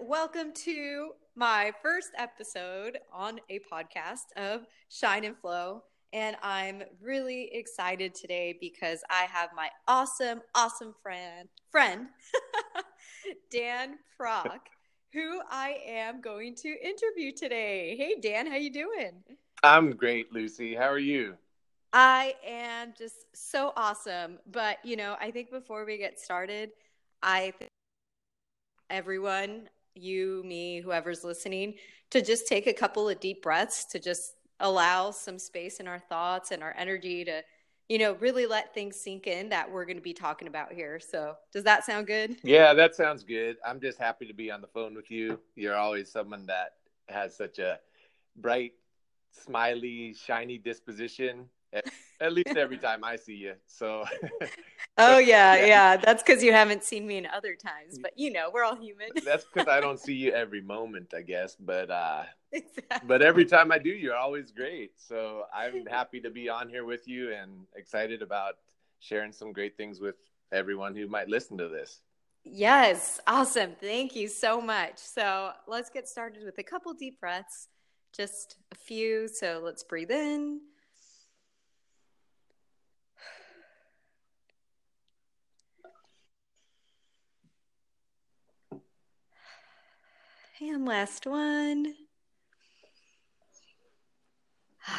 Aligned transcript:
Welcome 0.00 0.52
to 0.64 1.10
my 1.34 1.72
first 1.82 2.10
episode 2.16 2.98
on 3.12 3.40
a 3.50 3.60
podcast 3.70 4.32
of 4.36 4.62
Shine 4.88 5.24
and 5.24 5.36
Flow. 5.36 5.82
And 6.12 6.36
I'm 6.42 6.82
really 7.00 7.50
excited 7.52 8.14
today 8.14 8.56
because 8.60 9.02
I 9.10 9.26
have 9.30 9.50
my 9.56 9.68
awesome, 9.88 10.40
awesome 10.54 10.94
friend, 11.02 11.48
friend, 11.70 12.06
Dan 13.50 13.98
Prock, 14.16 14.68
who 15.12 15.40
I 15.50 15.78
am 15.86 16.20
going 16.20 16.54
to 16.56 16.68
interview 16.68 17.32
today. 17.32 17.96
Hey 17.96 18.20
Dan, 18.20 18.46
how 18.46 18.56
you 18.56 18.72
doing? 18.72 19.22
I'm 19.62 19.96
great, 19.96 20.32
Lucy. 20.32 20.74
How 20.74 20.88
are 20.88 20.98
you? 20.98 21.34
I 21.92 22.34
am 22.46 22.94
just 22.96 23.26
so 23.34 23.72
awesome. 23.76 24.38
But, 24.50 24.78
you 24.84 24.96
know, 24.96 25.16
I 25.20 25.30
think 25.30 25.50
before 25.50 25.84
we 25.84 25.98
get 25.98 26.18
started, 26.18 26.70
I 27.22 27.52
think 27.58 27.70
everyone, 28.90 29.68
you, 29.94 30.42
me, 30.44 30.80
whoever's 30.80 31.24
listening, 31.24 31.74
to 32.10 32.22
just 32.22 32.46
take 32.46 32.66
a 32.66 32.72
couple 32.72 33.08
of 33.08 33.20
deep 33.20 33.42
breaths 33.42 33.84
to 33.86 33.98
just 33.98 34.34
allow 34.60 35.10
some 35.10 35.38
space 35.38 35.80
in 35.80 35.88
our 35.88 35.98
thoughts 35.98 36.50
and 36.50 36.62
our 36.62 36.74
energy 36.78 37.24
to, 37.24 37.42
you 37.88 37.98
know, 37.98 38.14
really 38.14 38.46
let 38.46 38.74
things 38.74 38.98
sink 38.98 39.26
in 39.26 39.48
that 39.48 39.70
we're 39.70 39.84
going 39.84 39.96
to 39.96 40.02
be 40.02 40.14
talking 40.14 40.48
about 40.48 40.72
here. 40.72 41.00
So, 41.00 41.34
does 41.52 41.64
that 41.64 41.84
sound 41.84 42.06
good? 42.06 42.36
Yeah, 42.42 42.74
that 42.74 42.94
sounds 42.94 43.24
good. 43.24 43.56
I'm 43.66 43.80
just 43.80 43.98
happy 43.98 44.26
to 44.26 44.34
be 44.34 44.50
on 44.50 44.60
the 44.60 44.68
phone 44.68 44.94
with 44.94 45.10
you. 45.10 45.38
You're 45.56 45.76
always 45.76 46.10
someone 46.10 46.46
that 46.46 46.74
has 47.08 47.36
such 47.36 47.58
a 47.58 47.78
bright, 48.36 48.72
smiley, 49.32 50.14
shiny 50.14 50.58
disposition 50.58 51.46
at, 51.72 51.84
at 52.20 52.32
least 52.32 52.56
every 52.56 52.78
time 52.78 53.04
I 53.04 53.16
see 53.16 53.34
you. 53.34 53.54
So. 53.66 54.04
oh 54.98 55.18
yeah, 55.18 55.56
yeah, 55.56 55.66
yeah. 55.66 55.96
That's 55.96 56.22
because 56.22 56.42
you 56.42 56.52
haven't 56.52 56.84
seen 56.84 57.06
me 57.06 57.16
in 57.16 57.26
other 57.26 57.54
times, 57.54 57.98
but 58.00 58.12
you 58.16 58.32
know, 58.32 58.50
we're 58.52 58.64
all 58.64 58.76
human. 58.76 59.08
That's 59.24 59.44
because 59.44 59.68
I 59.68 59.80
don't 59.80 59.98
see 59.98 60.14
you 60.14 60.32
every 60.32 60.60
moment, 60.60 61.14
I 61.14 61.22
guess. 61.22 61.56
But 61.56 61.90
uh, 61.90 62.24
exactly. 62.52 63.06
but 63.06 63.22
every 63.22 63.44
time 63.44 63.72
I 63.72 63.78
do, 63.78 63.90
you're 63.90 64.16
always 64.16 64.50
great. 64.52 64.92
So 64.96 65.44
I'm 65.54 65.86
happy 65.86 66.20
to 66.20 66.30
be 66.30 66.48
on 66.48 66.68
here 66.68 66.84
with 66.84 67.08
you 67.08 67.32
and 67.32 67.66
excited 67.74 68.22
about 68.22 68.54
sharing 69.00 69.32
some 69.32 69.52
great 69.52 69.76
things 69.76 70.00
with 70.00 70.16
everyone 70.52 70.94
who 70.94 71.08
might 71.08 71.28
listen 71.28 71.58
to 71.58 71.68
this. 71.68 72.00
Yes, 72.44 73.20
awesome. 73.26 73.72
Thank 73.80 74.16
you 74.16 74.26
so 74.26 74.60
much. 74.60 74.98
So 74.98 75.52
let's 75.68 75.90
get 75.90 76.08
started 76.08 76.44
with 76.44 76.58
a 76.58 76.62
couple 76.64 76.92
deep 76.92 77.20
breaths, 77.20 77.68
just 78.12 78.56
a 78.72 78.74
few. 78.74 79.28
So 79.28 79.60
let's 79.62 79.84
breathe 79.84 80.10
in 80.10 80.60
And 90.64 90.86
last 90.86 91.26
one. 91.26 91.94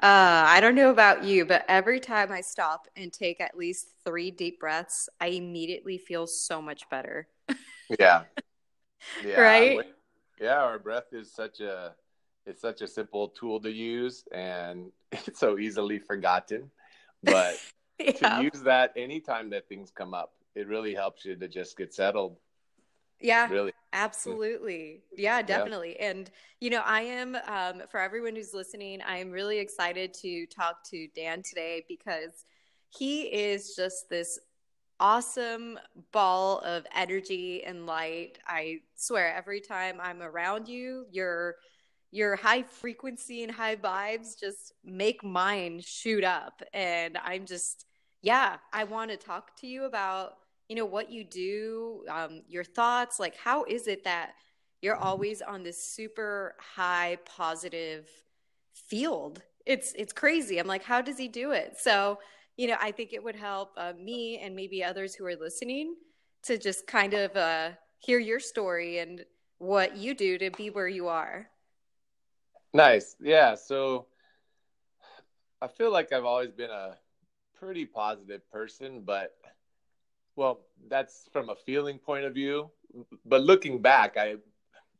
Uh, 0.00 0.46
I 0.46 0.60
don't 0.60 0.76
know 0.76 0.90
about 0.90 1.24
you, 1.24 1.44
but 1.44 1.64
every 1.66 1.98
time 1.98 2.30
I 2.30 2.40
stop 2.40 2.86
and 2.94 3.12
take 3.12 3.40
at 3.40 3.58
least 3.58 3.88
three 4.04 4.30
deep 4.30 4.60
breaths, 4.60 5.08
I 5.20 5.26
immediately 5.26 5.98
feel 5.98 6.28
so 6.28 6.62
much 6.62 6.88
better. 6.88 7.26
yeah. 7.98 8.22
yeah. 9.26 9.40
Right? 9.40 9.80
Yeah, 10.40 10.62
our 10.62 10.78
breath 10.78 11.12
is 11.12 11.32
such 11.32 11.58
a 11.58 11.96
it's 12.46 12.60
such 12.60 12.80
a 12.80 12.86
simple 12.86 13.30
tool 13.30 13.58
to 13.62 13.72
use 13.72 14.22
and 14.30 14.92
it's 15.10 15.40
so 15.40 15.58
easily 15.58 15.98
forgotten. 15.98 16.70
But 17.24 17.56
yeah. 17.98 18.38
to 18.38 18.44
use 18.44 18.62
that 18.62 18.92
anytime 18.94 19.50
that 19.50 19.68
things 19.68 19.90
come 19.90 20.14
up, 20.14 20.32
it 20.54 20.68
really 20.68 20.94
helps 20.94 21.24
you 21.24 21.34
to 21.34 21.48
just 21.48 21.76
get 21.76 21.92
settled 21.92 22.36
yeah, 23.20 23.48
really. 23.50 23.72
Absolutely. 23.92 25.02
Yeah, 25.16 25.42
definitely. 25.42 25.96
Yeah. 25.98 26.10
And, 26.10 26.30
you 26.60 26.70
know, 26.70 26.82
I 26.84 27.02
am, 27.02 27.36
um, 27.46 27.82
for 27.90 28.00
everyone 28.00 28.36
who's 28.36 28.52
listening, 28.52 29.00
I 29.02 29.18
am 29.18 29.30
really 29.30 29.58
excited 29.58 30.12
to 30.14 30.46
talk 30.46 30.84
to 30.90 31.08
Dan 31.14 31.42
today 31.42 31.84
because 31.88 32.44
he 32.90 33.22
is 33.22 33.74
just 33.74 34.08
this 34.10 34.38
awesome 35.00 35.78
ball 36.12 36.58
of 36.60 36.84
energy 36.94 37.64
and 37.64 37.86
light. 37.86 38.38
I 38.46 38.80
swear, 38.94 39.34
every 39.34 39.60
time 39.60 39.98
I'm 40.00 40.22
around 40.22 40.68
you, 40.68 41.06
your 41.10 41.56
your 42.10 42.36
high 42.36 42.62
frequency 42.62 43.42
and 43.42 43.52
high 43.52 43.76
vibes 43.76 44.38
just 44.38 44.72
make 44.82 45.22
mine 45.22 45.78
shoot 45.84 46.24
up. 46.24 46.62
And 46.72 47.18
I'm 47.22 47.44
just, 47.44 47.84
yeah, 48.22 48.56
I 48.72 48.84
want 48.84 49.10
to 49.10 49.18
talk 49.18 49.56
to 49.56 49.66
you 49.66 49.84
about 49.84 50.38
you 50.68 50.76
know 50.76 50.84
what 50.84 51.10
you 51.10 51.24
do 51.24 52.04
um, 52.10 52.42
your 52.48 52.64
thoughts 52.64 53.18
like 53.18 53.36
how 53.36 53.64
is 53.64 53.86
it 53.86 54.04
that 54.04 54.32
you're 54.80 54.94
mm-hmm. 54.94 55.04
always 55.04 55.42
on 55.42 55.62
this 55.62 55.82
super 55.82 56.54
high 56.58 57.18
positive 57.24 58.08
field? 58.72 59.42
It's 59.66 59.92
it's 59.94 60.12
crazy. 60.12 60.58
I'm 60.58 60.66
like 60.66 60.84
how 60.84 61.00
does 61.00 61.18
he 61.18 61.28
do 61.28 61.52
it? 61.52 61.76
So 61.78 62.18
you 62.56 62.66
know 62.66 62.76
i 62.80 62.90
think 62.90 63.12
it 63.12 63.22
would 63.22 63.36
help 63.36 63.70
uh, 63.76 63.92
me 63.96 64.38
and 64.38 64.56
maybe 64.56 64.82
others 64.82 65.14
who 65.14 65.24
are 65.24 65.36
listening 65.36 65.94
to 66.42 66.58
just 66.58 66.88
kind 66.88 67.14
of 67.14 67.36
uh, 67.36 67.70
hear 67.98 68.18
your 68.18 68.40
story 68.40 68.98
and 68.98 69.24
what 69.58 69.96
you 69.96 70.12
do 70.12 70.38
to 70.38 70.50
be 70.50 70.70
where 70.70 70.88
you 70.88 71.08
are. 71.08 71.48
Nice. 72.72 73.16
Yeah. 73.20 73.54
So 73.54 74.06
i 75.60 75.66
feel 75.66 75.92
like 75.92 76.12
i've 76.12 76.24
always 76.24 76.50
been 76.50 76.70
a 76.70 76.96
pretty 77.58 77.84
positive 77.84 78.48
person 78.50 79.02
but 79.04 79.34
well, 80.38 80.60
that's 80.88 81.28
from 81.32 81.48
a 81.48 81.56
feeling 81.56 81.98
point 81.98 82.24
of 82.24 82.32
view. 82.32 82.70
But 83.26 83.42
looking 83.42 83.82
back, 83.82 84.16
I, 84.16 84.36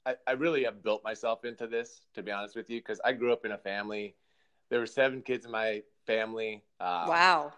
I, 0.05 0.17
I 0.27 0.33
really 0.33 0.65
have 0.65 0.83
built 0.83 1.05
myself 1.05 1.45
into 1.45 1.69
this, 1.69 2.01
to 2.15 2.25
be 2.25 2.33
honest 2.33 2.57
with 2.57 2.69
you, 2.69 2.81
because 2.81 3.01
I 3.05 3.13
grew 3.13 3.33
up 3.33 3.45
in 3.45 3.53
a 3.53 3.59
family. 3.59 4.17
There 4.69 4.81
were 4.81 4.87
seven 4.87 5.23
kids 5.23 5.47
in 5.47 5.53
my 5.53 5.83
family. 6.09 6.65
Um, 6.81 7.07
wow. 7.07 7.53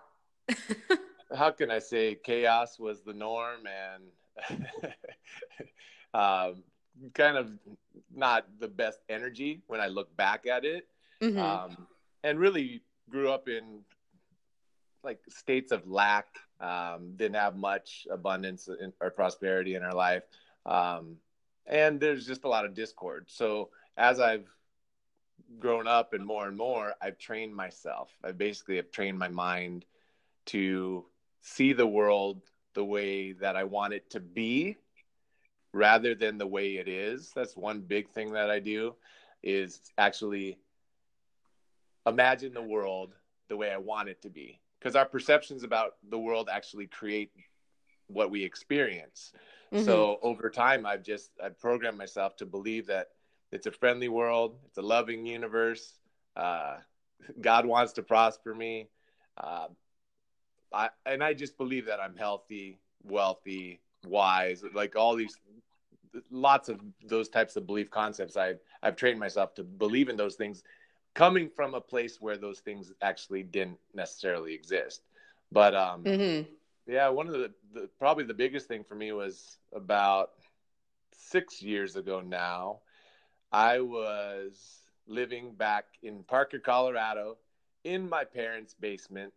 how 1.34 1.50
can 1.52 1.70
I 1.70 1.78
say 1.78 2.16
chaos 2.22 2.78
was 2.78 3.00
the 3.00 3.14
norm 3.14 3.60
and 3.66 4.66
um, 6.14 6.62
kind 7.14 7.38
of 7.38 7.50
not 8.14 8.46
the 8.58 8.68
best 8.68 8.98
energy 9.08 9.62
when 9.68 9.80
I 9.80 9.86
look 9.86 10.14
back 10.18 10.46
at 10.46 10.66
it. 10.66 10.86
Mm-hmm. 11.22 11.38
Um, 11.38 11.86
and 12.24 12.38
really 12.38 12.82
grew 13.08 13.30
up 13.30 13.48
in 13.48 13.80
like 15.02 15.20
states 15.28 15.72
of 15.72 15.88
lack 15.88 16.26
um, 16.60 17.12
didn't 17.16 17.36
have 17.36 17.56
much 17.56 18.06
abundance 18.10 18.68
in, 18.68 18.92
or 19.00 19.10
prosperity 19.10 19.74
in 19.74 19.82
our 19.82 19.94
life. 19.94 20.24
Um, 20.66 21.16
and 21.66 22.00
there's 22.00 22.26
just 22.26 22.44
a 22.44 22.48
lot 22.48 22.64
of 22.64 22.74
discord. 22.74 23.26
So 23.28 23.70
as 23.96 24.20
i've 24.20 24.48
grown 25.58 25.86
up 25.86 26.12
and 26.12 26.24
more 26.24 26.46
and 26.46 26.56
more 26.56 26.94
i've 27.02 27.18
trained 27.18 27.54
myself. 27.54 28.10
I 28.24 28.32
basically 28.32 28.76
have 28.76 28.90
trained 28.90 29.18
my 29.18 29.28
mind 29.28 29.84
to 30.46 31.04
see 31.42 31.72
the 31.72 31.86
world 31.86 32.42
the 32.74 32.84
way 32.84 33.32
that 33.32 33.56
i 33.56 33.64
want 33.64 33.92
it 33.92 34.10
to 34.10 34.20
be 34.20 34.76
rather 35.72 36.14
than 36.16 36.36
the 36.36 36.46
way 36.46 36.78
it 36.78 36.88
is. 36.88 37.30
That's 37.34 37.56
one 37.56 37.80
big 37.80 38.10
thing 38.10 38.32
that 38.32 38.50
i 38.50 38.58
do 38.58 38.94
is 39.42 39.80
actually 39.98 40.58
imagine 42.06 42.52
the 42.52 42.62
world 42.62 43.14
the 43.48 43.56
way 43.56 43.70
i 43.70 43.76
want 43.76 44.08
it 44.08 44.22
to 44.22 44.30
be 44.30 44.60
because 44.80 44.96
our 44.96 45.04
perceptions 45.04 45.62
about 45.62 45.96
the 46.08 46.18
world 46.18 46.48
actually 46.50 46.86
create 46.86 47.30
what 48.06 48.30
we 48.30 48.42
experience. 48.42 49.32
Mm-hmm. 49.72 49.84
So 49.84 50.18
over 50.22 50.50
time, 50.50 50.86
I've 50.86 51.04
just 51.04 51.30
I've 51.42 51.58
programmed 51.60 51.98
myself 51.98 52.36
to 52.36 52.46
believe 52.46 52.86
that 52.86 53.08
it's 53.52 53.66
a 53.66 53.72
friendly 53.72 54.08
world, 54.08 54.56
it's 54.66 54.78
a 54.78 54.82
loving 54.82 55.26
universe. 55.26 55.98
Uh, 56.36 56.76
God 57.40 57.66
wants 57.66 57.92
to 57.94 58.02
prosper 58.02 58.54
me, 58.54 58.88
uh, 59.36 59.68
I, 60.72 60.90
and 61.04 61.22
I 61.22 61.34
just 61.34 61.58
believe 61.58 61.86
that 61.86 62.00
I'm 62.00 62.16
healthy, 62.16 62.78
wealthy, 63.02 63.80
wise, 64.06 64.62
like 64.74 64.96
all 64.96 65.14
these 65.14 65.36
lots 66.30 66.68
of 66.68 66.80
those 67.04 67.28
types 67.28 67.56
of 67.56 67.66
belief 67.66 67.90
concepts. 67.90 68.36
I've 68.36 68.58
I've 68.82 68.96
trained 68.96 69.20
myself 69.20 69.54
to 69.54 69.64
believe 69.64 70.08
in 70.08 70.16
those 70.16 70.36
things 70.36 70.62
coming 71.14 71.50
from 71.54 71.74
a 71.74 71.80
place 71.80 72.20
where 72.20 72.36
those 72.36 72.60
things 72.60 72.92
actually 73.02 73.42
didn't 73.42 73.78
necessarily 73.94 74.54
exist. 74.54 75.02
But 75.52 75.74
um, 75.74 76.04
mm-hmm. 76.04 76.50
yeah, 76.86 77.08
one 77.08 77.26
of 77.26 77.32
the, 77.32 77.52
the, 77.74 77.88
probably 77.98 78.24
the 78.24 78.34
biggest 78.34 78.68
thing 78.68 78.84
for 78.84 78.94
me 78.94 79.12
was 79.12 79.56
about 79.74 80.30
six 81.12 81.62
years 81.62 81.96
ago 81.96 82.20
now. 82.20 82.80
I 83.52 83.80
was 83.80 84.78
living 85.06 85.52
back 85.52 85.86
in 86.02 86.22
Parker, 86.22 86.60
Colorado, 86.60 87.36
in 87.84 88.08
my 88.08 88.24
parents' 88.24 88.74
basement 88.74 89.32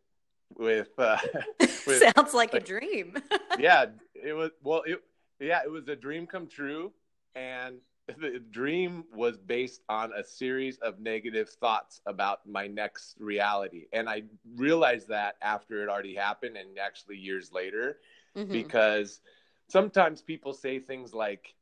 with. 0.56 0.90
Uh, 0.98 1.18
with 1.88 2.04
Sounds 2.16 2.34
like, 2.34 2.54
like 2.54 2.64
a 2.64 2.66
dream. 2.66 3.18
yeah, 3.60 3.86
it 4.14 4.34
was. 4.34 4.52
Well, 4.64 4.84
it 4.86 5.04
yeah, 5.40 5.62
it 5.64 5.72
was 5.72 5.88
a 5.88 5.96
dream 5.96 6.28
come 6.28 6.48
true, 6.48 6.94
and 7.36 7.78
the 8.20 8.44
dream 8.52 9.06
was 9.14 9.38
based 9.38 9.82
on 9.88 10.12
a 10.14 10.24
series 10.24 10.78
of 10.80 11.00
negative 11.00 11.50
thoughts 11.50 12.02
about 12.06 12.46
my 12.46 12.68
next 12.68 13.16
reality 13.20 13.86
and 13.94 14.10
i 14.10 14.22
realized 14.56 15.08
that 15.08 15.36
after 15.42 15.82
it 15.82 15.90
already 15.90 16.14
happened 16.14 16.58
and 16.58 16.78
actually 16.78 17.18
years 17.18 17.52
later 17.52 17.98
mm-hmm. 18.36 18.52
because 18.52 19.22
sometimes 19.68 20.22
people 20.22 20.54
say 20.54 20.80
things 20.80 21.14
like, 21.14 21.56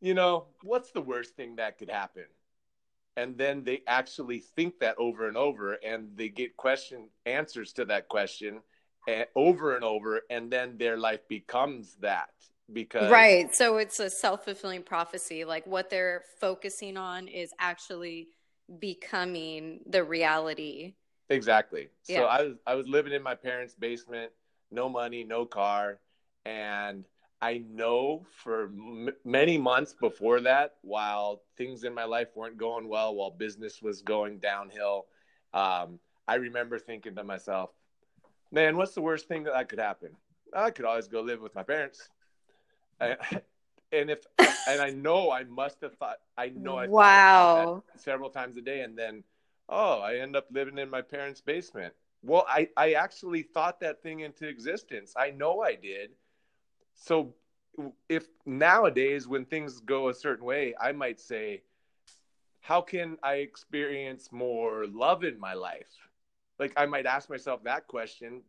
you 0.00 0.14
know, 0.14 0.46
what's 0.62 0.92
the 0.92 1.00
worst 1.00 1.34
thing 1.36 1.56
that 1.56 1.78
could 1.78 1.90
happen? 1.90 2.24
And 3.16 3.36
then 3.36 3.64
they 3.64 3.82
actually 3.86 4.38
think 4.38 4.78
that 4.78 4.96
over 4.98 5.26
and 5.26 5.36
over, 5.36 5.74
and 5.74 6.10
they 6.14 6.28
get 6.28 6.56
question 6.56 7.08
answers 7.26 7.72
to 7.74 7.84
that 7.86 8.08
question 8.08 8.60
over 9.34 9.74
and 9.74 9.84
over, 9.84 10.22
and 10.30 10.50
then 10.50 10.76
their 10.78 10.96
life 10.96 11.26
becomes 11.28 11.96
that 12.00 12.30
because 12.72 13.10
right. 13.10 13.54
So 13.54 13.78
it's 13.78 14.00
a 14.00 14.10
self 14.10 14.44
fulfilling 14.44 14.82
prophecy. 14.82 15.44
Like 15.44 15.66
what 15.66 15.90
they're 15.90 16.22
focusing 16.40 16.96
on 16.96 17.28
is 17.28 17.52
actually 17.58 18.28
becoming 18.78 19.80
the 19.86 20.04
reality. 20.04 20.94
Exactly. 21.30 21.88
Yeah. 22.08 22.16
So 22.16 22.24
I 22.24 22.42
was 22.42 22.56
I 22.66 22.74
was 22.74 22.88
living 22.88 23.12
in 23.12 23.22
my 23.22 23.34
parents' 23.34 23.74
basement, 23.74 24.32
no 24.70 24.88
money, 24.88 25.24
no 25.24 25.44
car, 25.46 26.00
and 26.44 27.04
I 27.40 27.58
know 27.70 28.24
for 28.30 28.64
m- 28.64 29.10
many 29.24 29.58
months 29.58 29.94
before 29.94 30.40
that, 30.40 30.76
while 30.82 31.42
things 31.56 31.84
in 31.84 31.94
my 31.94 32.04
life 32.04 32.28
weren't 32.34 32.56
going 32.56 32.88
well, 32.88 33.14
while 33.14 33.30
business 33.30 33.80
was 33.80 34.02
going 34.02 34.38
downhill, 34.38 35.06
um, 35.54 36.00
I 36.26 36.34
remember 36.36 36.78
thinking 36.78 37.14
to 37.14 37.24
myself, 37.24 37.70
"Man, 38.50 38.76
what's 38.76 38.94
the 38.94 39.02
worst 39.02 39.28
thing 39.28 39.44
that 39.44 39.68
could 39.68 39.78
happen? 39.78 40.16
I 40.52 40.70
could 40.70 40.84
always 40.84 41.08
go 41.08 41.20
live 41.20 41.40
with 41.40 41.54
my 41.54 41.62
parents." 41.62 42.08
I, 43.00 43.16
and 43.92 44.10
if 44.10 44.24
and 44.38 44.80
I 44.80 44.90
know 44.90 45.30
I 45.30 45.44
must 45.44 45.80
have 45.82 45.94
thought 45.96 46.18
I 46.36 46.48
know 46.48 46.76
I 46.78 46.86
wow 46.86 47.82
several 47.96 48.30
times 48.30 48.56
a 48.56 48.62
day, 48.62 48.80
and 48.80 48.96
then 48.96 49.24
oh, 49.68 50.00
I 50.00 50.16
end 50.16 50.36
up 50.36 50.46
living 50.50 50.78
in 50.78 50.90
my 50.90 51.02
parents' 51.02 51.40
basement. 51.40 51.94
Well, 52.22 52.44
I 52.48 52.68
I 52.76 52.92
actually 52.92 53.42
thought 53.42 53.80
that 53.80 54.02
thing 54.02 54.20
into 54.20 54.48
existence. 54.48 55.14
I 55.16 55.30
know 55.30 55.60
I 55.60 55.74
did. 55.74 56.10
So 56.94 57.34
if 58.08 58.26
nowadays 58.44 59.28
when 59.28 59.44
things 59.44 59.80
go 59.80 60.08
a 60.08 60.14
certain 60.14 60.44
way, 60.44 60.74
I 60.80 60.92
might 60.92 61.20
say, 61.20 61.62
how 62.60 62.80
can 62.80 63.16
I 63.22 63.34
experience 63.34 64.30
more 64.32 64.86
love 64.86 65.22
in 65.22 65.38
my 65.38 65.54
life? 65.54 65.86
Like 66.58 66.72
I 66.76 66.86
might 66.86 67.06
ask 67.06 67.30
myself 67.30 67.62
that 67.64 67.86
question 67.86 68.42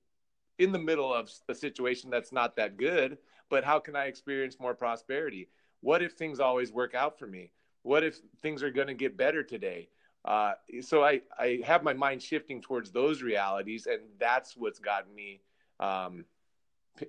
in 0.57 0.71
the 0.71 0.79
middle 0.79 1.13
of 1.13 1.31
a 1.47 1.55
situation 1.55 2.09
that's 2.09 2.31
not 2.31 2.55
that 2.57 2.75
good, 2.77 3.17
but 3.49 3.63
how 3.63 3.79
can 3.79 3.95
I 3.95 4.05
experience 4.05 4.59
more 4.59 4.73
prosperity? 4.73 5.49
What 5.81 6.01
if 6.01 6.13
things 6.13 6.39
always 6.39 6.71
work 6.71 6.95
out 6.95 7.17
for 7.17 7.27
me? 7.27 7.51
What 7.83 8.03
if 8.03 8.17
things 8.41 8.61
are 8.63 8.71
going 8.71 8.87
to 8.87 8.93
get 8.93 9.17
better 9.17 9.43
today? 9.43 9.89
Uh, 10.25 10.53
so 10.81 11.03
I, 11.03 11.21
I 11.37 11.61
have 11.65 11.83
my 11.83 11.93
mind 11.93 12.21
shifting 12.21 12.61
towards 12.61 12.91
those 12.91 13.21
realities, 13.21 13.87
and 13.87 14.01
that's 14.19 14.57
what's 14.57 14.79
gotten 14.79 15.13
me 15.15 15.41
um, 15.79 16.25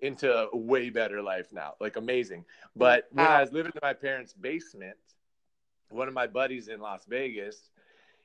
into 0.02 0.32
a 0.32 0.56
way 0.56 0.90
better 0.90 1.20
life 1.20 1.52
now. 1.52 1.74
Like 1.80 1.96
amazing. 1.96 2.44
But 2.76 3.08
when 3.10 3.26
wow. 3.26 3.38
I 3.38 3.40
was 3.40 3.52
living 3.52 3.72
in 3.74 3.80
my 3.82 3.94
parents' 3.94 4.32
basement, 4.32 4.96
one 5.88 6.06
of 6.06 6.14
my 6.14 6.28
buddies 6.28 6.68
in 6.68 6.80
Las 6.80 7.04
Vegas, 7.08 7.70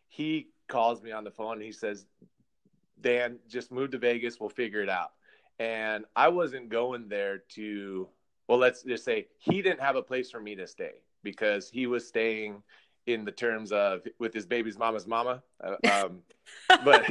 he 0.07 0.49
calls 0.67 1.01
me 1.01 1.11
on 1.11 1.23
the 1.23 1.31
phone. 1.31 1.59
he 1.59 1.71
says, 1.71 2.05
Dan, 3.01 3.39
just 3.47 3.71
move 3.71 3.91
to 3.91 3.97
Vegas. 3.97 4.39
We'll 4.39 4.49
figure 4.49 4.81
it 4.81 4.89
out. 4.89 5.11
And 5.59 6.05
I 6.15 6.27
wasn't 6.27 6.69
going 6.69 7.07
there 7.07 7.39
to, 7.49 8.07
well, 8.47 8.57
let's 8.57 8.83
just 8.83 9.05
say 9.05 9.27
he 9.37 9.61
didn't 9.61 9.81
have 9.81 9.95
a 9.95 10.01
place 10.01 10.29
for 10.29 10.39
me 10.39 10.55
to 10.55 10.67
stay 10.67 11.01
because 11.23 11.69
he 11.69 11.87
was 11.87 12.07
staying 12.07 12.61
in 13.07 13.23
the 13.23 13.31
terms 13.31 13.71
of 13.71 14.01
with 14.19 14.33
his 14.33 14.45
baby's 14.45 14.77
mama's 14.77 15.07
mama. 15.07 15.43
Uh, 15.63 15.75
um, 15.91 16.19
but 16.83 17.07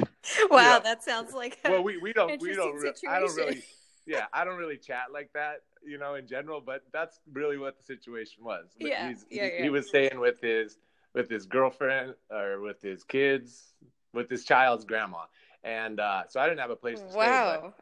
wow, 0.50 0.58
you 0.58 0.68
know, 0.68 0.80
that 0.82 1.02
sounds 1.02 1.32
like 1.32 1.58
well, 1.64 1.82
we, 1.82 1.98
we 1.98 2.12
don't 2.12 2.40
we 2.40 2.54
don't 2.54 2.74
re- 2.74 2.92
I 3.08 3.20
don't 3.20 3.34
really 3.36 3.62
yeah 4.06 4.24
I 4.32 4.44
don't 4.44 4.58
really 4.58 4.76
chat 4.76 5.06
like 5.12 5.32
that 5.34 5.62
you 5.84 5.98
know 5.98 6.14
in 6.14 6.26
general, 6.26 6.60
but 6.60 6.82
that's 6.92 7.20
really 7.32 7.58
what 7.58 7.76
the 7.76 7.84
situation 7.84 8.44
was. 8.44 8.66
Yeah, 8.78 8.88
yeah, 8.88 9.14
he, 9.28 9.36
yeah. 9.36 9.62
he 9.62 9.70
was 9.70 9.88
staying 9.88 10.18
with 10.18 10.40
his 10.40 10.78
with 11.14 11.30
his 11.30 11.46
girlfriend 11.46 12.14
or 12.30 12.60
with 12.60 12.82
his 12.82 13.04
kids 13.04 13.74
with 14.12 14.30
his 14.30 14.44
child's 14.44 14.84
grandma, 14.84 15.24
and 15.62 16.00
uh, 16.00 16.22
so 16.28 16.40
I 16.40 16.48
didn't 16.48 16.60
have 16.60 16.70
a 16.70 16.76
place 16.76 17.00
to 17.00 17.10
stay. 17.10 17.18
Wow. 17.18 17.74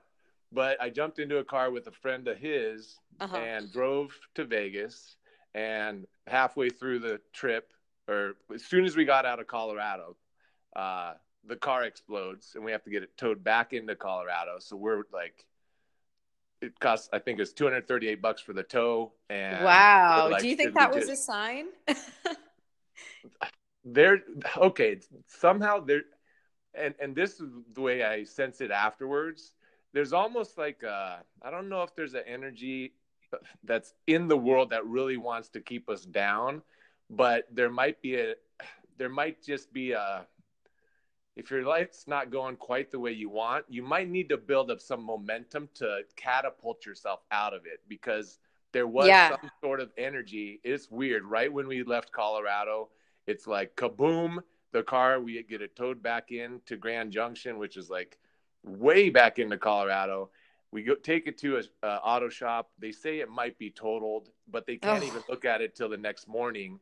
But 0.52 0.81
I 0.81 0.90
jumped 0.90 1.19
into 1.19 1.38
a 1.38 1.44
car 1.44 1.70
with 1.70 1.87
a 1.87 1.93
friend 1.93 2.28
of 2.28 2.38
his 2.38 2.99
uh-huh. 3.20 3.37
and 3.37 3.72
drove 3.72 4.12
to 4.34 4.44
Vegas. 4.44 5.16
And 5.54 6.06
halfway 6.26 6.70
through 6.70 7.00
the 7.00 7.20
trip, 7.32 7.72
or 8.08 8.34
as 8.54 8.64
soon 8.64 8.84
as 8.84 8.96
we 8.96 9.04
got 9.04 9.26
out 9.26 9.40
of 9.40 9.46
Colorado, 9.46 10.16
uh, 10.75 11.14
the 11.46 11.56
car 11.56 11.84
explodes 11.84 12.52
and 12.54 12.64
we 12.64 12.72
have 12.72 12.82
to 12.84 12.90
get 12.90 13.02
it 13.02 13.16
towed 13.16 13.43
back 13.43 13.72
into 13.72 13.96
Colorado. 13.96 14.58
So 14.58 14.76
we're 14.76 15.02
like, 15.12 15.44
it 16.60 16.78
costs, 16.78 17.08
I 17.12 17.19
think 17.19 17.40
it's 17.40 17.52
238 17.52 18.22
bucks 18.22 18.40
for 18.40 18.52
the 18.52 18.62
tow. 18.62 19.12
And 19.28 19.64
wow. 19.64 20.28
Like, 20.31 20.43
Do 20.43 20.48
you 20.48 20.56
think 20.56 20.75
that 20.75 20.94
was 20.94 21.06
just... 21.06 21.22
a 21.22 21.25
sign? 21.25 21.66
there, 23.84 24.22
okay. 24.56 25.00
Somehow 25.26 25.81
there, 25.81 26.02
and, 26.75 26.94
and 27.00 27.14
this 27.14 27.40
is 27.40 27.50
the 27.75 27.81
way 27.81 28.05
I 28.05 28.25
sense 28.25 28.60
it 28.60 28.70
afterwards 28.70 29.52
there's 29.92 30.12
almost 30.12 30.58
like 30.58 30.82
I 30.84 31.50
don't 31.50 31.68
know 31.68 31.82
if 31.82 31.94
there's 31.94 32.14
an 32.14 32.24
energy 32.26 32.94
that's 33.64 33.94
in 34.06 34.28
the 34.28 34.36
world 34.36 34.70
that 34.70 34.86
really 34.86 35.16
wants 35.16 35.48
to 35.50 35.60
keep 35.60 35.88
us 35.88 36.04
down, 36.04 36.62
but 37.10 37.46
there 37.52 37.70
might 37.70 38.00
be 38.02 38.16
a 38.16 38.34
there 38.98 39.08
might 39.08 39.42
just 39.42 39.72
be 39.72 39.92
a 39.92 40.26
if 41.34 41.50
your 41.50 41.64
life's 41.64 42.06
not 42.06 42.30
going 42.30 42.56
quite 42.56 42.90
the 42.90 42.98
way 42.98 43.12
you 43.12 43.30
want, 43.30 43.64
you 43.68 43.82
might 43.82 44.08
need 44.08 44.28
to 44.28 44.36
build 44.36 44.70
up 44.70 44.80
some 44.80 45.02
momentum 45.02 45.68
to 45.74 46.02
catapult 46.14 46.84
yourself 46.84 47.20
out 47.30 47.54
of 47.54 47.64
it 47.64 47.80
because 47.88 48.38
there 48.72 48.86
was 48.86 49.08
yeah. 49.08 49.30
some 49.30 49.50
sort 49.62 49.80
of 49.80 49.90
energy. 49.96 50.60
It's 50.62 50.90
weird. 50.90 51.24
Right 51.24 51.50
when 51.50 51.66
we 51.66 51.84
left 51.84 52.12
Colorado, 52.12 52.90
it's 53.26 53.46
like 53.46 53.76
kaboom, 53.76 54.40
the 54.72 54.82
car, 54.82 55.20
we 55.20 55.42
get 55.42 55.62
it 55.62 55.74
towed 55.74 56.02
back 56.02 56.32
in 56.32 56.60
to 56.66 56.76
Grand 56.76 57.12
Junction, 57.12 57.58
which 57.58 57.76
is 57.76 57.88
like 57.88 58.18
way 58.64 59.10
back 59.10 59.38
into 59.38 59.58
Colorado. 59.58 60.30
We 60.70 60.82
go 60.82 60.94
take 60.94 61.26
it 61.26 61.38
to 61.38 61.58
a 61.58 61.86
uh, 61.86 61.98
auto 62.02 62.28
shop. 62.28 62.70
They 62.78 62.92
say 62.92 63.20
it 63.20 63.28
might 63.28 63.58
be 63.58 63.70
totaled, 63.70 64.30
but 64.50 64.66
they 64.66 64.76
can't 64.76 65.04
even 65.04 65.22
look 65.28 65.44
at 65.44 65.60
it 65.60 65.76
till 65.76 65.90
the 65.90 65.98
next 65.98 66.26
morning. 66.26 66.80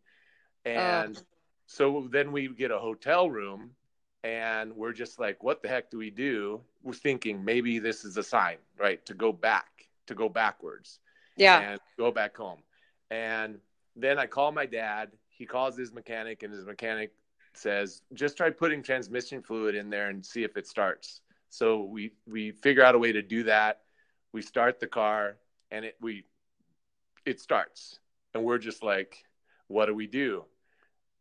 And 0.65 1.21
so 1.67 2.09
then 2.11 2.31
we 2.31 2.49
get 2.49 2.71
a 2.71 2.79
hotel 2.79 3.29
room, 3.29 3.71
and 4.23 4.77
we're 4.77 4.93
just 4.93 5.19
like, 5.19 5.43
"What 5.43 5.63
the 5.63 5.69
heck 5.69 5.91
do 5.91 5.99
we 5.99 6.11
do?" 6.11 6.61
We're 6.83 6.93
thinking 6.93 7.45
maybe 7.45 7.79
this 7.79 8.05
is 8.05 8.17
a 8.17 8.23
sign, 8.23 8.59
right, 8.79 9.05
to 9.07 9.15
go 9.15 9.33
back, 9.33 9.89
to 10.07 10.15
go 10.15 10.29
backwards, 10.29 11.01
yeah, 11.37 11.59
and 11.59 11.81
go 11.99 12.13
back 12.13 12.37
home. 12.37 12.63
And 13.11 13.59
then 13.97 14.19
I 14.19 14.27
call 14.27 14.53
my 14.53 14.67
dad. 14.67 15.11
He 15.31 15.47
calls 15.47 15.77
his 15.77 15.93
mechanic, 15.93 16.43
and 16.43 16.53
his 16.53 16.67
mechanic 16.67 17.13
says, 17.55 18.03
"Just 18.13 18.37
try 18.37 18.51
putting 18.51 18.83
transmission 18.83 19.43
fluid 19.43 19.75
in 19.75 19.91
there 19.91 20.11
and 20.11 20.25
see 20.25 20.45
if 20.45 20.57
it 20.57 20.69
starts." 20.69 21.23
So 21.51 21.83
we 21.83 22.13
we 22.27 22.53
figure 22.53 22.83
out 22.83 22.95
a 22.95 22.99
way 22.99 23.13
to 23.13 23.23
do 23.23 23.45
that. 23.45 23.81
We 24.33 24.43
start 24.43 24.81
the 24.81 24.87
car 24.87 25.37
and 25.71 25.85
it 25.85 25.97
we 26.01 26.25
it 27.27 27.41
starts. 27.41 27.99
And 28.35 28.45
we're 28.45 28.59
just 28.59 28.83
like, 28.83 29.25
what 29.67 29.87
do 29.87 29.95
we 29.95 30.07
do? 30.07 30.45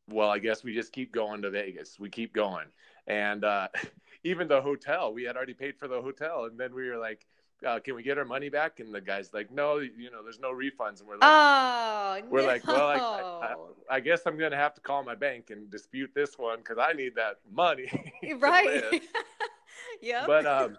Well, 0.07 0.29
I 0.29 0.39
guess 0.39 0.63
we 0.63 0.74
just 0.74 0.91
keep 0.91 1.12
going 1.12 1.41
to 1.41 1.50
Vegas. 1.50 2.00
We 2.00 2.09
keep 2.09 2.33
going. 2.33 2.67
And 3.07 3.43
uh, 3.43 3.67
even 4.24 4.48
the 4.48 4.62
hotel, 4.62 5.13
we 5.13 5.24
had 5.24 5.36
already 5.36 5.53
paid 5.53 5.77
for 5.77 5.88
the 5.88 6.01
hotel. 6.01 6.45
And 6.45 6.59
then 6.59 6.74
we 6.74 6.88
were 6.88 6.98
like, 6.98 7.25
uh, 7.65 7.79
can 7.79 7.95
we 7.95 8.03
get 8.03 8.17
our 8.17 8.25
money 8.25 8.50
back? 8.50 8.79
And 8.79 8.93
the 8.93 9.01
guy's 9.01 9.33
like, 9.33 9.51
no, 9.51 9.79
you 9.79 10.09
know, 10.12 10.24
there's 10.24 10.39
no 10.39 10.51
refunds. 10.51 11.00
And 11.00 11.07
we're 11.09 11.17
like, 11.17 11.24
oh, 11.24 12.21
we're 12.29 12.41
no. 12.41 12.48
like, 12.48 12.65
well, 12.65 12.88
I, 12.88 13.48
I, 13.48 13.95
I, 13.98 14.00
guess 14.00 14.21
I'm 14.25 14.38
going 14.38 14.51
to 14.51 14.57
have 14.57 14.74
to 14.75 14.81
call 14.81 15.03
my 15.03 15.15
bank 15.15 15.50
and 15.50 15.69
dispute 15.69 16.12
this 16.15 16.38
one 16.38 16.59
because 16.59 16.77
I 16.79 16.93
need 16.93 17.15
that 17.15 17.39
money. 17.51 17.91
right. 18.39 19.03
yeah. 20.01 20.24
But 20.25 20.45
um, 20.45 20.77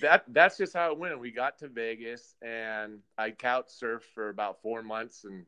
that 0.00 0.24
that's 0.28 0.56
just 0.56 0.74
how 0.74 0.92
it 0.92 0.98
went. 0.98 1.18
We 1.18 1.30
got 1.30 1.58
to 1.58 1.68
Vegas, 1.68 2.34
and 2.42 3.00
I 3.18 3.30
couch 3.30 3.66
surfed 3.68 4.02
for 4.14 4.28
about 4.28 4.62
four 4.62 4.82
months, 4.82 5.24
and 5.24 5.44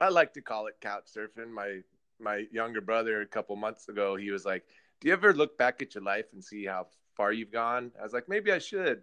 I 0.00 0.08
like 0.08 0.32
to 0.34 0.40
call 0.40 0.66
it 0.66 0.74
couch 0.80 1.08
surfing. 1.14 1.50
My 1.50 1.80
my 2.20 2.46
younger 2.52 2.80
brother, 2.80 3.20
a 3.20 3.26
couple 3.26 3.56
months 3.56 3.88
ago, 3.88 4.16
he 4.16 4.30
was 4.30 4.44
like, 4.44 4.64
"Do 5.00 5.08
you 5.08 5.14
ever 5.14 5.32
look 5.32 5.58
back 5.58 5.82
at 5.82 5.94
your 5.94 6.04
life 6.04 6.26
and 6.32 6.42
see 6.42 6.64
how 6.64 6.88
far 7.16 7.32
you've 7.32 7.52
gone?" 7.52 7.92
I 7.98 8.02
was 8.02 8.12
like, 8.12 8.28
"Maybe 8.28 8.52
I 8.52 8.58
should 8.58 9.02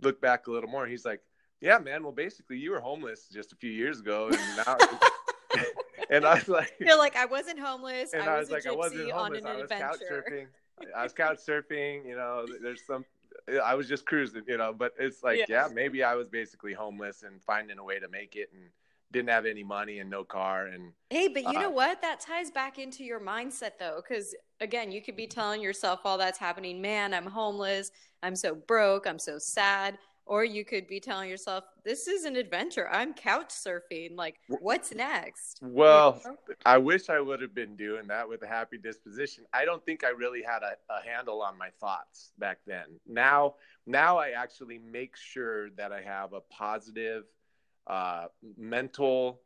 look 0.00 0.20
back 0.20 0.46
a 0.46 0.50
little 0.50 0.70
more." 0.70 0.86
He's 0.86 1.04
like, 1.04 1.20
"Yeah, 1.60 1.78
man. 1.78 2.02
Well, 2.02 2.12
basically, 2.12 2.58
you 2.58 2.70
were 2.70 2.80
homeless 2.80 3.28
just 3.32 3.52
a 3.52 3.56
few 3.56 3.70
years 3.70 4.00
ago, 4.00 4.28
and 4.28 4.56
now." 4.66 4.76
and 6.10 6.24
I 6.24 6.34
was 6.34 6.48
like, 6.48 6.72
"You're 6.78 6.98
like 6.98 7.16
I 7.16 7.26
wasn't 7.26 7.58
homeless. 7.58 8.12
And 8.12 8.22
I 8.22 8.38
was, 8.38 8.50
I 8.50 8.54
was 8.56 8.64
like, 8.64 8.72
I 8.72 8.76
wasn't 8.76 9.10
homeless. 9.10 9.44
I 9.44 9.54
was 9.54 9.62
adventure. 9.62 9.84
couch 9.84 10.00
surfing. 10.10 10.46
I 10.96 11.02
was 11.02 11.12
couch 11.12 11.38
surfing. 11.46 12.06
You 12.06 12.16
know, 12.16 12.46
there's 12.62 12.84
some. 12.86 13.04
I 13.62 13.74
was 13.74 13.88
just 13.88 14.06
cruising. 14.06 14.42
You 14.46 14.58
know, 14.58 14.72
but 14.72 14.92
it's 14.98 15.22
like, 15.22 15.38
yeah. 15.38 15.44
yeah, 15.48 15.68
maybe 15.72 16.02
I 16.02 16.14
was 16.14 16.28
basically 16.28 16.72
homeless 16.72 17.22
and 17.22 17.42
finding 17.42 17.78
a 17.78 17.84
way 17.84 17.98
to 17.98 18.08
make 18.08 18.36
it, 18.36 18.50
and 18.52 18.62
didn't 19.12 19.28
have 19.28 19.46
any 19.46 19.64
money 19.64 20.00
and 20.00 20.10
no 20.10 20.24
car. 20.24 20.66
And 20.66 20.92
hey, 21.10 21.28
but 21.28 21.42
you 21.42 21.48
uh, 21.48 21.62
know 21.62 21.70
what? 21.70 22.02
That 22.02 22.20
ties 22.20 22.50
back 22.50 22.78
into 22.78 23.04
your 23.04 23.20
mindset 23.20 23.72
though, 23.78 24.02
because 24.02 24.34
again, 24.60 24.90
you 24.90 25.02
could 25.02 25.16
be 25.16 25.26
telling 25.26 25.62
yourself 25.62 26.00
while 26.02 26.18
that's 26.18 26.38
happening, 26.38 26.80
man, 26.80 27.14
I'm 27.14 27.26
homeless. 27.26 27.90
I'm 28.22 28.36
so 28.36 28.54
broke. 28.54 29.06
I'm 29.06 29.18
so 29.18 29.38
sad. 29.38 29.98
Or 30.26 30.44
you 30.44 30.64
could 30.64 30.86
be 30.86 31.00
telling 31.00 31.30
yourself, 31.30 31.64
"This 31.84 32.08
is 32.08 32.24
an 32.24 32.36
adventure. 32.36 32.88
I'm 32.90 33.14
couch 33.14 33.48
surfing. 33.48 34.16
Like, 34.16 34.40
what's 34.48 34.92
next?" 34.92 35.60
Well, 35.62 36.20
you 36.24 36.30
know? 36.30 36.36
I 36.66 36.78
wish 36.78 37.08
I 37.08 37.20
would 37.20 37.40
have 37.40 37.54
been 37.54 37.76
doing 37.76 38.08
that 38.08 38.28
with 38.28 38.42
a 38.42 38.46
happy 38.46 38.76
disposition. 38.76 39.44
I 39.52 39.64
don't 39.64 39.84
think 39.84 40.04
I 40.04 40.10
really 40.10 40.42
had 40.42 40.62
a, 40.62 40.76
a 40.92 41.02
handle 41.08 41.40
on 41.42 41.56
my 41.56 41.70
thoughts 41.80 42.32
back 42.38 42.58
then. 42.66 43.00
Now, 43.06 43.54
now 43.86 44.18
I 44.18 44.30
actually 44.30 44.78
make 44.78 45.16
sure 45.16 45.70
that 45.70 45.92
I 45.92 46.02
have 46.02 46.32
a 46.32 46.40
positive 46.40 47.24
uh, 47.86 48.26
mental, 48.58 49.40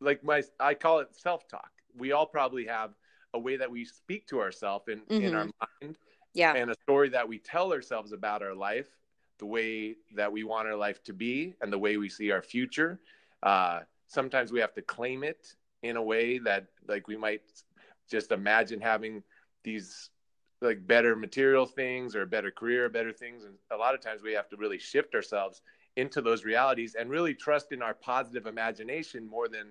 like 0.00 0.24
my 0.24 0.42
I 0.58 0.74
call 0.74 1.00
it 1.00 1.08
self 1.12 1.46
talk. 1.46 1.70
We 1.96 2.12
all 2.12 2.26
probably 2.26 2.66
have 2.66 2.90
a 3.34 3.38
way 3.38 3.56
that 3.56 3.70
we 3.70 3.84
speak 3.84 4.26
to 4.28 4.40
ourselves 4.40 4.88
in, 4.88 5.00
mm-hmm. 5.00 5.22
in 5.22 5.34
our 5.34 5.44
mind 5.44 5.98
yeah 6.36 6.52
and 6.54 6.70
a 6.70 6.74
story 6.82 7.08
that 7.08 7.26
we 7.26 7.38
tell 7.38 7.72
ourselves 7.72 8.12
about 8.12 8.42
our 8.42 8.54
life 8.54 8.88
the 9.38 9.46
way 9.46 9.96
that 10.14 10.32
we 10.32 10.44
want 10.44 10.68
our 10.68 10.76
life 10.76 11.02
to 11.04 11.12
be 11.12 11.54
and 11.60 11.72
the 11.72 11.78
way 11.78 11.96
we 11.96 12.08
see 12.08 12.30
our 12.30 12.42
future 12.42 13.00
uh, 13.42 13.80
sometimes 14.06 14.52
we 14.52 14.60
have 14.60 14.72
to 14.74 14.82
claim 14.82 15.22
it 15.22 15.54
in 15.82 15.96
a 15.96 16.02
way 16.02 16.38
that 16.38 16.66
like 16.88 17.06
we 17.08 17.16
might 17.16 17.42
just 18.10 18.32
imagine 18.32 18.80
having 18.80 19.22
these 19.62 20.10
like 20.62 20.86
better 20.86 21.14
material 21.14 21.66
things 21.66 22.16
or 22.16 22.22
a 22.22 22.26
better 22.26 22.50
career 22.50 22.88
better 22.88 23.12
things 23.12 23.44
and 23.44 23.54
a 23.70 23.76
lot 23.76 23.94
of 23.94 24.00
times 24.00 24.22
we 24.22 24.32
have 24.32 24.48
to 24.48 24.56
really 24.56 24.78
shift 24.78 25.14
ourselves 25.14 25.62
into 25.96 26.20
those 26.20 26.44
realities 26.44 26.94
and 26.98 27.10
really 27.10 27.34
trust 27.34 27.72
in 27.72 27.82
our 27.82 27.94
positive 27.94 28.46
imagination 28.46 29.28
more 29.28 29.48
than 29.48 29.68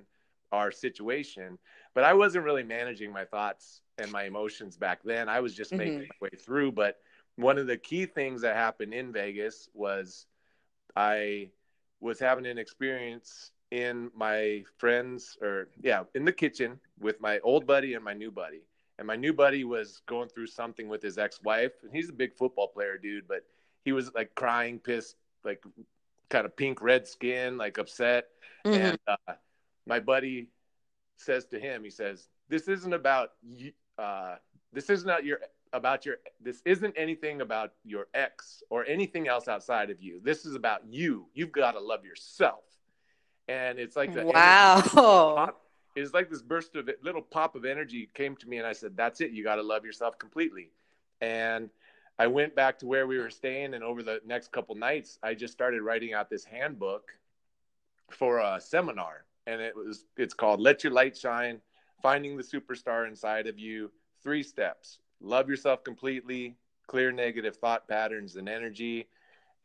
our 0.51 0.71
situation 0.71 1.57
but 1.95 2.03
i 2.03 2.13
wasn't 2.13 2.43
really 2.43 2.63
managing 2.63 3.11
my 3.11 3.25
thoughts 3.25 3.81
and 3.97 4.11
my 4.11 4.23
emotions 4.23 4.77
back 4.77 5.01
then. 5.03 5.29
I 5.29 5.39
was 5.39 5.53
just 5.53 5.71
mm-hmm. 5.71 5.79
making 5.79 5.99
my 5.99 6.05
way 6.21 6.29
through. 6.37 6.71
But 6.73 6.97
one 7.37 7.57
of 7.57 7.67
the 7.67 7.77
key 7.77 8.05
things 8.05 8.41
that 8.41 8.55
happened 8.55 8.93
in 8.93 9.11
Vegas 9.11 9.69
was 9.73 10.25
I 10.95 11.49
was 11.99 12.19
having 12.19 12.45
an 12.45 12.57
experience 12.57 13.51
in 13.71 14.09
my 14.15 14.63
friends 14.77 15.37
or 15.41 15.67
yeah, 15.81 16.03
in 16.13 16.23
the 16.23 16.31
kitchen 16.31 16.79
with 16.99 17.19
my 17.19 17.39
old 17.39 17.65
buddy 17.65 17.93
and 17.93 18.03
my 18.03 18.13
new 18.13 18.31
buddy. 18.31 18.61
And 18.97 19.05
my 19.05 19.17
new 19.17 19.33
buddy 19.33 19.65
was 19.65 20.01
going 20.05 20.29
through 20.29 20.47
something 20.47 20.87
with 20.87 21.01
his 21.01 21.17
ex-wife, 21.17 21.73
and 21.83 21.93
he's 21.93 22.09
a 22.09 22.13
big 22.13 22.33
football 22.33 22.69
player, 22.69 22.97
dude, 22.97 23.27
but 23.27 23.43
he 23.83 23.91
was 23.91 24.13
like 24.13 24.33
crying, 24.35 24.79
pissed, 24.79 25.17
like 25.43 25.61
kind 26.29 26.45
of 26.45 26.55
pink 26.55 26.81
red 26.81 27.05
skin, 27.05 27.57
like 27.57 27.77
upset. 27.77 28.27
Mm-hmm. 28.65 28.81
And 28.81 28.99
uh, 29.07 29.33
my 29.85 29.99
buddy 29.99 30.47
says 31.17 31.45
to 31.47 31.59
him, 31.59 31.83
he 31.83 31.89
says, 31.89 32.29
"This 32.47 32.69
isn't 32.69 32.93
about 32.93 33.31
you, 33.43 33.73
uh, 33.97 34.35
this 34.71 34.89
is 34.89 35.03
not 35.03 35.25
your 35.25 35.39
about 35.73 36.05
your 36.05 36.17
this 36.41 36.61
isn't 36.65 36.93
anything 36.97 37.41
about 37.41 37.73
your 37.83 38.07
ex 38.13 38.63
or 38.69 38.85
anything 38.85 39.27
else 39.27 39.47
outside 39.47 39.89
of 39.89 40.01
you. 40.01 40.19
This 40.23 40.45
is 40.45 40.55
about 40.55 40.81
you. 40.89 41.27
You've 41.33 41.51
got 41.51 41.73
to 41.73 41.79
love 41.79 42.05
yourself. 42.05 42.63
And 43.47 43.77
it's 43.77 43.95
like 43.95 44.13
the 44.13 44.25
wow. 44.25 45.53
it's 45.95 46.13
like 46.13 46.29
this 46.29 46.41
burst 46.41 46.75
of 46.75 46.89
little 47.03 47.21
pop 47.21 47.55
of 47.55 47.65
energy 47.65 48.09
came 48.13 48.35
to 48.37 48.47
me 48.47 48.57
and 48.57 48.67
i 48.67 48.73
said 48.73 48.95
that's 48.95 49.21
it. 49.21 49.31
You 49.31 49.43
got 49.43 49.55
to 49.55 49.63
love 49.63 49.85
yourself 49.85 50.17
completely. 50.17 50.71
And 51.21 51.69
i 52.17 52.27
went 52.27 52.55
back 52.55 52.79
to 52.79 52.85
where 52.85 53.07
we 53.07 53.17
were 53.17 53.29
staying 53.29 53.73
and 53.73 53.83
over 53.83 54.01
the 54.01 54.21
next 54.25 54.53
couple 54.53 54.73
nights 54.73 55.19
i 55.21 55.33
just 55.33 55.51
started 55.51 55.81
writing 55.81 56.13
out 56.13 56.29
this 56.29 56.45
handbook 56.45 57.11
for 58.09 58.39
a 58.39 58.61
seminar. 58.61 59.25
And 59.47 59.61
it 59.61 59.75
was 59.75 60.05
it's 60.17 60.33
called 60.33 60.59
let 60.59 60.83
your 60.83 60.93
light 60.93 61.17
shine 61.17 61.61
finding 62.01 62.37
the 62.37 62.43
superstar 62.43 63.07
inside 63.07 63.47
of 63.47 63.59
you. 63.59 63.91
Three 64.23 64.43
steps 64.43 64.99
love 65.25 65.49
yourself 65.49 65.83
completely, 65.83 66.55
clear 66.87 67.11
negative 67.11 67.57
thought 67.57 67.87
patterns 67.87 68.35
and 68.35 68.47
energy, 68.47 69.07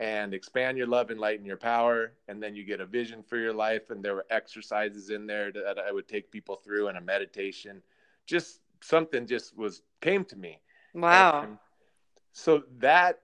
and 0.01 0.33
expand 0.33 0.79
your 0.79 0.87
love 0.87 1.11
and 1.11 1.21
lighten 1.21 1.45
your 1.45 1.59
power. 1.59 2.13
And 2.27 2.43
then 2.43 2.57
you 2.57 2.65
get 2.65 2.81
a 2.81 2.87
vision 2.87 3.23
for 3.23 3.37
your 3.37 3.53
life. 3.53 3.91
And 3.91 4.03
there 4.03 4.15
were 4.15 4.27
exercises 4.31 5.11
in 5.11 5.27
there 5.27 5.53
that 5.53 5.79
I 5.79 5.93
would 5.93 6.09
take 6.09 6.31
people 6.31 6.57
through 6.57 6.89
and 6.89 6.97
a 6.97 7.03
meditation. 7.03 7.83
Just 8.27 8.61
something 8.81 9.27
just 9.27 9.57
was 9.57 9.83
came 10.01 10.25
to 10.25 10.37
me. 10.37 10.59
Wow. 10.95 11.43
And 11.43 11.59
so 12.33 12.65
that 12.79 13.21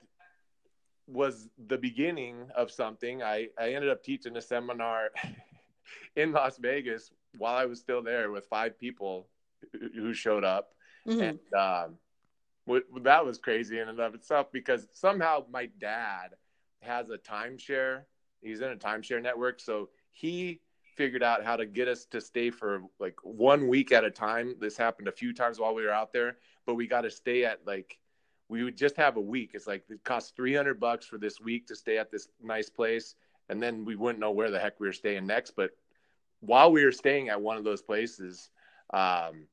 was 1.07 1.49
the 1.67 1.79
beginning 1.79 2.51
of 2.55 2.71
something. 2.71 3.23
I, 3.23 3.49
I 3.59 3.73
ended 3.73 3.91
up 3.91 4.03
teaching 4.03 4.37
a 4.37 4.43
seminar 4.43 5.11
in 6.17 6.33
Las 6.33 6.59
Vegas 6.59 7.11
while 7.39 7.55
I 7.55 7.65
was 7.65 7.81
still 7.81 8.03
there 8.03 8.31
with 8.31 8.47
five 8.47 8.79
people 8.79 9.29
who 9.95 10.13
showed 10.13 10.45
up, 10.45 10.73
mm-hmm. 11.07 11.21
and 11.21 11.39
um, 11.57 11.95
that 13.03 13.25
was 13.25 13.39
crazy 13.39 13.79
in 13.79 13.89
and 13.89 14.01
of 14.01 14.15
itself 14.15 14.51
because 14.53 14.87
somehow 14.93 15.45
my 15.51 15.67
dad 15.79 16.31
has 16.81 17.11
a 17.11 17.19
timeshare. 17.19 18.03
He's 18.43 18.61
in 18.61 18.71
a 18.71 18.77
timeshare 18.77 19.23
network, 19.23 19.61
so 19.61 19.89
he 20.11 20.61
figured 20.97 21.23
out 21.23 21.45
how 21.45 21.57
to 21.57 21.67
get 21.67 21.89
us 21.89 22.07
to 22.07 22.21
stay 22.21 22.51
for 22.51 22.83
like 22.99 23.17
one 23.23 23.69
week 23.69 23.93
at 23.93 24.05
a 24.05 24.11
time. 24.11 24.55
This 24.61 24.77
happened 24.77 25.09
a 25.09 25.13
few 25.13 25.33
times 25.35 25.59
while 25.59 25.75
we 25.75 25.85
were 25.85 25.93
out 25.93 26.13
there, 26.13 26.39
but 26.65 26.75
we 26.75 26.87
got 26.87 27.03
to 27.03 27.11
stay 27.11 27.45
at 27.45 27.61
like 27.67 27.99
we 28.49 28.63
would 28.63 28.77
just 28.77 28.97
have 28.97 29.17
a 29.17 29.21
week. 29.21 29.53
It's 29.55 29.67
like 29.67 29.85
it 29.89 30.03
costs 30.05 30.33
300 30.37 30.79
bucks 30.79 31.07
for 31.07 31.19
this 31.19 31.41
week 31.41 31.67
to 31.67 31.77
stay 31.77 31.99
at 31.99 32.11
this 32.11 32.29
nice 32.43 32.71
place. 32.71 33.15
And 33.49 33.63
then 33.63 33.85
we 33.85 33.97
wouldn't 33.97 34.21
know 34.21 34.31
where 34.31 34.51
the 34.51 34.59
heck 34.59 34.81
we 34.81 34.87
were 34.87 34.93
staying 34.93 35.27
next. 35.27 35.53
But 35.53 35.71
while 36.41 36.71
we 36.71 36.85
were 36.85 36.93
staying 36.93 37.29
at 37.29 37.41
one 37.41 37.57
of 37.57 37.65
those 37.65 37.83
places, 37.83 38.51
um, 38.93 39.47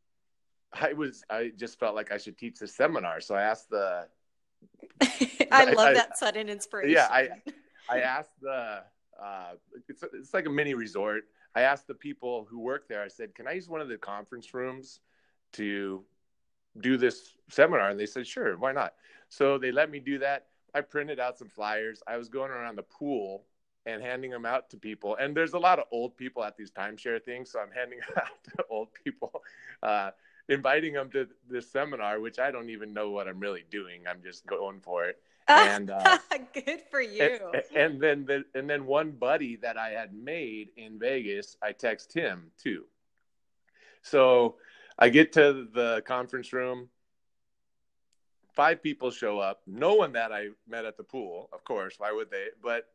I 0.80 0.94
was 0.94 1.24
I 1.30 1.52
just 1.56 1.80
felt 1.80 1.96
like 1.96 2.12
I 2.12 2.18
should 2.18 2.38
teach 2.38 2.60
this 2.60 2.76
seminar. 2.76 3.22
So 3.22 3.36
I 3.36 3.44
asked 3.44 3.70
the 3.70 4.08
I 5.52 5.66
love 5.66 5.90
I, 5.90 5.94
that 5.94 6.18
sudden 6.18 6.50
inspiration. 6.50 6.92
Yeah, 6.92 7.08
I 7.10 7.30
I 7.90 8.02
asked 8.02 8.40
the 8.42 8.84
uh, 9.22 9.52
it's 9.88 10.04
it's 10.14 10.34
like 10.34 10.46
a 10.46 10.50
mini 10.50 10.74
resort. 10.74 11.26
I 11.56 11.62
asked 11.62 11.88
the 11.88 11.94
people 11.94 12.48
who 12.50 12.60
work 12.60 12.88
there. 12.88 13.04
I 13.04 13.08
said, 13.08 13.36
"Can 13.36 13.48
I 13.48 13.54
use 13.54 13.70
one 13.70 13.82
of 13.82 13.88
the 13.88 13.98
conference 13.98 14.54
rooms 14.54 15.00
to 15.54 16.04
do 16.80 16.98
this 16.98 17.36
seminar?" 17.50 17.90
And 17.90 18.00
they 18.00 18.06
said, 18.06 18.26
"Sure, 18.26 18.58
why 18.58 18.72
not?" 18.72 18.94
So 19.30 19.58
they 19.58 19.72
let 19.72 19.92
me 19.92 20.00
do 20.00 20.18
that. 20.20 20.48
I 20.74 20.82
printed 20.82 21.20
out 21.20 21.38
some 21.38 21.50
flyers. 21.50 22.02
I 22.08 22.18
was 22.18 22.30
going 22.30 22.52
around 22.52 22.78
the 22.78 22.84
pool 22.84 23.46
and 23.86 24.02
handing 24.02 24.32
them 24.32 24.46
out 24.46 24.70
to 24.70 24.78
people. 24.78 25.16
And 25.18 25.36
there's 25.36 25.54
a 25.54 25.60
lot 25.60 25.80
of 25.80 25.86
old 25.92 26.16
people 26.16 26.44
at 26.44 26.56
these 26.56 26.72
timeshare 26.72 27.22
things, 27.22 27.52
so 27.52 27.60
I'm 27.60 27.72
handing 27.72 28.00
out 28.18 28.44
to 28.56 28.66
old 28.70 28.90
people, 29.04 29.44
uh, 29.82 30.12
inviting 30.50 30.94
them 30.94 31.10
to 31.12 31.28
this 31.50 31.72
seminar, 31.72 32.20
which 32.20 32.40
I 32.40 32.52
don't 32.52 32.70
even 32.70 32.94
know 32.94 33.12
what 33.12 33.28
I'm 33.28 33.40
really 33.40 33.64
doing. 33.70 34.02
I'm 34.08 34.22
just 34.24 34.46
going 34.46 34.80
for 34.82 35.06
it. 35.06 35.18
And 35.50 35.90
uh, 35.90 36.20
good 36.54 36.84
for 36.90 37.02
you. 37.02 37.40
And, 37.54 37.64
and 37.76 38.02
then 38.02 38.26
the, 38.26 38.46
and 38.56 38.70
then 38.70 38.86
one 38.86 39.12
buddy 39.12 39.58
that 39.58 39.78
I 39.78 39.90
had 39.90 40.14
made 40.14 40.70
in 40.78 40.98
Vegas, 40.98 41.58
I 41.62 41.74
text 41.74 42.14
him 42.14 42.52
too. 42.58 42.86
So 44.04 44.56
I 44.98 45.10
get 45.10 45.34
to 45.34 45.68
the 45.74 46.02
conference 46.06 46.54
room. 46.54 46.88
Five 48.54 48.82
people 48.82 49.12
show 49.12 49.40
up. 49.40 49.62
No 49.68 49.96
one 49.96 50.14
that 50.14 50.32
I 50.32 50.50
met 50.66 50.86
at 50.86 50.96
the 50.96 51.04
pool, 51.04 51.50
of 51.52 51.64
course. 51.66 51.96
Why 51.98 52.14
would 52.14 52.32
they? 52.32 52.48
But 52.62 52.86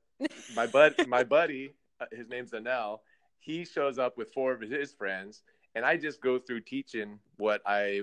my 0.55 0.67
bud, 0.67 0.95
my 1.09 1.25
buddy, 1.25 1.75
uh, 2.01 2.07
his 2.13 2.29
name's 2.29 2.53
Anel. 2.53 3.01
He 3.41 3.65
shows 3.65 3.99
up 3.99 4.17
with 4.17 4.33
four 4.33 4.53
of 4.53 4.61
his 4.61 4.93
friends, 4.93 5.43
and 5.79 5.87
I 5.87 5.97
just 5.97 6.21
go 6.21 6.41
through 6.41 6.63
teaching 6.63 7.21
what 7.37 7.63
I 7.65 8.03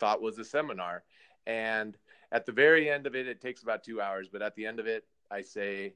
thought 0.00 0.20
was 0.20 0.36
a 0.40 0.44
seminar. 0.44 1.04
And 1.46 1.96
at 2.32 2.44
the 2.44 2.50
very 2.50 2.90
end 2.90 3.06
of 3.06 3.14
it, 3.14 3.28
it 3.28 3.40
takes 3.40 3.62
about 3.62 3.84
two 3.84 4.00
hours. 4.00 4.28
But 4.28 4.42
at 4.42 4.56
the 4.56 4.66
end 4.66 4.80
of 4.80 4.88
it, 4.88 5.04
I 5.30 5.42
say, 5.42 5.94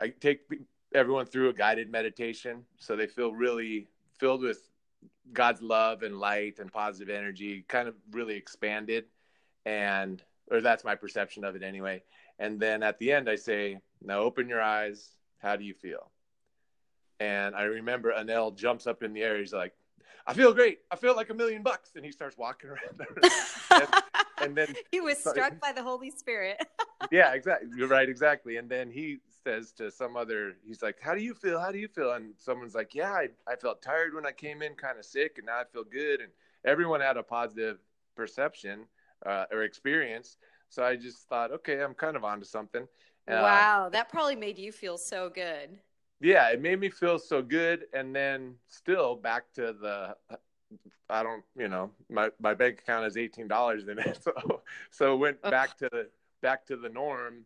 I 0.00 0.08
take 0.08 0.40
everyone 0.92 1.26
through 1.26 1.50
a 1.50 1.52
guided 1.52 1.92
meditation, 1.92 2.64
so 2.78 2.96
they 2.96 3.06
feel 3.06 3.32
really 3.32 3.86
filled 4.18 4.42
with 4.42 4.68
God's 5.32 5.62
love 5.62 6.02
and 6.02 6.18
light 6.18 6.58
and 6.58 6.72
positive 6.72 7.14
energy, 7.14 7.64
kind 7.68 7.86
of 7.86 7.94
really 8.10 8.34
expanded, 8.34 9.04
and 9.66 10.20
or 10.50 10.60
that's 10.60 10.82
my 10.82 10.96
perception 10.96 11.44
of 11.44 11.54
it 11.54 11.62
anyway. 11.62 12.02
And 12.40 12.58
then 12.58 12.82
at 12.82 12.98
the 12.98 13.12
end, 13.12 13.30
I 13.30 13.36
say, 13.36 13.78
now 14.02 14.18
open 14.18 14.48
your 14.48 14.62
eyes. 14.62 15.10
How 15.38 15.54
do 15.54 15.62
you 15.62 15.74
feel? 15.74 16.10
And 17.20 17.54
I 17.54 17.62
remember 17.62 18.12
Anel 18.12 18.56
jumps 18.56 18.88
up 18.88 19.04
in 19.04 19.12
the 19.12 19.22
air. 19.22 19.38
He's 19.38 19.52
like, 19.52 19.74
I 20.26 20.34
feel 20.34 20.52
great. 20.52 20.80
I 20.90 20.96
feel 20.96 21.16
like 21.16 21.30
a 21.30 21.34
million 21.34 21.62
bucks. 21.62 21.92
And 21.96 22.04
he 22.04 22.12
starts 22.12 22.36
walking 22.36 22.70
around. 22.70 23.06
and, 23.70 23.88
and, 24.42 24.56
then 24.56 24.74
he 24.92 25.00
was 25.00 25.18
struck 25.18 25.58
by 25.60 25.72
the 25.72 25.82
Holy 25.82 26.10
Spirit. 26.10 26.58
yeah, 27.10 27.32
exactly. 27.32 27.68
You're 27.76 27.88
right. 27.88 28.08
Exactly. 28.08 28.56
And 28.58 28.68
then 28.68 28.90
he 28.90 29.18
says 29.44 29.72
to 29.72 29.90
some 29.90 30.16
other, 30.16 30.56
he's 30.66 30.82
like, 30.82 30.96
How 31.00 31.14
do 31.14 31.22
you 31.22 31.34
feel? 31.34 31.58
How 31.58 31.72
do 31.72 31.78
you 31.78 31.88
feel? 31.88 32.12
And 32.12 32.34
someone's 32.36 32.74
like, 32.74 32.94
Yeah, 32.94 33.12
I, 33.12 33.28
I 33.46 33.56
felt 33.56 33.80
tired 33.80 34.14
when 34.14 34.26
I 34.26 34.32
came 34.32 34.62
in, 34.62 34.74
kind 34.74 34.98
of 34.98 35.04
sick, 35.04 35.38
and 35.38 35.46
now 35.46 35.58
I 35.58 35.64
feel 35.72 35.84
good. 35.84 36.20
And 36.20 36.30
everyone 36.64 37.00
had 37.00 37.16
a 37.16 37.22
positive 37.22 37.78
perception 38.14 38.80
uh, 39.24 39.46
or 39.50 39.62
experience. 39.62 40.36
So 40.68 40.84
I 40.84 40.96
just 40.96 41.28
thought, 41.28 41.50
okay, 41.52 41.80
I'm 41.82 41.94
kind 41.94 42.16
of 42.16 42.24
onto 42.24 42.44
something. 42.44 42.82
Uh, 43.26 43.40
wow, 43.42 43.88
that 43.90 44.08
probably 44.08 44.36
made 44.36 44.58
you 44.58 44.72
feel 44.72 44.98
so 44.98 45.30
good. 45.30 45.78
Yeah, 46.20 46.50
it 46.50 46.60
made 46.60 46.80
me 46.80 46.90
feel 46.90 47.18
so 47.18 47.42
good. 47.42 47.86
And 47.92 48.14
then 48.14 48.54
still 48.66 49.16
back 49.16 49.52
to 49.54 49.72
the, 49.72 50.16
I 51.08 51.22
don't, 51.22 51.44
you 51.56 51.68
know, 51.68 51.90
my, 52.10 52.30
my 52.40 52.54
bank 52.54 52.80
account 52.80 53.06
is 53.06 53.16
$18 53.16 53.88
in 53.88 53.98
it. 53.98 54.18
So, 54.22 54.62
so 54.90 55.16
went 55.16 55.40
back 55.42 55.76
to 55.78 55.88
the, 55.90 56.08
back 56.42 56.66
to 56.66 56.76
the 56.76 56.88
norm 56.88 57.44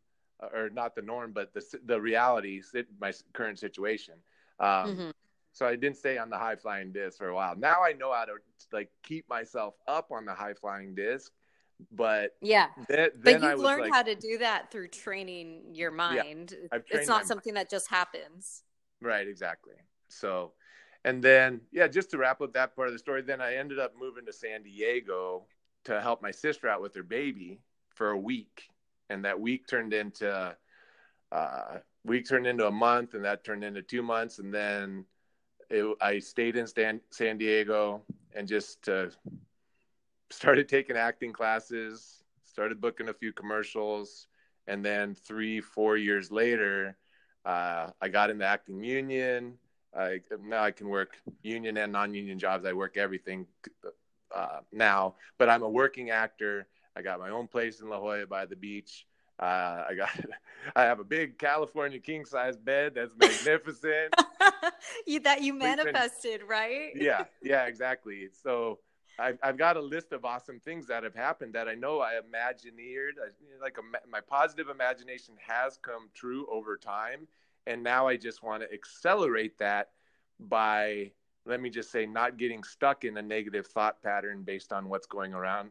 or 0.53 0.71
not 0.71 0.95
the 0.95 1.03
norm, 1.03 1.33
but 1.33 1.53
the 1.55 1.63
the 1.85 2.01
reality, 2.01 2.61
my 3.01 3.13
current 3.33 3.59
situation. 3.59 4.15
Um, 4.59 4.69
mm-hmm. 4.69 5.11
So 5.53 5.67
I 5.67 5.77
didn't 5.77 5.99
stay 5.99 6.19
on 6.19 6.31
the 6.31 6.39
high 6.39 6.57
flying 6.57 6.93
disc 6.93 7.19
for 7.19 7.29
a 7.29 7.35
while. 7.35 7.55
Now 7.57 7.83
I 7.85 7.93
know 7.93 8.13
how 8.13 8.25
to 8.25 8.35
like 8.73 8.91
keep 9.03 9.29
myself 9.29 9.75
up 9.87 10.11
on 10.11 10.25
the 10.25 10.33
high 10.33 10.55
flying 10.55 10.95
disc. 10.95 11.31
But 11.91 12.37
yeah, 12.41 12.69
then, 12.89 13.11
but 13.23 13.43
you've 13.43 13.59
learned 13.59 13.83
like, 13.83 13.93
how 13.93 14.03
to 14.03 14.15
do 14.15 14.39
that 14.39 14.71
through 14.71 14.89
training 14.89 15.63
your 15.73 15.91
mind. 15.91 16.55
Yeah, 16.73 16.79
it's 16.91 17.09
not 17.09 17.27
something 17.27 17.55
mind. 17.55 17.67
that 17.67 17.71
just 17.71 17.89
happens. 17.89 18.63
Right, 19.01 19.27
exactly. 19.27 19.75
So, 20.09 20.53
and 21.05 21.23
then 21.23 21.61
yeah, 21.73 21.89
just 21.89 22.11
to 22.11 22.19
wrap 22.19 22.41
up 22.41 22.53
that 22.55 22.77
part 22.77 22.89
of 22.89 22.95
the 22.95 22.99
story, 22.99 23.23
then 23.23 23.41
I 23.41 23.57
ended 23.57 23.79
up 23.79 23.93
moving 23.99 24.27
to 24.27 24.33
San 24.33 24.63
Diego 24.63 25.47
to 25.85 26.01
help 26.01 26.23
my 26.23 26.31
sister 26.31 26.69
out 26.69 26.81
with 26.81 26.95
her 26.95 27.03
baby 27.03 27.61
for 27.95 28.11
a 28.11 28.19
week, 28.19 28.69
and 29.11 29.25
that 29.25 29.41
week 29.41 29.67
turned 29.67 29.93
into 29.93 30.57
uh, 31.33 31.79
week 32.05 32.29
turned 32.29 32.47
into 32.47 32.67
a 32.67 32.73
month, 32.73 33.15
and 33.15 33.25
that 33.25 33.45
turned 33.45 33.65
into 33.65 33.83
two 33.83 34.03
months, 34.03 34.39
and 34.39 34.53
then 34.53 35.05
it, 35.71 35.97
I 36.01 36.19
stayed 36.19 36.57
in 36.57 36.67
san, 36.67 37.01
San 37.11 37.39
Diego 37.39 38.03
and 38.35 38.47
just 38.47 38.89
uh, 38.89 39.07
started 40.33 40.69
taking 40.69 40.97
acting 40.97 41.33
classes, 41.33 42.23
started 42.45 42.81
booking 42.81 43.09
a 43.09 43.15
few 43.15 43.33
commercials, 43.33 44.27
and 44.67 44.85
then 44.85 45.15
three, 45.15 45.61
four 45.61 45.97
years 45.97 46.31
later, 46.31 46.97
uh, 47.45 47.89
I 48.01 48.09
got 48.09 48.31
in 48.31 48.39
the 48.39 48.47
acting 48.47 48.83
union. 48.83 49.59
I, 49.97 50.21
now 50.43 50.63
I 50.63 50.71
can 50.71 50.89
work 50.89 51.17
union 51.43 51.77
and 51.77 51.93
non-union 51.93 52.39
jobs. 52.39 52.65
I 52.65 52.73
work 52.73 52.97
everything 52.97 53.47
uh, 54.35 54.61
now, 54.73 55.17
but 55.39 55.49
I'm 55.49 55.63
a 55.63 55.69
working 55.69 56.11
actor. 56.11 56.67
I 56.97 57.03
got 57.03 57.21
my 57.21 57.31
own 57.31 57.47
place 57.47 57.81
in 57.81 57.89
La 57.89 57.99
Jolla 57.99 58.27
by 58.27 58.47
the 58.47 58.57
beach. 58.57 59.07
Uh, 59.39 59.85
I 59.91 59.95
got, 59.97 60.11
I 60.77 60.83
have 60.83 61.01
a 61.01 61.05
big 61.05 61.39
California 61.39 61.99
king 61.99 62.25
size 62.25 62.57
bed 62.57 62.95
that's 62.95 63.13
magnificent. 63.17 64.15
you 65.07 65.21
that 65.21 65.43
you 65.43 65.53
manifested, 65.53 66.43
right? 66.49 66.93
yeah, 66.95 67.25
yeah, 67.43 67.65
exactly. 67.65 68.29
So 68.43 68.79
I've 69.19 69.39
I've 69.43 69.59
got 69.59 69.77
a 69.77 69.81
list 69.81 70.13
of 70.13 70.25
awesome 70.25 70.61
things 70.61 70.87
that 70.87 71.05
have 71.05 71.15
happened 71.15 71.55
that 71.55 71.69
I 71.69 71.75
know 71.75 72.01
I 72.01 72.15
imagineered. 72.15 73.13
like 73.61 73.77
a, 73.79 74.09
my 74.09 74.21
positive 74.21 74.69
imagination 74.69 75.35
has 75.47 75.79
come 75.81 76.09
true 76.15 76.47
over 76.51 76.77
time, 76.77 77.29
and 77.67 77.83
now 77.83 78.09
I 78.09 78.17
just 78.17 78.43
want 78.43 78.63
to 78.63 78.73
accelerate 78.73 79.59
that 79.59 79.91
by 80.41 81.13
let 81.45 81.61
me 81.61 81.71
just 81.71 81.91
say 81.91 82.07
not 82.07 82.37
getting 82.37 82.63
stuck 82.63 83.05
in 83.05 83.17
a 83.17 83.23
negative 83.23 83.67
thought 83.67 84.03
pattern 84.03 84.43
based 84.43 84.73
on 84.73 84.89
what's 84.89 85.07
going 85.07 85.35
around 85.35 85.71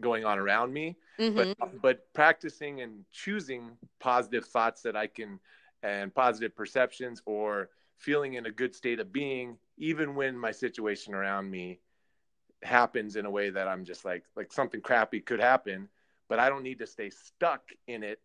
going 0.00 0.24
on 0.24 0.38
around 0.38 0.72
me 0.72 0.96
mm-hmm. 1.18 1.52
but 1.58 1.82
but 1.82 2.12
practicing 2.12 2.82
and 2.82 3.04
choosing 3.10 3.70
positive 3.98 4.44
thoughts 4.44 4.82
that 4.82 4.94
i 4.94 5.06
can 5.06 5.40
and 5.82 6.14
positive 6.14 6.54
perceptions 6.54 7.20
or 7.26 7.70
feeling 7.96 8.34
in 8.34 8.46
a 8.46 8.50
good 8.50 8.74
state 8.74 9.00
of 9.00 9.12
being 9.12 9.56
even 9.76 10.14
when 10.14 10.38
my 10.38 10.52
situation 10.52 11.14
around 11.14 11.50
me 11.50 11.80
happens 12.62 13.16
in 13.16 13.24
a 13.26 13.30
way 13.30 13.50
that 13.50 13.68
i'm 13.68 13.84
just 13.84 14.04
like 14.04 14.24
like 14.36 14.52
something 14.52 14.80
crappy 14.80 15.20
could 15.20 15.40
happen 15.40 15.88
but 16.28 16.38
i 16.38 16.48
don't 16.48 16.62
need 16.62 16.78
to 16.78 16.86
stay 16.86 17.10
stuck 17.10 17.62
in 17.86 18.02
it 18.02 18.20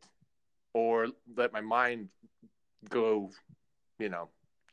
or 0.73 1.07
let 1.37 1.53
my 1.53 1.61
mind 1.61 2.09
go 2.89 3.29
you 3.99 4.09
know 4.09 4.29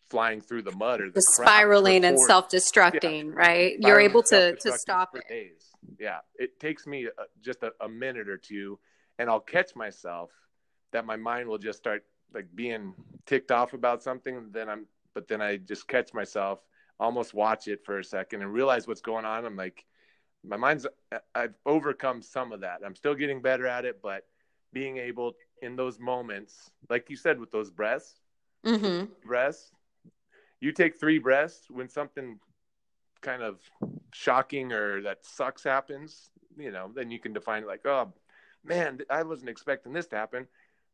flying 0.09 0.41
through 0.41 0.63
the 0.63 0.75
mud 0.75 1.01
or 1.01 1.11
the, 1.11 1.23
spiraling 1.23 2.05
and 2.05 2.19
self-destructing 2.19 3.25
yeah. 3.27 3.33
right 3.35 3.77
you're 3.81 4.01
able 4.01 4.23
to 4.23 4.57
to 4.57 4.73
stop 4.73 5.15
it 5.15 5.23
days. 5.29 5.71
yeah 5.99 6.19
it 6.37 6.59
takes 6.59 6.87
me 6.87 7.07
a, 7.07 7.11
just 7.43 7.63
a, 7.63 7.71
a, 7.81 7.89
minute 7.89 8.29
or 8.29 8.37
two 8.37 8.79
and 9.19 9.31
i'll 9.31 9.39
catch 9.41 9.77
myself 9.77 10.31
that 10.93 11.07
my 11.07 11.17
mind 11.17 11.49
will 11.49 11.59
just 11.59 11.79
start 11.79 12.05
like 12.35 12.47
being 12.55 12.93
ticked 13.27 13.53
off 13.53 13.73
about 13.73 14.03
something 14.03 14.49
then 14.51 14.69
i'm 14.69 14.87
but 15.15 15.29
then 15.29 15.41
i 15.41 15.57
just 15.57 15.87
catch 15.87 16.13
myself 16.13 16.61
almost 17.01 17.35
watch 17.35 17.67
it 17.67 17.85
for 17.85 17.99
a 17.99 18.05
second 18.05 18.43
and 18.43 18.53
realize 18.53 18.87
what's 18.87 19.01
going 19.01 19.25
on 19.25 19.45
i'm 19.45 19.57
like 19.57 19.85
my 20.45 20.57
mind's 20.57 20.87
i've 21.35 21.55
overcome 21.67 22.23
some 22.23 22.53
of 22.53 22.61
that 22.61 22.81
i'm 22.85 22.95
still 22.95 23.15
getting 23.15 23.43
better 23.43 23.67
at 23.67 23.85
it 23.85 24.01
but 24.03 24.27
being 24.73 24.99
able 24.99 25.33
in 25.63 25.75
those 25.75 25.99
moments 25.99 26.71
like 26.89 27.11
you 27.11 27.17
said 27.17 27.41
with 27.41 27.51
those 27.51 27.71
breaths 27.71 28.21
mm-hmm. 28.65 29.07
breaths 29.27 29.73
you 30.61 30.73
take 30.73 30.99
three 31.01 31.19
breaths 31.19 31.65
when 31.69 31.89
something 31.89 32.39
kind 33.21 33.43
of 33.43 33.59
shocking 34.13 34.73
or 34.73 35.03
that 35.03 35.25
sucks 35.25 35.65
happens, 35.65 36.31
you 36.57 36.71
know, 36.71 36.91
then 36.95 37.11
you 37.11 37.19
can 37.19 37.33
define 37.33 37.63
it 37.63 37.69
like, 37.69 37.87
oh 37.87 38.13
man, 38.65 39.01
I 39.09 39.23
wasn't 39.23 39.51
expecting 39.51 39.93
this 39.93 40.07
to 40.09 40.17
happen. 40.17 40.47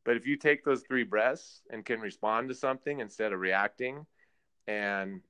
But 0.04 0.16
if 0.16 0.26
you 0.26 0.36
take 0.36 0.64
those 0.64 0.82
three 0.82 1.02
breaths 1.02 1.62
and 1.70 1.84
can 1.84 2.00
respond 2.00 2.48
to 2.48 2.54
something 2.54 3.00
instead 3.00 3.32
of 3.32 3.40
reacting 3.40 4.06
and 4.68 5.20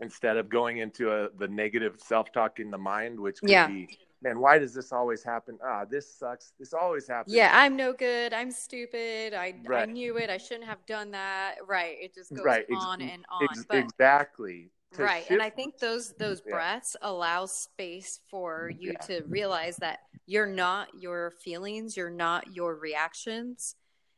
instead 0.00 0.36
of 0.36 0.48
going 0.48 0.78
into 0.78 1.12
a, 1.12 1.28
the 1.38 1.48
negative 1.48 1.96
self-talk 1.98 2.60
in 2.60 2.70
the 2.70 2.78
mind, 2.78 3.18
which 3.18 3.40
could 3.40 3.50
yeah. 3.50 3.66
be 3.66 3.88
man, 4.22 4.38
why 4.38 4.58
does 4.58 4.74
this 4.74 4.92
always 4.92 5.22
happen? 5.22 5.58
Ah, 5.64 5.84
this 5.84 6.12
sucks. 6.14 6.52
This 6.58 6.72
always 6.74 7.08
happens. 7.08 7.34
Yeah, 7.34 7.50
I'm 7.52 7.76
no 7.76 7.92
good. 7.92 8.32
I'm 8.32 8.50
stupid. 8.50 9.34
I 9.34 9.54
right. 9.64 9.88
I 9.88 9.92
knew 9.92 10.16
it. 10.18 10.30
I 10.30 10.36
shouldn't 10.36 10.66
have 10.66 10.84
done 10.86 11.10
that. 11.12 11.56
Right. 11.66 11.96
It 12.00 12.14
just 12.14 12.34
goes 12.34 12.44
right. 12.44 12.66
on 12.76 13.00
Ex- 13.00 13.12
and 13.12 13.24
on. 13.30 13.44
Ex- 13.44 13.64
but, 13.68 13.78
exactly. 13.78 14.70
right. 14.96 15.20
Shift- 15.20 15.30
and 15.30 15.42
I 15.42 15.50
think 15.50 15.78
those 15.78 16.12
those 16.18 16.42
yeah. 16.46 16.52
breaths 16.52 16.96
allow 17.02 17.46
space 17.46 18.20
for 18.30 18.70
you 18.78 18.92
yeah. 18.92 19.06
to 19.06 19.24
realize 19.26 19.76
that 19.76 20.00
you're 20.26 20.46
not 20.46 20.88
your 20.98 21.32
feelings, 21.42 21.96
you're 21.96 22.10
not 22.10 22.54
your 22.54 22.74
reactions. 22.76 23.76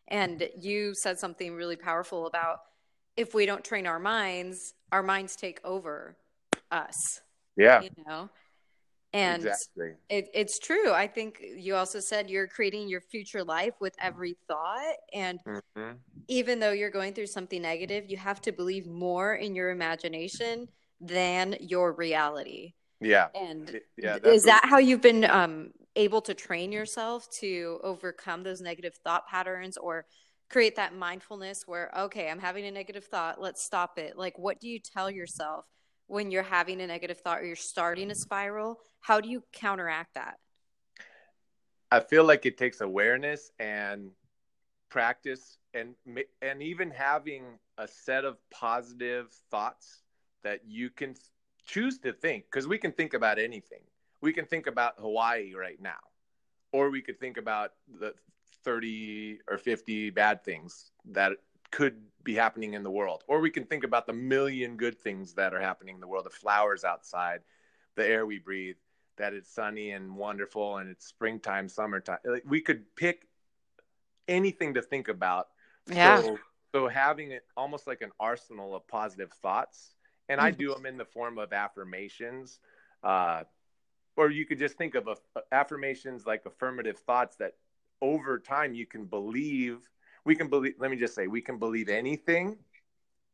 And 0.08 0.46
you 0.60 0.94
said 0.94 1.18
something 1.18 1.54
really 1.54 1.76
powerful 1.76 2.26
about 2.26 2.58
if 3.16 3.34
we 3.34 3.46
don't 3.46 3.64
train 3.64 3.86
our 3.86 4.00
minds, 4.00 4.74
our 4.92 5.02
minds 5.02 5.35
take 5.35 5.61
over 5.64 6.16
us. 6.70 7.20
Yeah. 7.57 7.81
You 7.83 7.90
know? 8.07 8.28
And 9.14 9.44
exactly. 9.44 9.92
it, 10.09 10.28
it's 10.33 10.59
true. 10.59 10.92
I 10.92 11.07
think 11.07 11.42
you 11.57 11.74
also 11.74 12.00
said 12.00 12.31
you're 12.31 12.46
creating 12.46 12.88
your 12.88 13.02
future 13.02 13.44
life 13.44 13.74
with 13.78 13.94
every 14.00 14.37
thought. 14.48 14.94
And 15.12 15.38
mm-hmm. 15.46 15.96
even 16.28 16.61
though 16.61 16.72
you're 16.72 16.90
going 16.90 17.12
through 17.12 17.26
something 17.26 17.61
negative, 17.61 18.09
you 18.09 18.16
have 18.16 18.40
to 18.42 18.52
believe 18.52 18.87
more 18.87 19.35
in 19.35 19.55
your 19.55 19.70
imagination 19.70 20.68
than 21.00 21.57
your 21.61 21.92
reality. 21.92 22.72
Yeah. 23.00 23.28
And 23.35 23.81
yeah, 23.98 24.16
is 24.24 24.44
that 24.44 24.64
how 24.64 24.78
you've 24.78 25.02
been 25.02 25.24
um, 25.24 25.72
able 25.96 26.22
to 26.22 26.33
train 26.33 26.72
yourself 26.72 27.28
to 27.40 27.81
overcome 27.83 28.42
those 28.44 28.62
negative 28.62 28.94
thought 29.05 29.28
patterns 29.28 29.76
or 29.76 30.07
create 30.52 30.76
that 30.76 30.94
mindfulness 30.94 31.66
where, 31.66 31.90
okay, 31.98 32.28
I'm 32.28 32.38
having 32.38 32.66
a 32.66 32.70
negative 32.70 33.06
thought, 33.06 33.40
let's 33.40 33.62
stop 33.62 33.98
it? 33.98 34.18
Like, 34.18 34.38
what 34.38 34.60
do 34.60 34.68
you 34.68 34.78
tell 34.78 35.10
yourself 35.10 35.64
when 36.06 36.30
you're 36.30 36.42
having 36.42 36.80
a 36.82 36.86
negative 36.86 37.18
thought 37.18 37.40
or 37.40 37.46
you're 37.46 37.56
starting 37.56 38.10
a 38.10 38.14
spiral? 38.14 38.78
How 39.00 39.20
do 39.20 39.30
you 39.30 39.42
counteract 39.52 40.14
that? 40.14 40.38
I 41.90 42.00
feel 42.00 42.24
like 42.24 42.44
it 42.46 42.58
takes 42.58 42.82
awareness 42.82 43.50
and 43.58 44.10
practice 44.90 45.56
and 45.72 45.94
and 46.42 46.62
even 46.62 46.90
having 46.90 47.44
a 47.78 47.88
set 47.88 48.26
of 48.26 48.36
positive 48.50 49.32
thoughts 49.50 50.02
that 50.44 50.60
you 50.66 50.90
can 50.90 51.14
choose 51.64 51.98
to 52.00 52.12
think 52.12 52.44
because 52.44 52.68
we 52.68 52.76
can 52.76 52.92
think 52.92 53.14
about 53.14 53.38
anything. 53.38 53.80
We 54.20 54.34
can 54.34 54.44
think 54.44 54.66
about 54.66 54.94
Hawaii 54.98 55.54
right 55.54 55.80
now 55.80 56.00
or 56.72 56.90
we 56.90 57.00
could 57.00 57.18
think 57.18 57.38
about 57.38 57.72
the 58.00 58.14
30 58.64 59.40
or 59.48 59.59
50 59.59 60.11
bad 60.11 60.44
things 60.44 60.90
that 61.11 61.33
could 61.70 61.96
be 62.22 62.35
happening 62.35 62.75
in 62.75 62.83
the 62.83 62.90
world. 62.90 63.25
Or 63.27 63.40
we 63.40 63.51
can 63.51 63.64
think 63.64 63.85
about 63.85 64.07
the 64.07 64.12
million 64.12 64.77
good 64.77 64.98
things 64.98 65.35
that 65.35 65.55
are 65.55 65.61
happening 65.61 65.96
in 65.96 66.01
the 66.01 66.07
world 66.07 66.27
the 66.27 66.31
flowers 66.31 66.85
outside, 66.85 67.40
the 67.96 68.07
air 68.07 68.27
we 68.27 68.38
breathe, 68.38 68.77
that 69.16 69.35
it's 69.35 69.53
sunny 69.53 69.90
and 69.90 70.16
wonderful 70.16 70.77
and 70.79 70.90
it's 70.90 71.07
springtime, 71.07 71.68
summertime. 71.68 72.18
Like 72.25 72.44
we 72.46 72.61
could 72.61 72.85
pick 72.96 73.27
anything 74.29 74.75
to 74.75 74.83
think 74.83 75.09
about. 75.09 75.48
Yeah. 75.90 76.20
So, 76.20 76.38
so 76.75 76.88
having 76.88 77.33
it 77.33 77.44
almost 77.57 77.87
like 77.87 78.03
an 78.03 78.12
arsenal 78.20 78.75
of 78.75 78.87
positive 78.87 79.33
thoughts. 79.33 79.94
And 80.29 80.38
mm-hmm. 80.38 80.46
I 80.46 80.51
do 80.53 80.72
them 80.72 80.87
in 80.87 80.96
the 80.96 81.05
form 81.05 81.38
of 81.38 81.53
affirmations. 81.53 82.61
Uh, 83.03 83.42
or 84.16 84.31
you 84.31 84.46
could 84.46 84.59
just 84.59 84.77
think 84.77 84.94
of 84.94 85.09
a, 85.09 85.16
affirmations 85.51 86.27
like 86.27 86.44
affirmative 86.46 86.98
thoughts 86.98 87.37
that 87.37 87.55
over 88.02 88.38
time 88.38 88.74
you 88.74 88.84
can 88.84 89.06
believe 89.06 89.78
we 90.26 90.36
can 90.36 90.48
believe 90.48 90.74
let 90.78 90.90
me 90.90 90.96
just 90.98 91.14
say 91.14 91.26
we 91.26 91.40
can 91.40 91.58
believe 91.58 91.88
anything 91.88 92.58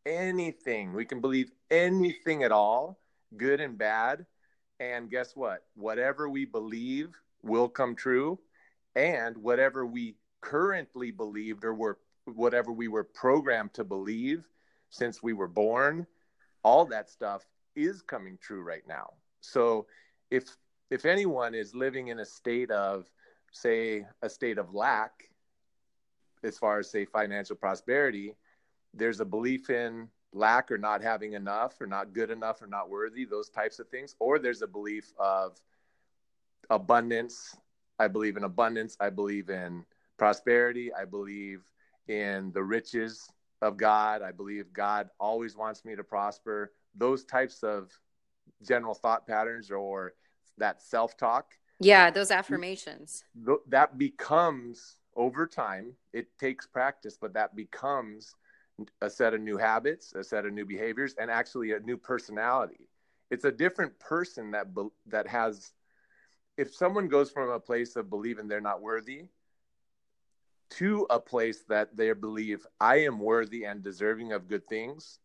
anything 0.06 0.92
we 0.92 1.04
can 1.04 1.20
believe 1.20 1.50
anything 1.70 2.44
at 2.44 2.52
all 2.52 3.00
good 3.36 3.60
and 3.60 3.76
bad. 3.76 4.26
And 4.80 5.10
guess 5.10 5.34
what? 5.34 5.64
Whatever 5.74 6.28
we 6.28 6.44
believe 6.44 7.14
will 7.42 7.68
come 7.68 7.94
true. 7.94 8.38
And 8.94 9.36
whatever 9.36 9.84
we 9.86 10.16
currently 10.40 11.10
believed 11.10 11.64
or 11.64 11.74
were 11.74 11.98
whatever 12.24 12.72
we 12.72 12.88
were 12.88 13.04
programmed 13.04 13.74
to 13.74 13.84
believe 13.84 14.44
since 14.90 15.22
we 15.22 15.32
were 15.32 15.48
born 15.48 16.06
all 16.62 16.84
that 16.84 17.08
stuff 17.08 17.46
is 17.74 18.02
coming 18.02 18.36
true 18.40 18.62
right 18.62 18.86
now. 18.86 19.14
So 19.40 19.86
if 20.30 20.56
if 20.90 21.06
anyone 21.06 21.54
is 21.54 21.74
living 21.74 22.08
in 22.08 22.18
a 22.18 22.24
state 22.24 22.70
of 22.70 23.10
say 23.60 24.06
a 24.22 24.28
state 24.28 24.58
of 24.58 24.74
lack 24.74 25.28
as 26.42 26.58
far 26.58 26.78
as 26.78 26.90
say 26.90 27.04
financial 27.04 27.56
prosperity, 27.56 28.34
there's 28.94 29.20
a 29.20 29.24
belief 29.24 29.70
in 29.70 30.08
lack 30.32 30.70
or 30.70 30.78
not 30.78 31.02
having 31.02 31.32
enough 31.32 31.80
or 31.80 31.86
not 31.86 32.12
good 32.12 32.30
enough 32.30 32.62
or 32.62 32.66
not 32.66 32.90
worthy, 32.90 33.24
those 33.24 33.48
types 33.48 33.78
of 33.78 33.88
things, 33.88 34.14
or 34.18 34.38
there's 34.38 34.62
a 34.62 34.66
belief 34.66 35.12
of 35.18 35.58
abundance. 36.70 37.56
I 37.98 38.08
believe 38.08 38.36
in 38.36 38.44
abundance. 38.44 38.96
I 39.00 39.10
believe 39.10 39.50
in 39.50 39.84
prosperity. 40.16 40.92
I 40.94 41.04
believe 41.04 41.62
in 42.06 42.52
the 42.52 42.62
riches 42.62 43.28
of 43.62 43.76
God. 43.76 44.22
I 44.22 44.32
believe 44.32 44.72
God 44.72 45.08
always 45.18 45.56
wants 45.56 45.84
me 45.84 45.96
to 45.96 46.04
prosper. 46.04 46.72
Those 46.94 47.24
types 47.24 47.62
of 47.62 47.90
general 48.62 48.94
thought 48.94 49.26
patterns 49.26 49.70
or 49.70 50.14
that 50.58 50.82
self 50.82 51.16
talk. 51.16 51.54
Yeah, 51.80 52.10
those 52.10 52.30
affirmations. 52.30 53.24
That 53.68 53.98
becomes 53.98 54.96
over 55.14 55.46
time, 55.46 55.92
it 56.12 56.26
takes 56.38 56.66
practice, 56.66 57.18
but 57.20 57.34
that 57.34 57.54
becomes 57.56 58.34
a 59.00 59.10
set 59.10 59.34
of 59.34 59.40
new 59.40 59.56
habits, 59.56 60.12
a 60.14 60.22
set 60.22 60.46
of 60.46 60.52
new 60.52 60.64
behaviors, 60.64 61.14
and 61.18 61.30
actually 61.30 61.72
a 61.72 61.80
new 61.80 61.96
personality. 61.96 62.88
It's 63.30 63.44
a 63.44 63.52
different 63.52 63.98
person 63.98 64.52
that 64.52 64.68
that 65.06 65.26
has. 65.26 65.72
If 66.56 66.74
someone 66.74 67.08
goes 67.08 67.30
from 67.30 67.50
a 67.50 67.60
place 67.60 67.96
of 67.96 68.10
believing 68.10 68.48
they're 68.48 68.60
not 68.60 68.82
worthy 68.82 69.26
to 70.70 71.06
a 71.10 71.20
place 71.20 71.62
that 71.68 71.96
they 71.96 72.12
believe 72.12 72.66
I 72.80 72.96
am 72.98 73.18
worthy 73.18 73.64
and 73.64 73.82
deserving 73.82 74.32
of 74.32 74.48
good 74.48 74.66
things, 74.68 75.18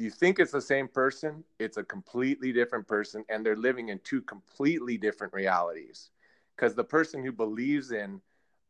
you 0.00 0.10
think 0.10 0.38
it's 0.38 0.52
the 0.52 0.60
same 0.60 0.88
person, 0.88 1.44
it's 1.58 1.76
a 1.76 1.84
completely 1.84 2.52
different 2.52 2.86
person, 2.86 3.24
and 3.28 3.44
they're 3.44 3.56
living 3.56 3.88
in 3.88 4.00
two 4.00 4.22
completely 4.22 4.96
different 4.96 5.32
realities. 5.32 6.10
Because 6.56 6.74
the 6.74 6.84
person 6.84 7.24
who 7.24 7.32
believes 7.32 7.92
in, 7.92 8.20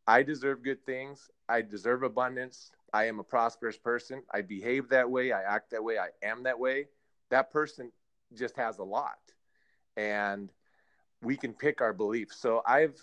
I 0.07 0.23
deserve 0.23 0.63
good 0.63 0.85
things, 0.85 1.31
I 1.49 1.63
deserve 1.63 2.03
abundance, 2.03 2.71
I 2.93 3.05
am 3.05 3.21
a 3.21 3.25
prosperous 3.25 3.77
person, 3.77 4.23
I 4.33 4.43
behave 4.43 4.89
that 4.89 5.09
way, 5.09 5.33
I 5.33 5.43
act 5.43 5.71
that 5.71 5.83
way, 5.83 5.99
I 5.99 6.09
am 6.23 6.43
that 6.45 6.59
way, 6.59 6.87
that 7.31 7.51
person 7.51 7.93
just 8.35 8.57
has 8.57 8.79
a 8.79 8.85
lot. 8.85 9.19
And 9.97 10.51
we 11.23 11.37
can 11.37 11.53
pick 11.53 11.81
our 11.81 11.93
beliefs. 11.93 12.37
So 12.37 12.63
I've 12.67 13.01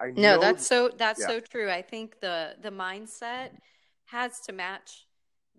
I 0.00 0.12
no, 0.16 0.40
that's 0.40 0.66
so 0.66 0.90
that's 0.96 1.20
yeah. 1.20 1.26
so 1.26 1.40
true. 1.40 1.70
I 1.70 1.82
think 1.82 2.20
the 2.20 2.54
the 2.60 2.70
mindset 2.70 3.50
has 4.06 4.40
to 4.40 4.52
match 4.52 5.06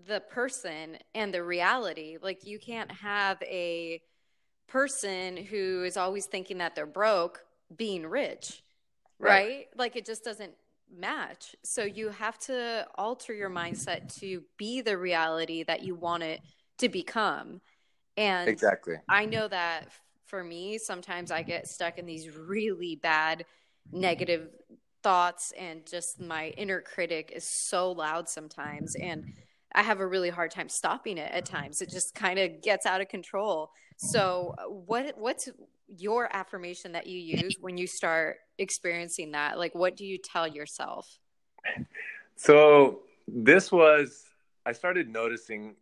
the 0.08 0.20
person 0.20 0.98
and 1.14 1.34
the 1.34 1.44
reality. 1.44 2.18
Like 2.22 2.46
you 2.46 2.60
can't 2.60 2.92
have 2.92 3.42
a 3.44 4.02
person 4.68 5.38
who 5.38 5.84
is 5.84 5.98
always 5.98 6.26
thinking 6.26 6.60
that 6.60 6.76
they're 6.76 6.86
broke 6.86 7.44
being 7.76 8.06
rich. 8.06 8.64
Right? 9.20 9.30
right? 9.30 9.68
Like 9.76 9.96
it 9.96 10.06
just 10.06 10.24
doesn't 10.24 10.54
match. 10.94 11.56
So 11.64 11.84
you 11.84 12.10
have 12.10 12.38
to 12.40 12.88
alter 12.96 13.34
your 13.34 13.50
mindset 13.50 14.18
to 14.20 14.44
be 14.58 14.82
the 14.82 14.98
reality 14.98 15.64
that 15.64 15.84
you 15.84 15.96
want 15.96 16.24
it 16.24 16.42
to 16.80 16.90
become. 16.90 17.62
And 18.18 18.48
Exactly. 18.48 18.96
I 19.08 19.26
know 19.26 19.48
that 19.48 19.90
for 20.26 20.44
me 20.44 20.78
sometimes 20.78 21.32
I 21.32 21.44
get 21.44 21.68
stuck 21.68 21.98
in 21.98 22.06
these 22.06 22.30
really 22.30 22.96
bad 22.96 23.46
negative 23.92 24.50
thoughts 25.04 25.52
and 25.58 25.86
just 25.86 26.22
my 26.22 26.50
inner 26.58 26.82
critic 26.82 27.32
is 27.36 27.44
so 27.44 27.92
loud 27.92 28.30
sometimes 28.30 28.96
and 28.96 29.26
I 29.74 29.84
have 29.84 30.00
a 30.00 30.08
really 30.08 30.30
hard 30.30 30.52
time 30.52 30.70
stopping 30.70 31.18
it 31.18 31.32
at 31.32 31.46
times. 31.46 31.82
It 31.82 31.90
just 31.90 32.14
kind 32.14 32.40
of 32.40 32.62
gets 32.62 32.86
out 32.86 33.02
of 33.02 33.08
control. 33.08 33.72
So, 33.98 34.56
what 34.68 35.18
what's 35.18 35.50
your 35.88 36.34
affirmation 36.36 36.94
that 36.94 37.08
you 37.08 37.20
use 37.20 37.56
when 37.60 37.78
you 37.78 37.88
start 37.88 38.38
experiencing 38.58 39.32
that? 39.32 39.58
Like, 39.58 39.76
what 39.76 39.96
do 39.96 40.06
you 40.06 40.18
tell 40.18 40.48
yourself? 40.48 41.08
So, 42.38 43.02
this 43.28 43.72
was 43.72 44.24
I 44.66 44.72
started 44.72 45.08
noticing. 45.08 45.76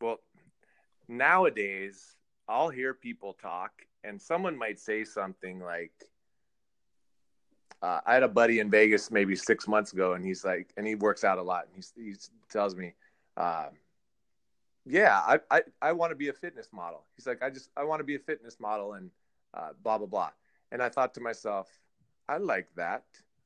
Well, 0.00 0.18
nowadays 1.06 2.16
I'll 2.48 2.68
hear 2.68 2.94
people 2.94 3.34
talk, 3.34 3.70
and 4.02 4.20
someone 4.20 4.58
might 4.58 4.80
say 4.80 5.04
something 5.04 5.60
like, 5.60 5.92
uh, 7.80 8.00
I 8.04 8.14
had 8.14 8.22
a 8.22 8.28
buddy 8.28 8.60
in 8.60 8.70
Vegas 8.70 9.10
maybe 9.10 9.36
six 9.36 9.68
months 9.68 9.92
ago, 9.92 10.14
and 10.14 10.24
he's 10.24 10.44
like, 10.44 10.72
and 10.76 10.86
he 10.86 10.94
works 10.94 11.22
out 11.22 11.38
a 11.38 11.42
lot. 11.42 11.68
And 11.74 11.84
he 11.96 12.14
tells 12.50 12.74
me, 12.74 12.94
uh, 13.36 13.68
"Yeah, 14.84 15.18
I 15.18 15.40
I, 15.50 15.62
I 15.80 15.92
want 15.92 16.10
to 16.10 16.16
be 16.16 16.28
a 16.28 16.32
fitness 16.32 16.68
model." 16.72 17.04
He's 17.16 17.26
like, 17.26 17.42
"I 17.42 17.50
just 17.50 17.70
I 17.76 17.84
want 17.84 18.00
to 18.00 18.04
be 18.04 18.16
a 18.16 18.20
fitness 18.20 18.58
model," 18.60 18.94
and 18.94 19.10
uh, 19.54 19.70
blah 19.82 19.98
blah 19.98 20.06
blah. 20.06 20.30
And 20.72 20.82
I 20.82 20.88
thought 20.88 21.14
to 21.14 21.20
myself, 21.20 21.68
I 22.28 22.38
like 22.38 22.68
that. 22.76 23.04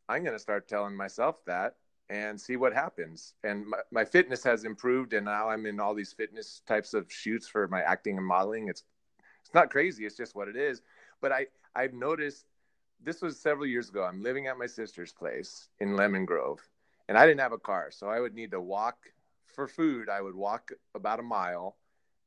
I'm 0.09 0.23
going 0.23 0.35
to 0.35 0.39
start 0.39 0.69
telling 0.69 0.97
myself 0.97 1.45
that 1.45 1.77
and 2.09 2.41
see 2.41 2.57
what 2.57 2.73
happens. 2.73 3.35
And 3.45 3.67
my, 3.67 3.79
my 3.91 4.05
fitness 4.05 4.43
has 4.45 4.65
improved, 4.65 5.13
and 5.13 5.27
now 5.27 5.51
I'm 5.51 5.67
in 5.67 5.81
all 5.81 5.95
these 5.95 6.13
fitness 6.13 6.63
types 6.67 6.95
of 6.95 7.13
shoots 7.13 7.47
for 7.47 7.69
my 7.69 7.83
acting 7.83 8.17
and 8.17 8.27
modeling. 8.27 8.69
It's 8.69 8.85
it's 9.45 9.55
not 9.55 9.71
crazy. 9.71 10.05
It's 10.05 10.17
just 10.17 10.35
what 10.35 10.49
it 10.49 10.57
is. 10.57 10.83
But 11.21 11.33
I 11.33 11.47
I've 11.75 11.95
noticed 11.95 12.47
this 13.03 13.23
was 13.23 13.39
several 13.39 13.67
years 13.67 13.89
ago. 13.89 14.05
I'm 14.05 14.23
living 14.23 14.47
at 14.47 14.59
my 14.59 14.67
sister's 14.67 15.13
place 15.13 15.69
in 15.81 15.97
Lemon 15.97 16.25
Grove, 16.25 16.61
and 17.09 17.17
I 17.17 17.27
didn't 17.27 17.41
have 17.41 17.53
a 17.53 17.59
car, 17.59 17.91
so 17.91 18.09
I 18.09 18.21
would 18.21 18.35
need 18.35 18.51
to 18.53 18.61
walk 18.61 18.97
for 19.59 19.67
food. 19.67 20.09
I 20.09 20.21
would 20.21 20.37
walk 20.37 20.71
about 20.95 21.19
a 21.19 21.23
mile 21.25 21.77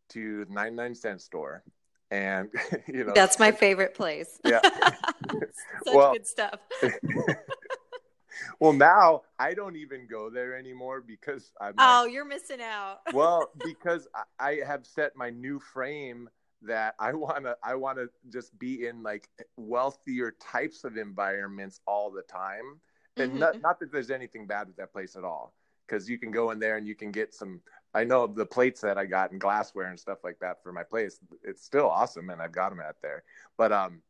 to 0.10 0.44
the 0.44 0.54
99 0.54 0.96
cent 0.96 1.22
store, 1.22 1.64
and 2.12 2.50
you 2.90 3.06
know 3.06 3.14
that's 3.16 3.40
my 3.40 3.54
favorite 3.54 3.94
place. 3.94 4.38
Yeah, 4.44 4.60
such 5.32 5.94
well, 5.94 6.12
good 6.12 6.28
stuff. 6.28 6.60
well, 8.60 8.74
now 8.74 9.22
I 9.40 9.54
don't 9.54 9.78
even 9.78 10.08
go 10.12 10.30
there 10.30 10.58
anymore 10.58 11.00
because 11.00 11.54
I'm. 11.62 11.76
Oh, 11.78 12.02
like, 12.04 12.12
you're 12.12 12.26
missing 12.26 12.60
out. 12.60 12.98
well, 13.14 13.50
because 13.64 14.10
I, 14.14 14.50
I 14.50 14.68
have 14.68 14.86
set 14.86 15.16
my 15.16 15.30
new 15.30 15.58
frame 15.58 16.30
that 16.64 16.96
I 17.00 17.14
want 17.14 17.46
to 17.46 17.56
I 17.64 17.76
want 17.76 17.98
to 17.98 18.10
just 18.30 18.60
be 18.60 18.88
in 18.88 19.04
like 19.04 19.30
wealthier 19.56 20.36
types 20.42 20.84
of 20.84 20.98
environments 20.98 21.80
all 21.88 22.12
the 22.12 22.24
time. 22.24 22.82
And 23.16 23.32
mm-hmm. 23.32 23.40
not 23.40 23.62
not 23.62 23.80
that 23.80 23.90
there's 23.90 24.12
anything 24.12 24.48
bad 24.48 24.68
with 24.68 24.76
that 24.76 24.92
place 24.92 25.16
at 25.16 25.24
all 25.24 25.54
because 25.92 26.10
you 26.10 26.18
can 26.18 26.32
go 26.32 26.52
in 26.52 26.60
there 26.60 26.78
and 26.78 26.88
you 26.88 26.96
can 26.96 27.12
get 27.12 27.34
some 27.34 27.60
I 27.94 28.06
know 28.06 28.26
the 28.26 28.46
plates 28.46 28.80
that 28.82 28.98
I 28.98 29.06
got 29.06 29.32
and 29.32 29.42
glassware 29.42 29.88
and 29.88 30.00
stuff 30.00 30.20
like 30.24 30.40
that 30.40 30.64
for 30.64 30.72
my 30.72 30.84
place 30.84 31.20
it's 31.44 31.64
still 31.64 31.90
awesome 31.90 32.30
and 32.30 32.42
I've 32.42 32.54
got 32.54 32.70
them 32.70 32.80
out 32.80 32.96
there. 33.02 33.24
But 33.58 33.72
um 33.72 34.02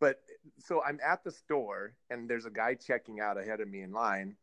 but 0.00 0.20
so 0.58 0.82
I'm 0.82 0.98
at 1.04 1.24
the 1.24 1.30
store 1.30 1.94
and 2.10 2.28
there's 2.28 2.44
a 2.44 2.50
guy 2.50 2.74
checking 2.74 3.20
out 3.20 3.38
ahead 3.38 3.60
of 3.60 3.68
me 3.68 3.82
in 3.82 3.92
line 3.92 4.36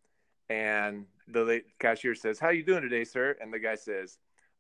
and 0.50 1.06
the 1.28 1.62
cashier 1.80 2.16
says, 2.16 2.40
"How 2.40 2.50
you 2.50 2.64
doing 2.64 2.82
today, 2.82 3.04
sir?" 3.04 3.38
And 3.40 3.54
the 3.54 3.60
guy 3.60 3.76
says, 3.76 4.18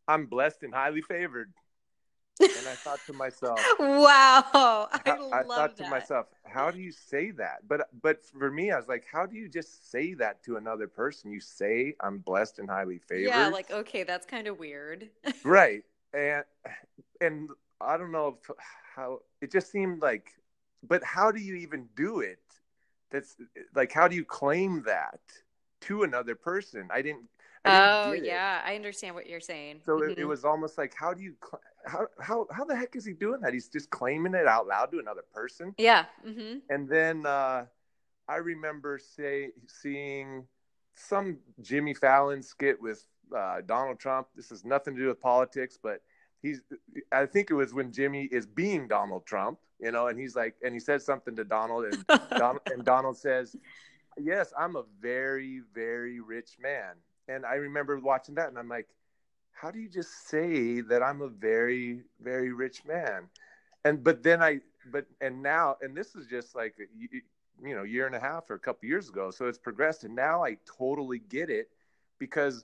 "I'm 0.07 0.27
blessed 0.27 0.61
and 0.61 0.71
highly 0.73 1.01
favored." 1.01 1.51
And 2.39 2.67
I 2.67 2.75
thought 2.75 2.99
to 3.07 3.13
myself, 3.13 3.59
"Wow, 3.79 4.87
I, 4.91 5.01
I 5.05 5.17
love 5.17 5.33
I 5.33 5.43
thought 5.43 5.77
that. 5.77 5.83
to 5.83 5.89
myself, 5.89 6.27
how 6.43 6.71
do 6.71 6.79
you 6.79 6.91
say 6.91 7.31
that?" 7.31 7.67
But 7.67 7.89
but 8.01 8.23
for 8.23 8.51
me, 8.51 8.71
I 8.71 8.77
was 8.77 8.87
like, 8.87 9.05
"How 9.11 9.25
do 9.25 9.35
you 9.35 9.49
just 9.49 9.91
say 9.91 10.13
that 10.15 10.43
to 10.43 10.57
another 10.57 10.87
person? 10.87 11.31
You 11.31 11.39
say 11.39 11.95
I'm 11.99 12.19
blessed 12.19 12.59
and 12.59 12.69
highly 12.69 12.99
favored." 12.99 13.27
Yeah, 13.27 13.47
like 13.47 13.71
okay, 13.71 14.03
that's 14.03 14.25
kind 14.25 14.47
of 14.47 14.59
weird. 14.59 15.09
right, 15.43 15.83
and 16.13 16.43
and 17.21 17.49
I 17.81 17.97
don't 17.97 18.11
know 18.11 18.37
if, 18.41 18.55
how 18.95 19.19
it 19.41 19.51
just 19.51 19.71
seemed 19.71 20.01
like, 20.01 20.31
but 20.87 21.03
how 21.03 21.31
do 21.31 21.39
you 21.39 21.55
even 21.55 21.87
do 21.95 22.19
it? 22.19 22.39
That's 23.11 23.35
like, 23.75 23.91
how 23.91 24.07
do 24.07 24.15
you 24.15 24.25
claim 24.25 24.83
that 24.85 25.19
to 25.81 26.03
another 26.03 26.35
person? 26.35 26.87
I 26.91 27.01
didn't. 27.01 27.25
I 27.65 28.07
oh 28.07 28.11
yeah, 28.13 28.61
I 28.63 28.75
understand 28.75 29.15
what 29.15 29.27
you're 29.27 29.41
saying. 29.41 29.81
So 29.85 29.99
mm-hmm. 29.99 30.11
it, 30.11 30.19
it, 30.19 30.25
was 30.25 30.45
almost 30.45 30.77
like, 30.77 30.93
how 30.93 31.13
do 31.13 31.21
you? 31.21 31.35
Cl- 31.43 31.61
how 31.85 32.07
how 32.19 32.47
how 32.51 32.65
the 32.65 32.75
heck 32.75 32.95
is 32.95 33.05
he 33.05 33.13
doing 33.13 33.41
that? 33.41 33.53
He's 33.53 33.69
just 33.69 33.89
claiming 33.89 34.33
it 34.33 34.47
out 34.47 34.67
loud 34.67 34.91
to 34.91 34.99
another 34.99 35.23
person. 35.33 35.73
Yeah. 35.77 36.05
Mm-hmm. 36.25 36.59
And 36.69 36.89
then 36.89 37.25
uh, 37.25 37.65
I 38.27 38.35
remember 38.35 38.99
say 38.99 39.49
seeing 39.67 40.45
some 40.95 41.37
Jimmy 41.61 41.93
Fallon 41.93 42.43
skit 42.43 42.81
with 42.81 43.05
uh, 43.35 43.61
Donald 43.65 43.99
Trump. 43.99 44.27
This 44.35 44.49
has 44.49 44.65
nothing 44.65 44.95
to 44.95 45.01
do 45.01 45.07
with 45.07 45.21
politics, 45.21 45.77
but 45.81 46.01
he's. 46.41 46.61
I 47.11 47.25
think 47.25 47.49
it 47.49 47.55
was 47.55 47.73
when 47.73 47.91
Jimmy 47.91 48.27
is 48.31 48.45
being 48.45 48.87
Donald 48.87 49.25
Trump, 49.25 49.59
you 49.79 49.91
know, 49.91 50.07
and 50.07 50.19
he's 50.19 50.35
like, 50.35 50.55
and 50.63 50.73
he 50.73 50.79
says 50.79 51.05
something 51.05 51.35
to 51.35 51.43
Donald, 51.43 51.85
and 51.85 52.05
Donald, 52.29 52.61
and 52.67 52.83
Donald 52.83 53.17
says, 53.17 53.55
"Yes, 54.17 54.53
I'm 54.57 54.75
a 54.75 54.83
very 54.99 55.61
very 55.73 56.19
rich 56.19 56.57
man." 56.61 56.95
And 57.27 57.45
I 57.45 57.55
remember 57.55 57.99
watching 57.99 58.35
that, 58.35 58.49
and 58.49 58.57
I'm 58.57 58.69
like 58.69 58.87
how 59.59 59.71
do 59.71 59.79
you 59.79 59.89
just 59.89 60.27
say 60.27 60.79
that 60.81 61.03
I'm 61.03 61.21
a 61.21 61.27
very, 61.27 62.01
very 62.21 62.53
rich 62.53 62.85
man? 62.85 63.27
And, 63.83 64.03
but 64.03 64.23
then 64.23 64.41
I, 64.41 64.59
but, 64.91 65.05
and 65.19 65.43
now, 65.43 65.75
and 65.81 65.95
this 65.95 66.15
is 66.15 66.27
just 66.27 66.55
like, 66.55 66.75
you 67.61 67.75
know, 67.75 67.83
year 67.83 68.05
and 68.05 68.15
a 68.15 68.19
half 68.19 68.49
or 68.49 68.55
a 68.55 68.59
couple 68.59 68.87
years 68.87 69.09
ago. 69.09 69.31
So 69.31 69.47
it's 69.47 69.57
progressed. 69.57 70.05
And 70.05 70.15
now 70.15 70.43
I 70.45 70.57
totally 70.77 71.19
get 71.19 71.49
it 71.49 71.69
because 72.19 72.63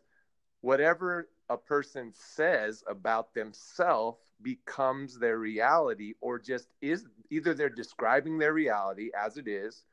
whatever 0.61 1.27
a 1.49 1.57
person 1.57 2.13
says 2.13 2.81
about 2.89 3.33
themselves 3.33 4.19
becomes 4.41 5.19
their 5.19 5.37
reality 5.37 6.13
or 6.21 6.39
just 6.39 6.69
is 6.81 7.05
either 7.29 7.53
they're 7.53 7.69
describing 7.69 8.37
their 8.37 8.53
reality 8.53 9.09
as 9.17 9.35
it 9.35 9.47
is 9.49 9.83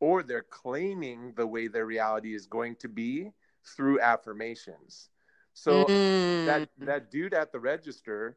or 0.00 0.24
they're 0.24 0.42
claiming 0.42 1.34
the 1.36 1.46
way 1.46 1.68
their 1.68 1.86
reality 1.86 2.34
is 2.34 2.46
going 2.46 2.74
to 2.76 2.88
be 2.88 3.30
through 3.64 4.00
affirmations. 4.00 5.08
So 5.58 5.84
mm. 5.86 6.46
that 6.46 6.68
that 6.78 7.10
dude 7.10 7.34
at 7.34 7.50
the 7.50 7.58
register, 7.58 8.36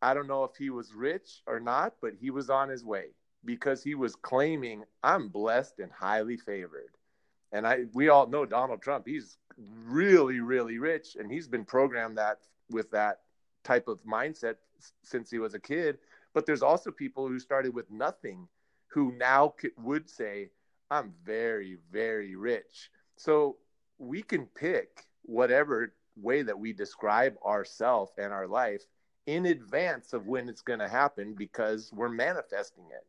I 0.00 0.14
don't 0.14 0.26
know 0.26 0.44
if 0.44 0.56
he 0.56 0.70
was 0.70 0.94
rich 0.94 1.42
or 1.46 1.60
not, 1.60 1.96
but 2.00 2.14
he 2.18 2.30
was 2.30 2.48
on 2.48 2.70
his 2.70 2.82
way 2.82 3.08
because 3.44 3.82
he 3.82 3.94
was 3.94 4.16
claiming 4.16 4.84
I'm 5.02 5.28
blessed 5.28 5.78
and 5.78 5.92
highly 5.92 6.38
favored. 6.38 6.88
And 7.52 7.66
I 7.66 7.84
we 7.92 8.08
all 8.08 8.26
know 8.26 8.46
Donald 8.46 8.80
Trump, 8.80 9.06
he's 9.06 9.36
really 9.58 10.40
really 10.40 10.78
rich 10.78 11.16
and 11.16 11.30
he's 11.30 11.48
been 11.48 11.66
programmed 11.66 12.16
that 12.16 12.38
with 12.70 12.90
that 12.92 13.20
type 13.62 13.86
of 13.86 14.02
mindset 14.04 14.54
since 15.02 15.30
he 15.30 15.38
was 15.38 15.52
a 15.52 15.60
kid, 15.60 15.98
but 16.32 16.46
there's 16.46 16.62
also 16.62 16.90
people 16.90 17.28
who 17.28 17.38
started 17.38 17.74
with 17.74 17.90
nothing 17.90 18.48
who 18.88 19.12
now 19.18 19.52
would 19.82 20.08
say 20.08 20.48
I'm 20.90 21.12
very 21.26 21.76
very 21.92 22.36
rich. 22.36 22.90
So 23.16 23.58
we 23.98 24.22
can 24.22 24.46
pick 24.46 25.04
whatever 25.22 25.92
way 26.16 26.42
that 26.42 26.58
we 26.58 26.72
describe 26.72 27.34
ourself 27.44 28.10
and 28.18 28.32
our 28.32 28.46
life 28.46 28.82
in 29.26 29.46
advance 29.46 30.12
of 30.12 30.26
when 30.26 30.48
it's 30.48 30.62
going 30.62 30.78
to 30.78 30.88
happen 30.88 31.34
because 31.36 31.90
we're 31.92 32.08
manifesting 32.08 32.84
it. 32.90 33.06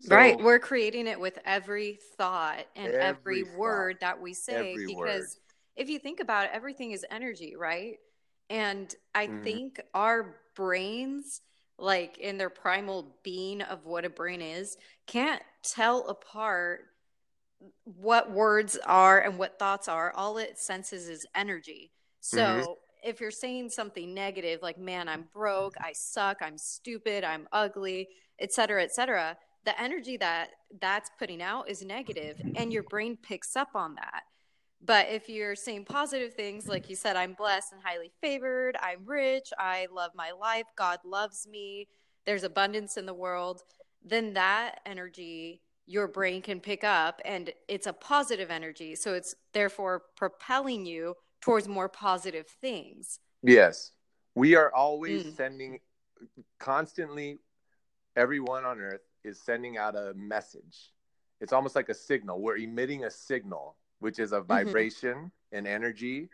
So, 0.00 0.14
right. 0.14 0.38
We're 0.38 0.58
creating 0.58 1.06
it 1.06 1.18
with 1.18 1.38
every 1.44 1.98
thought 2.18 2.66
and 2.76 2.92
every, 2.92 3.40
every 3.40 3.56
word 3.56 3.98
that 4.00 4.20
we 4.20 4.34
say 4.34 4.76
because 4.86 4.96
word. 4.96 5.26
if 5.76 5.88
you 5.88 5.98
think 5.98 6.20
about 6.20 6.46
it, 6.46 6.50
everything 6.52 6.90
is 6.90 7.06
energy, 7.10 7.54
right? 7.56 7.96
And 8.50 8.94
I 9.14 9.26
mm-hmm. 9.26 9.42
think 9.42 9.80
our 9.94 10.36
brains, 10.54 11.40
like 11.78 12.18
in 12.18 12.36
their 12.36 12.50
primal 12.50 13.16
being 13.22 13.62
of 13.62 13.86
what 13.86 14.04
a 14.04 14.10
brain 14.10 14.42
is, 14.42 14.76
can't 15.06 15.42
tell 15.62 16.06
apart 16.08 16.82
what 17.84 18.30
words 18.30 18.78
are 18.84 19.20
and 19.20 19.38
what 19.38 19.58
thoughts 19.58 19.88
are. 19.88 20.12
All 20.14 20.36
it 20.36 20.58
senses 20.58 21.08
is 21.08 21.26
energy. 21.34 21.92
So 22.24 22.38
mm-hmm. 22.38 22.72
if 23.02 23.20
you're 23.20 23.30
saying 23.30 23.68
something 23.68 24.14
negative, 24.14 24.60
like, 24.62 24.78
man, 24.78 25.10
I'm 25.10 25.26
broke, 25.34 25.74
I 25.78 25.92
suck, 25.92 26.38
I'm 26.40 26.56
stupid, 26.56 27.22
I'm 27.22 27.46
ugly, 27.52 28.08
etc., 28.40 28.82
etc., 28.82 29.36
the 29.66 29.78
energy 29.78 30.16
that 30.16 30.48
that's 30.80 31.10
putting 31.18 31.42
out 31.42 31.68
is 31.68 31.82
negative 31.82 32.40
and 32.56 32.72
your 32.72 32.82
brain 32.82 33.18
picks 33.22 33.56
up 33.56 33.68
on 33.74 33.96
that. 33.96 34.22
But 34.82 35.08
if 35.10 35.28
you're 35.28 35.54
saying 35.54 35.84
positive 35.84 36.32
things, 36.32 36.66
like 36.66 36.88
you 36.88 36.96
said, 36.96 37.14
I'm 37.14 37.34
blessed 37.34 37.74
and 37.74 37.82
highly 37.84 38.10
favored, 38.22 38.78
I'm 38.80 39.04
rich, 39.04 39.50
I 39.58 39.86
love 39.94 40.12
my 40.14 40.30
life, 40.30 40.64
God 40.76 41.00
loves 41.04 41.46
me, 41.46 41.88
there's 42.24 42.42
abundance 42.42 42.96
in 42.96 43.04
the 43.04 43.12
world, 43.12 43.64
then 44.02 44.32
that 44.32 44.80
energy 44.86 45.60
your 45.86 46.08
brain 46.08 46.40
can 46.40 46.58
pick 46.58 46.84
up 46.84 47.20
and 47.26 47.52
it's 47.68 47.86
a 47.86 47.92
positive 47.92 48.50
energy. 48.50 48.94
So 48.94 49.12
it's 49.12 49.34
therefore 49.52 50.04
propelling 50.16 50.86
you 50.86 51.16
towards 51.44 51.68
more 51.68 51.90
positive 51.90 52.46
things. 52.46 53.20
Yes. 53.42 53.92
We 54.34 54.54
are 54.54 54.72
always 54.74 55.24
mm. 55.24 55.36
sending 55.36 55.80
constantly 56.58 57.38
everyone 58.16 58.64
on 58.64 58.80
earth 58.80 59.02
is 59.24 59.38
sending 59.38 59.76
out 59.76 59.94
a 59.94 60.14
message. 60.16 60.92
It's 61.42 61.52
almost 61.52 61.76
like 61.76 61.90
a 61.90 61.94
signal. 61.94 62.40
We're 62.40 62.56
emitting 62.56 63.04
a 63.04 63.10
signal, 63.10 63.76
which 63.98 64.18
is 64.18 64.32
a 64.32 64.36
mm-hmm. 64.36 64.46
vibration 64.46 65.16
mm-hmm. 65.16 65.56
and 65.56 65.66
energy, 65.66 66.30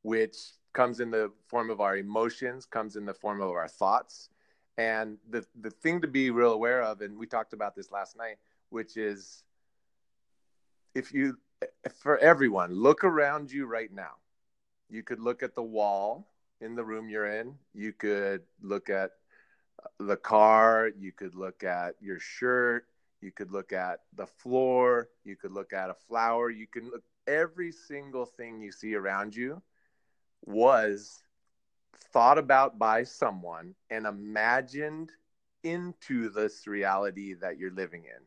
which 0.00 0.36
comes 0.72 1.00
in 1.00 1.10
the 1.10 1.30
form 1.48 1.68
of 1.68 1.82
our 1.82 1.98
emotions, 1.98 2.64
comes 2.64 2.96
in 2.96 3.04
the 3.04 3.14
form 3.14 3.42
of 3.42 3.50
our 3.50 3.68
thoughts. 3.68 4.30
And 4.78 5.18
the, 5.28 5.44
the 5.60 5.70
thing 5.70 6.00
to 6.00 6.08
be 6.08 6.30
real 6.30 6.52
aware 6.52 6.80
of, 6.80 7.02
and 7.02 7.18
we 7.18 7.26
talked 7.26 7.52
about 7.52 7.76
this 7.76 7.92
last 7.92 8.16
night, 8.16 8.36
which 8.70 8.96
is 8.96 9.44
if 10.94 11.12
you, 11.12 11.36
for 11.92 12.16
everyone, 12.16 12.72
look 12.72 13.04
around 13.04 13.52
you 13.52 13.66
right 13.66 13.92
now 13.92 14.12
you 14.88 15.02
could 15.02 15.20
look 15.20 15.42
at 15.42 15.54
the 15.54 15.62
wall 15.62 16.28
in 16.60 16.74
the 16.74 16.84
room 16.84 17.08
you're 17.08 17.26
in. 17.26 17.54
You 17.74 17.92
could 17.92 18.42
look 18.62 18.88
at 18.90 19.12
the 19.98 20.16
car. 20.16 20.90
You 20.96 21.12
could 21.12 21.34
look 21.34 21.64
at 21.64 21.94
your 22.00 22.18
shirt. 22.18 22.86
You 23.20 23.32
could 23.32 23.50
look 23.50 23.72
at 23.72 24.00
the 24.14 24.26
floor. 24.26 25.08
You 25.24 25.36
could 25.36 25.52
look 25.52 25.72
at 25.72 25.90
a 25.90 25.94
flower. 25.94 26.50
You 26.50 26.66
can 26.66 26.90
look 26.90 27.02
every 27.26 27.72
single 27.72 28.24
thing 28.24 28.60
you 28.60 28.70
see 28.70 28.94
around 28.94 29.34
you 29.34 29.60
was 30.44 31.22
thought 32.12 32.38
about 32.38 32.78
by 32.78 33.02
someone 33.02 33.74
and 33.90 34.06
imagined 34.06 35.10
into 35.64 36.28
this 36.30 36.66
reality 36.66 37.34
that 37.34 37.58
you're 37.58 37.72
living 37.72 38.04
in. 38.04 38.22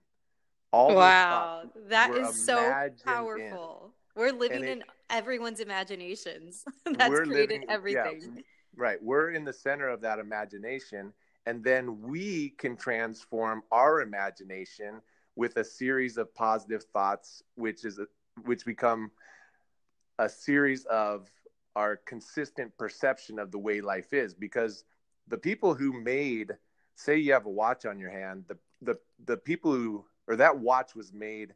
All 0.71 0.93
wow, 0.93 1.63
that 1.87 2.11
is 2.11 2.45
so 2.45 2.73
powerful. 3.03 3.85
In. 3.85 3.98
We're 4.19 4.33
living 4.33 4.65
it, 4.65 4.69
in 4.69 4.83
everyone's 5.09 5.61
imaginations. 5.61 6.65
That's 6.85 7.09
created 7.21 7.29
living, 7.29 7.65
everything. 7.69 8.21
Yeah, 8.35 8.41
right. 8.75 8.97
We're 9.01 9.31
in 9.31 9.45
the 9.45 9.53
center 9.53 9.87
of 9.87 10.01
that 10.01 10.19
imagination. 10.19 11.13
And 11.45 11.63
then 11.63 12.01
we 12.01 12.49
can 12.57 12.75
transform 12.75 13.63
our 13.71 14.01
imagination 14.01 15.01
with 15.37 15.55
a 15.55 15.63
series 15.63 16.17
of 16.17 16.35
positive 16.35 16.83
thoughts, 16.91 17.43
which 17.55 17.85
is 17.85 17.97
a, 17.97 18.07
which 18.43 18.65
become 18.65 19.09
a 20.19 20.27
series 20.27 20.83
of 20.85 21.29
our 21.77 21.95
consistent 22.05 22.77
perception 22.77 23.39
of 23.39 23.51
the 23.51 23.57
way 23.57 23.79
life 23.79 24.11
is. 24.11 24.33
Because 24.33 24.83
the 25.29 25.37
people 25.37 25.73
who 25.73 25.93
made, 25.93 26.51
say, 26.95 27.15
you 27.15 27.31
have 27.31 27.45
a 27.45 27.49
watch 27.49 27.85
on 27.85 27.97
your 27.97 28.11
hand, 28.11 28.43
the 28.49 28.57
the 28.81 28.99
the 29.25 29.37
people 29.37 29.71
who 29.71 30.03
or 30.27 30.35
that 30.35 30.59
watch 30.59 30.93
was 30.93 31.13
made 31.13 31.53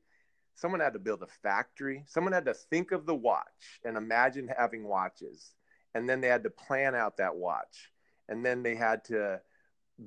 someone 0.55 0.79
had 0.79 0.93
to 0.93 0.99
build 0.99 1.23
a 1.23 1.27
factory. 1.41 2.03
Someone 2.07 2.33
had 2.33 2.45
to 2.45 2.53
think 2.53 2.91
of 2.91 3.05
the 3.05 3.15
watch 3.15 3.79
and 3.83 3.97
imagine 3.97 4.49
having 4.55 4.83
watches. 4.83 5.53
And 5.95 6.09
then 6.09 6.21
they 6.21 6.27
had 6.27 6.43
to 6.43 6.49
plan 6.49 6.95
out 6.95 7.17
that 7.17 7.35
watch. 7.35 7.91
And 8.29 8.45
then 8.45 8.63
they 8.63 8.75
had 8.75 9.03
to 9.05 9.41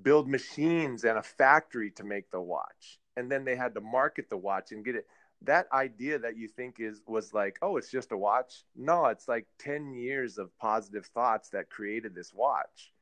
build 0.02 0.28
machines 0.28 1.04
and 1.04 1.18
a 1.18 1.22
factory 1.22 1.90
to 1.92 2.04
make 2.04 2.30
the 2.30 2.40
watch. 2.40 2.98
And 3.16 3.30
then 3.30 3.44
they 3.44 3.56
had 3.56 3.74
to 3.74 3.80
market 3.80 4.28
the 4.28 4.37
watch 4.37 4.72
and 4.72 4.85
get 4.85 4.96
it. 4.96 5.06
That 5.42 5.68
idea 5.72 6.18
that 6.18 6.37
you 6.37 6.48
think 6.48 6.80
is 6.80 7.02
was 7.06 7.35
like 7.35 7.59
oh 7.61 7.76
it's 7.76 7.90
just 7.90 8.12
a 8.12 8.16
watch? 8.16 8.64
No 8.74 9.06
it's 9.06 9.28
like 9.28 9.46
10 9.59 9.92
years 9.92 10.38
of 10.38 10.56
positive 10.59 11.06
thoughts 11.06 11.50
that 11.50 11.70
created 11.70 12.14
this 12.14 12.32
watch. 12.35 12.92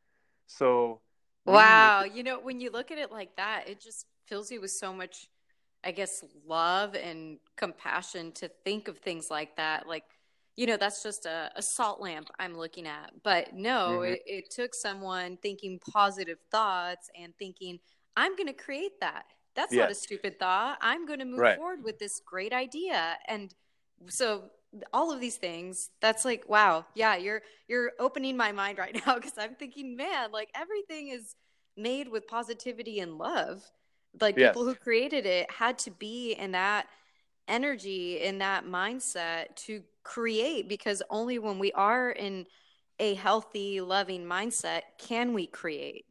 So 0.46 1.00
wow. 1.46 2.04
you 2.04 2.22
know 2.22 2.40
when 2.40 2.61
you 2.61 2.70
look 2.70 2.90
at 2.90 2.98
it 2.98 3.12
like 3.12 3.37
that 3.37 3.68
it 3.68 3.80
just 3.80 4.07
fills 4.26 4.50
you 4.50 4.61
with 4.61 4.72
so 4.72 4.92
much 4.92 5.28
I 5.85 5.90
guess, 5.90 6.25
love 6.47 6.94
and 6.94 7.38
compassion 7.57 8.33
to 8.33 8.49
think 8.64 8.88
of 8.88 8.99
things 8.99 9.31
like 9.31 9.57
that. 9.57 9.87
Like, 9.87 10.05
you 10.57 10.66
know, 10.66 10.77
that's 10.77 11.03
just 11.03 11.27
a, 11.27 11.51
a 11.57 11.62
salt 11.62 12.01
lamp 12.01 12.29
I'm 12.38 12.57
looking 12.57 12.87
at. 12.87 13.12
But 13.23 13.55
no, 13.55 14.01
mm-hmm. 14.01 14.12
it, 14.12 14.23
it 14.27 14.51
took 14.51 14.75
someone 14.75 15.37
thinking 15.42 15.81
positive 15.90 16.38
thoughts 16.51 17.11
and 17.20 17.35
thinking, 17.38 17.79
I'm 18.16 18.37
going 18.37 18.47
to 18.47 18.53
create 18.53 19.01
that. 19.01 19.25
That's 19.57 19.73
yes. 19.73 19.81
not 19.81 19.90
a 19.90 19.94
stupid 19.94 20.38
thought. 20.38 20.79
I'm 20.81 21.07
going 21.07 21.20
to 21.20 21.25
move 21.25 21.38
right. 21.38 21.57
forward 21.57 21.85
with 21.85 21.99
this 21.99 22.20
great 22.25 22.53
idea. 22.53 23.16
And 23.29 23.55
so 24.09 24.51
all 24.92 25.12
of 25.12 25.20
these 25.20 25.37
things 25.37 25.90
that's 26.01 26.25
like 26.25 26.49
wow 26.49 26.85
yeah 26.94 27.16
you're 27.16 27.42
you're 27.68 27.92
opening 27.99 28.37
my 28.37 28.53
mind 28.53 28.79
right 28.79 29.01
now 29.07 29.14
because 29.14 29.38
i'm 29.38 29.55
thinking 29.55 29.97
man 29.97 30.33
like 30.33 30.49
everything 30.55 31.09
is 31.09 31.37
made 31.77 32.09
with 32.09 32.27
positivity 32.27 33.01
and 33.01 33.18
love 33.18 33.62
like 34.20 34.37
yes. 34.37 34.50
people 34.50 34.64
who 34.64 34.74
created 34.74 35.27
it 35.27 35.50
had 35.50 35.79
to 35.79 35.90
be 35.90 36.33
in 36.33 36.53
that 36.53 36.87
energy 37.46 38.20
in 38.20 38.38
that 38.38 38.64
mindset 38.64 39.55
to 39.55 39.83
create 40.03 40.68
because 40.68 41.03
only 41.11 41.38
when 41.38 41.59
we 41.59 41.72
are 41.72 42.11
in 42.11 42.46
a 43.00 43.14
healthy 43.14 43.81
loving 43.81 44.24
mindset 44.24 44.83
can 44.98 45.35
we 45.35 45.46
create. 45.46 46.07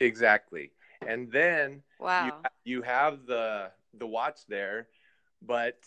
Exactly. 0.00 0.70
And 1.06 1.30
then 1.30 1.82
wow. 1.98 2.26
you, 2.26 2.32
you 2.76 2.82
have 2.82 3.26
the 3.26 3.70
the 3.98 4.06
watch 4.06 4.46
there 4.48 4.88
but 5.46 5.78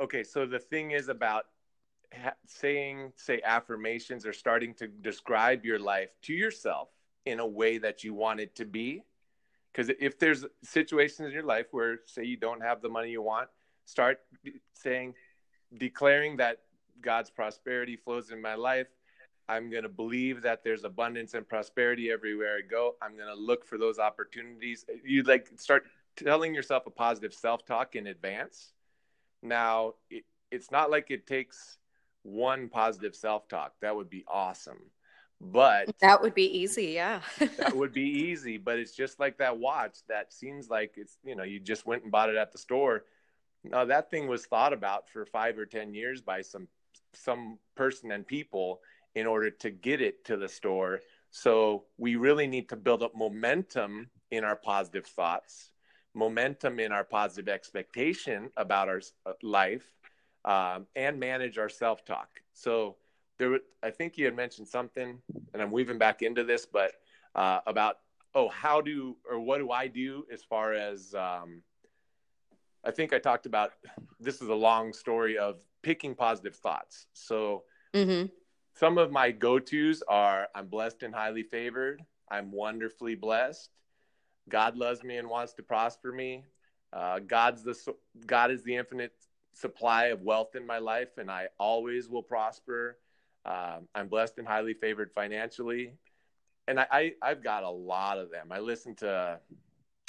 okay 0.00 0.22
so 0.22 0.46
the 0.46 0.58
thing 0.58 0.92
is 0.92 1.08
about 1.08 1.46
ha- 2.12 2.32
saying 2.46 3.12
say 3.16 3.40
affirmations 3.44 4.24
or 4.24 4.32
starting 4.32 4.74
to 4.74 4.86
describe 4.86 5.64
your 5.64 5.78
life 5.78 6.10
to 6.22 6.32
yourself 6.32 6.88
in 7.26 7.40
a 7.40 7.46
way 7.46 7.78
that 7.78 8.02
you 8.02 8.14
want 8.14 8.40
it 8.40 8.54
to 8.54 8.64
be 8.64 9.02
because 9.72 9.90
if 10.00 10.18
there's 10.18 10.44
situations 10.62 11.28
in 11.28 11.32
your 11.32 11.44
life 11.44 11.66
where 11.70 11.98
say 12.06 12.24
you 12.24 12.36
don't 12.36 12.60
have 12.60 12.82
the 12.82 12.88
money 12.88 13.10
you 13.10 13.22
want 13.22 13.48
start 13.84 14.20
saying 14.72 15.14
declaring 15.78 16.36
that 16.36 16.58
god's 17.00 17.30
prosperity 17.30 17.96
flows 17.96 18.30
in 18.30 18.40
my 18.40 18.54
life. 18.54 18.88
I'm 19.48 19.68
going 19.68 19.82
to 19.82 19.88
believe 19.88 20.42
that 20.42 20.62
there's 20.62 20.84
abundance 20.84 21.34
and 21.34 21.48
prosperity 21.48 22.10
everywhere 22.10 22.58
i 22.58 22.60
go. 22.68 22.94
I'm 23.02 23.16
going 23.16 23.28
to 23.28 23.34
look 23.34 23.64
for 23.66 23.78
those 23.78 23.98
opportunities. 23.98 24.84
You 25.04 25.24
like 25.24 25.48
start 25.56 25.86
telling 26.16 26.54
yourself 26.54 26.86
a 26.86 26.90
positive 26.90 27.34
self-talk 27.34 27.96
in 27.96 28.06
advance. 28.06 28.72
Now 29.42 29.94
it, 30.08 30.24
it's 30.52 30.70
not 30.70 30.90
like 30.90 31.10
it 31.10 31.26
takes 31.26 31.78
one 32.22 32.68
positive 32.68 33.16
self-talk. 33.16 33.72
That 33.80 33.96
would 33.96 34.10
be 34.10 34.24
awesome 34.28 34.78
but 35.40 35.98
that 36.00 36.20
would 36.20 36.34
be 36.34 36.58
easy, 36.58 36.88
yeah. 36.88 37.20
that 37.38 37.74
would 37.76 37.92
be 37.92 38.02
easy, 38.02 38.58
but 38.58 38.78
it's 38.78 38.94
just 38.94 39.18
like 39.18 39.38
that 39.38 39.58
watch 39.58 39.98
that 40.08 40.32
seems 40.32 40.68
like 40.68 40.94
it's, 40.96 41.16
you 41.24 41.34
know, 41.34 41.44
you 41.44 41.58
just 41.58 41.86
went 41.86 42.02
and 42.02 42.12
bought 42.12 42.28
it 42.28 42.36
at 42.36 42.52
the 42.52 42.58
store. 42.58 43.04
now 43.64 43.84
that 43.86 44.10
thing 44.10 44.28
was 44.28 44.44
thought 44.44 44.72
about 44.72 45.08
for 45.08 45.24
five 45.24 45.58
or 45.58 45.66
ten 45.66 45.94
years 45.94 46.20
by 46.20 46.42
some 46.42 46.68
some 47.14 47.58
person 47.74 48.10
and 48.12 48.26
people 48.26 48.80
in 49.14 49.26
order 49.26 49.50
to 49.50 49.70
get 49.70 50.00
it 50.00 50.24
to 50.24 50.36
the 50.36 50.48
store. 50.48 51.00
So 51.30 51.84
we 51.98 52.16
really 52.16 52.46
need 52.46 52.68
to 52.68 52.76
build 52.76 53.02
up 53.02 53.14
momentum 53.14 54.10
in 54.30 54.44
our 54.44 54.56
positive 54.56 55.06
thoughts, 55.06 55.70
momentum 56.14 56.78
in 56.78 56.92
our 56.92 57.04
positive 57.04 57.48
expectation 57.48 58.50
about 58.56 58.88
our 58.88 59.00
uh, 59.26 59.32
life, 59.42 59.86
um, 60.44 60.86
and 60.94 61.18
manage 61.18 61.58
our 61.58 61.68
self 61.68 62.04
talk. 62.04 62.28
So 62.52 62.96
there, 63.40 63.58
I 63.82 63.90
think 63.90 64.18
you 64.18 64.26
had 64.26 64.36
mentioned 64.36 64.68
something, 64.68 65.18
and 65.52 65.62
I'm 65.62 65.70
weaving 65.70 65.98
back 65.98 66.20
into 66.22 66.44
this, 66.44 66.66
but 66.66 66.92
uh, 67.34 67.60
about 67.66 67.96
oh, 68.34 68.48
how 68.48 68.80
do 68.80 69.16
or 69.28 69.40
what 69.40 69.58
do 69.58 69.70
I 69.70 69.88
do 69.88 70.24
as 70.32 70.44
far 70.44 70.74
as 70.74 71.14
um, 71.14 71.62
I 72.84 72.90
think 72.90 73.12
I 73.12 73.18
talked 73.18 73.46
about 73.46 73.72
this 74.20 74.42
is 74.42 74.48
a 74.48 74.54
long 74.54 74.92
story 74.92 75.38
of 75.38 75.60
picking 75.82 76.14
positive 76.14 76.54
thoughts. 76.54 77.06
So 77.14 77.64
mm-hmm. 77.94 78.26
some 78.76 78.98
of 78.98 79.10
my 79.10 79.30
go 79.30 79.58
tos 79.58 80.02
are 80.06 80.48
I'm 80.54 80.66
blessed 80.66 81.02
and 81.02 81.14
highly 81.14 81.42
favored. 81.42 82.02
I'm 82.30 82.52
wonderfully 82.52 83.14
blessed. 83.14 83.70
God 84.50 84.76
loves 84.76 85.02
me 85.02 85.16
and 85.16 85.28
wants 85.28 85.54
to 85.54 85.62
prosper 85.62 86.12
me. 86.12 86.44
Uh, 86.92 87.20
God's 87.20 87.64
the 87.64 87.74
God 88.26 88.50
is 88.50 88.62
the 88.64 88.76
infinite 88.76 89.14
supply 89.54 90.06
of 90.06 90.20
wealth 90.20 90.56
in 90.56 90.66
my 90.66 90.78
life, 90.78 91.16
and 91.16 91.30
I 91.30 91.48
always 91.58 92.10
will 92.10 92.22
prosper. 92.22 92.98
Um, 93.44 93.88
I'm 93.94 94.08
blessed 94.08 94.38
and 94.38 94.46
highly 94.46 94.74
favored 94.74 95.12
financially, 95.12 95.94
and 96.68 96.78
I, 96.78 97.14
I 97.22 97.28
have 97.28 97.42
got 97.42 97.62
a 97.62 97.70
lot 97.70 98.18
of 98.18 98.30
them. 98.30 98.48
I 98.50 98.60
listen 98.60 98.94
to 98.96 99.40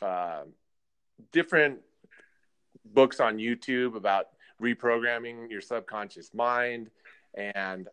uh, 0.02 0.42
different 1.32 1.80
books 2.86 3.20
on 3.20 3.38
YouTube 3.38 3.96
about 3.96 4.28
reprogramming 4.62 5.50
your 5.50 5.62
subconscious 5.62 6.34
mind. 6.34 6.90
And 7.34 7.88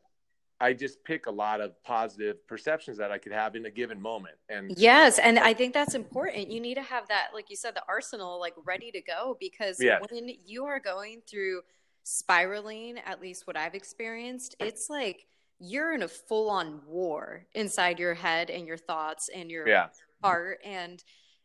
I 0.60 0.72
just 0.72 1.02
pick 1.04 1.26
a 1.26 1.30
lot 1.30 1.60
of 1.60 1.80
positive 1.84 2.44
perceptions 2.48 2.98
that 2.98 3.12
I 3.12 3.18
could 3.18 3.32
have 3.32 3.54
in 3.54 3.66
a 3.66 3.70
given 3.70 4.00
moment. 4.00 4.34
And 4.48 4.74
yes, 4.76 5.18
and 5.18 5.38
I 5.38 5.54
think 5.54 5.72
that's 5.72 5.94
important. 5.94 6.50
You 6.50 6.60
need 6.60 6.74
to 6.74 6.82
have 6.82 7.06
that, 7.08 7.28
like 7.32 7.48
you 7.48 7.56
said, 7.56 7.76
the 7.76 7.82
arsenal 7.88 8.40
like 8.40 8.54
ready 8.64 8.90
to 8.90 9.00
go 9.00 9.36
because 9.38 9.78
when 9.78 10.30
you 10.44 10.64
are 10.64 10.80
going 10.80 11.22
through 11.28 11.62
spiraling, 12.08 12.98
at 13.04 13.20
least 13.20 13.46
what 13.46 13.56
I've 13.56 13.74
experienced, 13.74 14.56
it's 14.60 14.88
like 14.88 15.26
you're 15.58 15.92
in 15.94 16.02
a 16.02 16.08
full 16.08 16.48
on 16.48 16.80
war 16.86 17.44
inside 17.54 17.98
your 17.98 18.14
head 18.14 18.48
and 18.48 18.66
your 18.66 18.78
thoughts 18.78 19.28
and 19.34 19.50
your 19.50 19.68
yeah. 19.68 19.88
heart. 20.22 20.58
And 20.64 21.04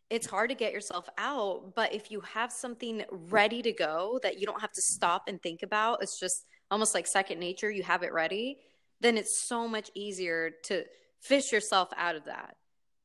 it's 0.10 0.26
hard 0.26 0.50
to 0.52 0.56
get 0.56 0.72
yourself 0.72 1.10
out. 1.18 1.76
But 1.76 1.94
if 1.94 2.10
you 2.10 2.22
have 2.22 2.50
something 2.50 3.04
ready 3.12 3.62
to 3.62 3.74
go 3.74 4.22
that 4.24 4.40
you 4.40 4.46
don't 4.46 4.62
have 4.62 4.72
to 4.72 4.82
stop 4.82 5.24
and 5.28 5.42
think 5.42 5.64
about, 5.64 6.02
it's 6.02 6.18
just 6.18 6.46
almost 6.72 6.96
like 6.96 7.08
second 7.08 7.40
nature, 7.40 7.70
you 7.70 7.84
have 7.84 8.02
it 8.02 8.14
ready, 8.14 8.58
then 9.02 9.18
it's 9.18 9.38
so 9.38 9.68
much 9.68 9.92
easier 9.96 10.52
to 10.64 10.86
fish 11.20 11.52
yourself 11.52 11.90
out 11.98 12.16
of 12.16 12.24
that. 12.24 12.56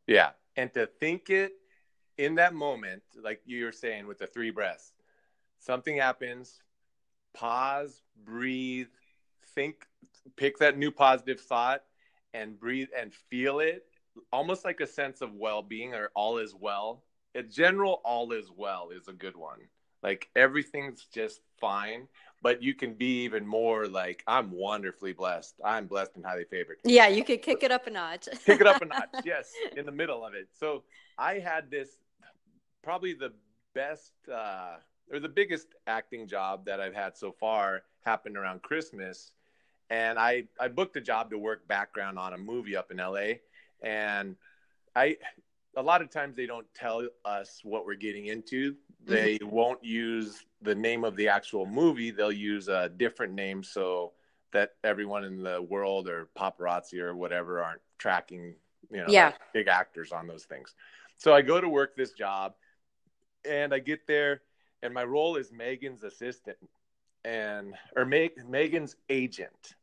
Yeah. 0.07 0.31
And 0.55 0.73
to 0.75 0.87
think 0.87 1.29
it 1.29 1.53
in 2.19 2.37
that 2.37 2.55
moment, 2.55 3.03
like 3.21 3.41
you 3.47 3.65
were 3.65 3.73
saying 3.73 4.07
with 4.07 4.19
the 4.19 4.29
three 4.29 4.51
breaths, 4.51 4.93
something 5.59 5.97
happens, 5.97 6.61
pause, 7.35 8.03
breathe, 8.25 8.89
think, 9.55 9.87
pick 10.37 10.59
that 10.59 10.79
new 10.79 10.91
positive 10.91 11.41
thought 11.41 11.83
and 12.35 12.59
breathe 12.59 12.89
and 12.97 13.13
feel 13.13 13.61
it. 13.61 13.85
Almost 14.33 14.65
like 14.65 14.81
a 14.81 14.87
sense 14.87 15.21
of 15.21 15.35
well-being 15.35 15.95
or 15.95 16.11
all 16.15 16.39
is 16.39 16.55
well. 16.55 17.05
In 17.35 17.51
general 17.51 18.01
all 18.05 18.33
is 18.33 18.51
well 18.55 18.91
is 18.91 19.09
a 19.09 19.13
good 19.13 19.37
one. 19.37 19.59
Like 20.03 20.29
everything's 20.35 21.07
just 21.13 21.41
fine 21.61 22.09
but 22.43 22.63
you 22.63 22.75
can 22.75 22.95
be 22.95 23.25
even 23.25 23.47
more 23.47 23.87
like 23.87 24.23
i'm 24.27 24.51
wonderfully 24.51 25.13
blessed. 25.13 25.55
I'm 25.65 25.87
blessed 25.87 26.13
and 26.17 26.25
highly 26.25 26.45
favored. 26.45 26.79
Yeah 26.85 27.09
you 27.09 27.25
could 27.25 27.43
kick 27.43 27.63
it 27.63 27.71
up 27.71 27.87
a 27.87 27.91
notch. 27.91 28.29
Kick 28.47 28.61
it 28.61 28.67
up 28.67 28.83
a 28.83 28.85
notch 28.87 29.09
yes 29.25 29.53
in 29.77 29.87
the 29.87 29.93
middle 29.93 30.25
of 30.25 30.35
it. 30.35 30.49
So 30.59 30.85
i 31.17 31.39
had 31.39 31.71
this 31.71 31.89
probably 32.83 33.15
the 33.15 33.33
best 33.75 34.13
uh, 34.33 34.77
or 35.13 35.21
the 35.21 35.29
biggest 35.29 35.69
acting 35.87 36.27
job 36.27 36.65
that 36.65 36.81
i've 36.81 36.95
had 36.95 37.17
so 37.17 37.33
far 37.33 37.83
happened 38.05 38.37
around 38.37 38.63
christmas 38.63 39.33
and 39.91 40.19
i 40.19 40.45
i 40.61 40.69
booked 40.69 40.97
a 40.97 41.01
job 41.01 41.31
to 41.31 41.39
work 41.39 41.67
background 41.69 42.19
on 42.19 42.33
a 42.33 42.39
movie 42.39 42.77
up 42.77 42.91
in 42.91 42.99
la 42.99 43.33
and 43.83 44.37
I 44.99 45.17
a 45.77 45.83
lot 45.83 46.03
of 46.03 46.11
times 46.11 46.35
they 46.35 46.47
don't 46.47 46.67
tell 46.75 47.07
us 47.25 47.61
what 47.63 47.87
we're 47.87 47.95
getting 47.95 48.27
into. 48.27 48.73
Mm-hmm. 48.73 49.13
They 49.13 49.35
mm-hmm. 49.37 49.51
won't 49.51 49.85
use 49.85 50.45
the 50.63 50.75
name 50.75 51.05
of 51.05 51.15
the 51.17 51.29
actual 51.29 51.67
movie. 51.67 52.11
They'll 52.11 52.33
use 52.33 52.69
a 52.69 52.89
different 52.89 53.35
name 53.35 53.63
so 53.63 54.13
that 54.53 54.73
everyone 54.83 55.25
in 55.25 55.43
the 55.43 55.63
world 55.63 56.09
or 56.09 56.29
paparazzi 56.37 56.99
or 56.99 57.15
whatever 57.15 57.63
aren't 57.63 57.83
tracking, 57.99 58.55
you 58.91 58.99
know, 58.99 59.07
yeah. 59.09 59.27
like 59.27 59.53
big 59.53 59.69
actors 59.69 60.11
on 60.11 60.27
those 60.27 60.45
things. 60.45 60.75
So 61.17 61.35
I 61.35 61.43
go 61.43 61.61
to 61.61 61.69
work 61.69 61.97
this 61.97 62.13
job 62.13 62.55
and 63.49 63.73
I 63.73 63.79
get 63.79 64.07
there 64.07 64.43
and 64.83 64.95
my 64.95 65.05
role 65.05 65.37
is 65.37 65.53
Megan's 65.53 66.03
assistant 66.03 66.59
and 67.25 67.75
or 67.97 68.05
Meg, 68.05 68.33
Megan's 68.49 68.97
agent 69.09 69.75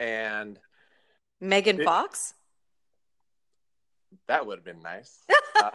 and 0.00 0.58
Megan 1.40 1.80
it, 1.80 1.84
Fox? 1.84 2.34
that 4.26 4.46
would 4.46 4.58
have 4.58 4.64
been 4.64 4.82
nice. 4.82 5.20
Uh, 5.56 5.70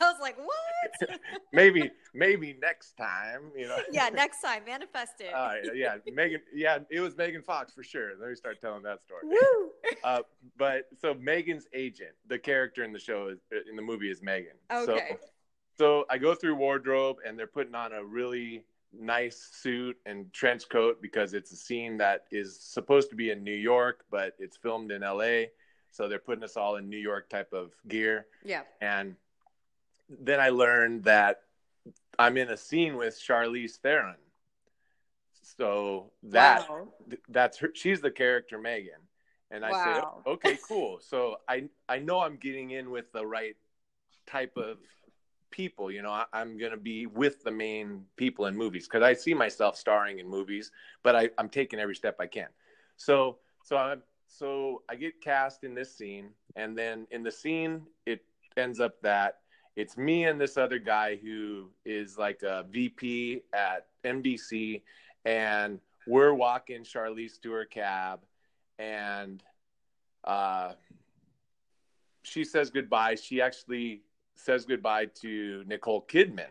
I 0.00 0.12
was 0.12 0.20
like, 0.20 0.36
what? 0.38 1.18
maybe, 1.52 1.90
maybe 2.14 2.56
next 2.62 2.96
time, 2.96 3.50
you 3.56 3.66
know. 3.66 3.76
yeah, 3.92 4.08
next 4.10 4.40
time, 4.40 4.62
manifest 4.64 5.14
it. 5.18 5.34
Uh, 5.34 5.54
yeah, 5.74 5.96
Megan. 6.14 6.40
Yeah, 6.54 6.78
it 6.88 7.00
was 7.00 7.16
Megan 7.16 7.42
Fox 7.42 7.72
for 7.72 7.82
sure. 7.82 8.12
Let 8.18 8.28
me 8.28 8.36
start 8.36 8.60
telling 8.60 8.84
that 8.84 9.02
story. 9.02 9.22
Woo! 9.24 9.70
Uh, 10.04 10.20
but 10.56 10.84
so 11.00 11.14
Megan's 11.14 11.66
agent, 11.74 12.12
the 12.28 12.38
character 12.38 12.84
in 12.84 12.92
the 12.92 12.98
show 13.00 13.26
is, 13.26 13.40
in 13.68 13.74
the 13.74 13.82
movie 13.82 14.08
is 14.08 14.22
Megan. 14.22 14.56
Okay. 14.72 15.08
So, 15.10 15.16
so 15.78 16.04
I 16.10 16.18
go 16.18 16.34
through 16.34 16.56
wardrobe, 16.56 17.18
and 17.26 17.38
they're 17.38 17.46
putting 17.46 17.74
on 17.74 17.92
a 17.92 18.04
really 18.04 18.64
nice 18.98 19.50
suit 19.52 19.96
and 20.06 20.32
trench 20.32 20.68
coat 20.68 21.02
because 21.02 21.34
it's 21.34 21.52
a 21.52 21.56
scene 21.56 21.98
that 21.98 22.24
is 22.30 22.58
supposed 22.58 23.10
to 23.10 23.16
be 23.16 23.30
in 23.30 23.44
New 23.44 23.54
York, 23.54 24.04
but 24.10 24.34
it's 24.38 24.56
filmed 24.56 24.90
in 24.90 25.02
L.A 25.02 25.50
so 25.96 26.08
they're 26.08 26.18
putting 26.18 26.44
us 26.44 26.58
all 26.58 26.76
in 26.76 26.90
New 26.90 26.98
York 26.98 27.30
type 27.30 27.54
of 27.54 27.72
gear. 27.88 28.26
Yeah. 28.44 28.62
And 28.82 29.16
then 30.10 30.40
I 30.40 30.50
learned 30.50 31.04
that 31.04 31.40
I'm 32.18 32.36
in 32.36 32.50
a 32.50 32.56
scene 32.56 32.96
with 32.96 33.18
Charlize 33.18 33.76
Theron. 33.76 34.16
So 35.58 36.12
that 36.24 36.68
wow. 36.68 36.88
that's 37.30 37.56
her. 37.58 37.70
She's 37.74 38.02
the 38.02 38.10
character 38.10 38.58
Megan. 38.58 39.00
And 39.50 39.64
I 39.64 39.70
wow. 39.70 39.84
say, 39.84 40.06
oh, 40.26 40.32
okay, 40.32 40.58
cool. 40.68 40.98
So 41.00 41.36
I 41.48 41.68
I 41.88 41.98
know 41.98 42.20
I'm 42.20 42.36
getting 42.36 42.72
in 42.72 42.90
with 42.90 43.10
the 43.12 43.24
right 43.24 43.56
type 44.26 44.58
of 44.58 44.76
people. 45.56 45.90
You 45.90 46.02
know, 46.02 46.10
I, 46.10 46.26
am 46.34 46.58
going 46.58 46.72
to 46.72 46.76
be 46.76 47.06
with 47.06 47.42
the 47.42 47.50
main 47.50 48.04
people 48.16 48.44
in 48.44 48.54
movies 48.54 48.86
because 48.86 49.02
I 49.02 49.14
see 49.14 49.32
myself 49.32 49.76
starring 49.76 50.18
in 50.18 50.28
movies, 50.28 50.70
but 51.02 51.16
I, 51.16 51.30
I'm 51.38 51.48
taking 51.48 51.80
every 51.80 51.96
step 51.96 52.16
I 52.20 52.26
can. 52.26 52.48
So 52.96 53.38
so 53.64 53.78
I'm 53.78 54.02
so 54.28 54.82
I 54.90 54.96
get 54.96 55.20
cast 55.22 55.64
in 55.64 55.74
this 55.74 55.96
scene, 55.96 56.28
and 56.56 56.76
then 56.76 57.06
in 57.10 57.22
the 57.22 57.30
scene, 57.30 57.82
it 58.04 58.22
ends 58.58 58.80
up 58.80 59.00
that 59.02 59.38
it's 59.76 59.96
me 59.96 60.24
and 60.24 60.38
this 60.38 60.58
other 60.58 60.78
guy 60.78 61.16
who 61.16 61.70
is 61.84 62.18
like 62.18 62.42
a 62.42 62.66
VP 62.70 63.42
at 63.54 63.86
NBC, 64.04 64.82
and 65.24 65.80
we're 66.06 66.34
walking 66.34 66.82
Charlize 66.82 67.42
her 67.44 67.64
cab, 67.64 68.20
and 68.78 69.42
uh, 70.24 70.72
she 72.22 72.44
says 72.44 72.70
goodbye. 72.70 73.14
She 73.14 73.40
actually 73.40 74.02
says 74.36 74.64
goodbye 74.64 75.06
to 75.22 75.64
Nicole 75.66 76.02
Kidman 76.02 76.44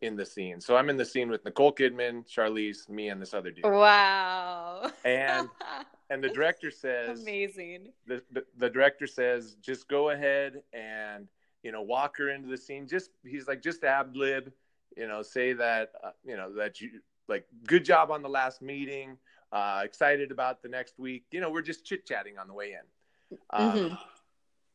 in 0.00 0.16
the 0.16 0.26
scene. 0.26 0.60
So 0.60 0.76
I'm 0.76 0.90
in 0.90 0.96
the 0.96 1.04
scene 1.04 1.30
with 1.30 1.44
Nicole 1.44 1.72
Kidman, 1.72 2.28
Charlize, 2.28 2.88
me, 2.88 3.08
and 3.08 3.22
this 3.22 3.34
other 3.34 3.50
dude. 3.52 3.64
Wow. 3.64 4.90
And 5.04 5.48
and 6.12 6.22
the 6.22 6.28
director 6.28 6.70
says 6.70 7.22
amazing 7.22 7.88
the, 8.06 8.22
the, 8.30 8.44
the 8.58 8.68
director 8.68 9.06
says 9.06 9.56
just 9.62 9.88
go 9.88 10.10
ahead 10.10 10.62
and 10.72 11.26
you 11.62 11.72
know 11.72 11.80
walk 11.80 12.18
her 12.18 12.28
into 12.28 12.48
the 12.48 12.56
scene 12.56 12.86
just 12.86 13.10
he's 13.24 13.48
like 13.48 13.62
just 13.62 13.82
ab 13.82 14.14
lib 14.14 14.52
you 14.96 15.08
know 15.08 15.22
say 15.22 15.54
that 15.54 15.92
uh, 16.04 16.10
you 16.24 16.36
know 16.36 16.54
that 16.54 16.80
you 16.80 17.00
like 17.28 17.46
good 17.66 17.84
job 17.84 18.10
on 18.10 18.22
the 18.22 18.28
last 18.28 18.60
meeting 18.60 19.16
uh 19.52 19.80
excited 19.82 20.30
about 20.30 20.62
the 20.62 20.68
next 20.68 20.98
week 20.98 21.24
you 21.30 21.40
know 21.40 21.50
we're 21.50 21.62
just 21.62 21.84
chit 21.84 22.06
chatting 22.06 22.38
on 22.38 22.46
the 22.46 22.54
way 22.54 22.72
in 22.72 23.38
um, 23.50 23.72
mm-hmm. 23.72 23.94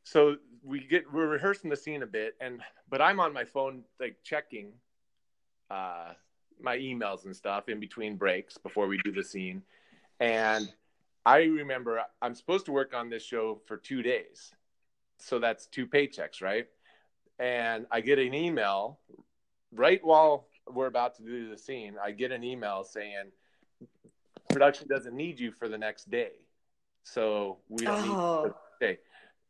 So 0.08 0.36
we 0.62 0.80
get 0.80 1.12
we're 1.12 1.28
rehearsing 1.28 1.70
the 1.70 1.76
scene 1.76 2.02
a 2.02 2.06
bit 2.06 2.34
and 2.40 2.60
but 2.88 3.00
i'm 3.00 3.20
on 3.20 3.32
my 3.32 3.44
phone 3.44 3.82
like 4.00 4.16
checking 4.22 4.72
uh 5.70 6.12
my 6.60 6.76
emails 6.76 7.24
and 7.24 7.36
stuff 7.36 7.68
in 7.68 7.78
between 7.78 8.16
breaks 8.16 8.58
before 8.58 8.86
we 8.86 8.98
do 9.04 9.12
the 9.12 9.22
scene 9.22 9.62
and 10.20 10.72
I 11.28 11.42
remember 11.42 12.02
I'm 12.22 12.34
supposed 12.34 12.64
to 12.66 12.72
work 12.72 12.94
on 12.94 13.10
this 13.10 13.22
show 13.22 13.60
for 13.66 13.76
two 13.76 14.02
days. 14.02 14.50
So 15.18 15.38
that's 15.38 15.66
two 15.66 15.86
paychecks, 15.86 16.40
right? 16.40 16.66
And 17.38 17.86
I 17.90 18.00
get 18.00 18.18
an 18.18 18.32
email 18.32 18.98
right 19.72 20.00
while 20.02 20.48
we're 20.72 20.86
about 20.86 21.16
to 21.16 21.22
do 21.22 21.50
the 21.50 21.58
scene, 21.58 21.96
I 22.02 22.12
get 22.12 22.32
an 22.32 22.44
email 22.44 22.82
saying 22.82 23.30
production 24.48 24.88
doesn't 24.88 25.14
need 25.14 25.38
you 25.38 25.52
for 25.52 25.68
the 25.68 25.76
next 25.76 26.10
day, 26.10 26.32
so 27.02 27.58
we 27.68 27.84
don't 27.84 28.08
oh. 28.08 28.42
need 28.44 28.52
day. 28.80 28.98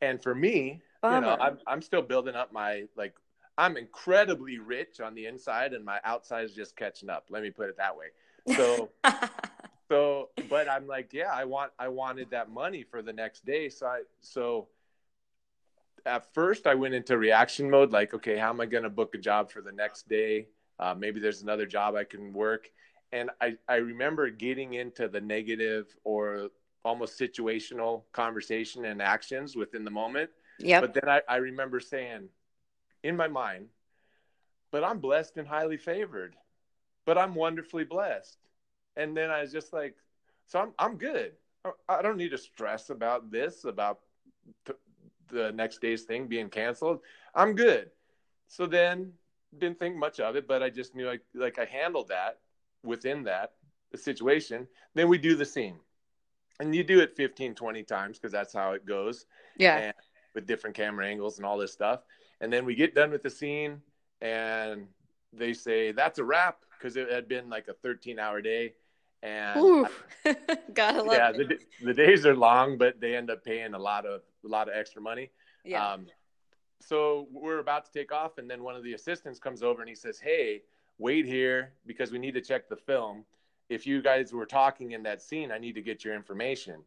And 0.01 0.22
for 0.22 0.34
me, 0.34 0.80
Bummer. 1.03 1.16
you 1.16 1.20
know, 1.22 1.36
I'm 1.40 1.59
I'm 1.66 1.82
still 1.82 2.03
building 2.03 2.34
up 2.34 2.53
my 2.53 2.84
like 2.96 3.14
I'm 3.59 3.76
incredibly 3.76 4.61
rich 4.61 5.01
on 5.01 5.16
the 5.16 5.26
inside, 5.26 5.72
and 5.72 5.84
my 5.84 5.99
outside 6.05 6.44
is 6.44 6.55
just 6.55 6.76
catching 6.76 7.11
up. 7.11 7.26
Let 7.28 7.42
me 7.42 7.51
put 7.51 7.68
it 7.68 7.76
that 7.76 7.96
way. 7.96 8.07
So, 8.55 8.90
so, 9.88 10.28
but 10.49 10.68
I'm 10.68 10.86
like, 10.86 11.12
yeah, 11.12 11.32
I 11.34 11.44
want, 11.44 11.72
I 11.76 11.88
wanted 11.88 12.30
that 12.30 12.51
money 12.51 12.84
for 12.88 13.03
the 13.03 13.12
next 13.12 13.44
day. 13.44 13.68
So 13.68 13.86
I, 13.86 14.03
so 14.20 14.68
at 16.07 16.32
first 16.34 16.68
I 16.68 16.76
went 16.76 16.94
into 16.94 17.18
reaction 17.18 17.68
mode, 17.68 17.90
like, 17.90 18.14
okay, 18.14 18.38
how 18.38 18.51
am 18.51 18.61
I 18.61 18.66
going 18.66 18.84
to 18.84 18.90
book 18.90 19.16
a 19.16 19.18
job 19.18 19.51
for 19.51 19.61
the 19.61 19.72
next 19.72 20.09
day? 20.09 20.46
Uh, 20.78 20.94
maybe 20.96 21.18
there's 21.18 21.42
another 21.42 21.66
job 21.66 21.96
I 21.96 22.05
can 22.05 22.32
work. 22.32 22.70
And 23.11 23.28
I, 23.40 23.57
I 23.68 23.76
remember 23.76 24.30
getting 24.30 24.74
into 24.74 25.09
the 25.09 25.20
negative 25.20 25.96
or 26.05 26.51
almost 26.85 27.18
situational 27.18 28.03
conversation 28.12 28.85
and 28.85 29.03
actions 29.03 29.57
within 29.57 29.85
the 29.85 29.91
moment. 29.91 30.31
Yeah. 30.59 30.81
But 30.81 30.95
then 30.95 31.09
I, 31.09 31.20
I 31.29 31.37
remember 31.37 31.81
saying 31.81 32.29
in 33.03 33.16
my 33.16 33.29
mind, 33.29 33.66
but 34.70 34.85
I'm 34.85 34.99
blessed 34.99 35.37
and 35.37 35.47
highly 35.47 35.76
favored, 35.76 36.37
but 37.05 37.18
I'm 37.18 37.35
wonderfully 37.35 37.85
blessed. 37.85 38.39
And 38.97 39.16
then 39.16 39.31
I 39.31 39.43
was 39.43 39.53
just 39.53 39.72
like, 39.72 39.95
so 40.47 40.61
I'm, 40.61 40.72
I'm 40.79 40.97
good. 40.97 41.33
I 41.89 42.03
don't 42.03 42.16
need 42.16 42.31
to 42.31 42.39
stress 42.39 42.91
about 42.91 43.31
this, 43.31 43.64
about 43.64 44.01
the 45.29 45.53
next 45.53 45.81
day's 45.81 46.05
thing 46.05 46.26
being 46.26 46.49
canceled. 46.49 47.01
I'm 47.35 47.55
good. 47.55 47.91
So 48.47 48.66
then 48.66 49.12
didn't 49.59 49.79
think 49.79 49.97
much 49.97 50.20
of 50.20 50.37
it, 50.37 50.49
but 50.49 50.62
I 50.62 50.70
just 50.70 50.95
knew 50.95 51.09
I, 51.09 51.18
like 51.35 51.59
I 51.59 51.64
handled 51.64 52.09
that 52.09 52.39
within 52.83 53.24
that 53.24 53.53
the 53.91 53.99
situation. 53.99 54.66
Then 54.95 55.09
we 55.09 55.18
do 55.18 55.37
the 55.37 55.45
scene 55.45 55.79
and 56.61 56.74
you 56.74 56.82
do 56.84 57.00
it 57.00 57.16
15, 57.16 57.54
20 57.54 57.82
times 57.84 58.18
because 58.18 58.32
that's 58.32 58.52
how 58.52 58.72
it 58.72 58.84
goes. 58.86 59.26
Yeah. 59.56 59.76
And 59.78 59.94
with 60.34 60.46
different 60.46 60.76
camera 60.76 61.06
angles 61.06 61.38
and 61.38 61.46
all 61.46 61.59
this 61.59 61.72
stuff. 61.72 62.00
And 62.40 62.52
then 62.52 62.64
we 62.64 62.74
get 62.74 62.94
done 62.94 63.11
with 63.11 63.22
the 63.22 63.30
scene 63.30 63.80
and 64.20 64.86
they 65.32 65.52
say, 65.52 65.92
that's 65.92 66.18
a 66.18 66.24
wrap 66.24 66.59
because 66.78 66.96
it 66.96 67.11
had 67.11 67.28
been 67.28 67.48
like 67.48 67.68
a 67.68 67.74
13 67.74 68.18
hour 68.18 68.40
day. 68.40 68.74
And 69.22 69.88
I, 70.24 70.36
gotta 70.74 71.02
love 71.02 71.16
yeah, 71.16 71.30
it. 71.30 71.48
The, 71.48 71.86
the 71.86 71.94
days 71.94 72.24
are 72.24 72.36
long, 72.36 72.78
but 72.78 73.00
they 73.00 73.16
end 73.16 73.30
up 73.30 73.44
paying 73.44 73.74
a 73.74 73.78
lot 73.78 74.06
of 74.06 74.20
a 74.44 74.48
lot 74.48 74.68
of 74.68 74.74
extra 74.76 75.02
money. 75.02 75.32
Yeah. 75.64 75.84
Um, 75.84 76.06
so 76.80 77.26
we're 77.32 77.59
about 77.59 77.84
to 77.86 77.90
take 77.92 78.12
off, 78.12 78.38
and 78.38 78.48
then 78.48 78.62
one 78.62 78.76
of 78.76 78.84
the 78.84 78.92
assistants 78.92 79.40
comes 79.40 79.61
over 79.64 79.80
and 79.80 79.88
he 79.88 79.96
says, 79.96 80.20
"Hey, 80.20 80.62
wait 80.98 81.24
here 81.24 81.72
because 81.86 82.12
we 82.12 82.18
need 82.18 82.34
to 82.34 82.40
check 82.40 82.68
the 82.68 82.76
film. 82.76 83.24
If 83.69 83.87
you 83.87 84.03
guys 84.03 84.33
were 84.33 84.47
talking 84.47 84.93
in 84.93 85.03
that 85.05 85.23
scene, 85.23 85.53
I 85.53 85.59
need 85.59 85.75
to 85.75 85.83
get 85.83 86.05
your 86.05 86.14
information." 86.14 86.83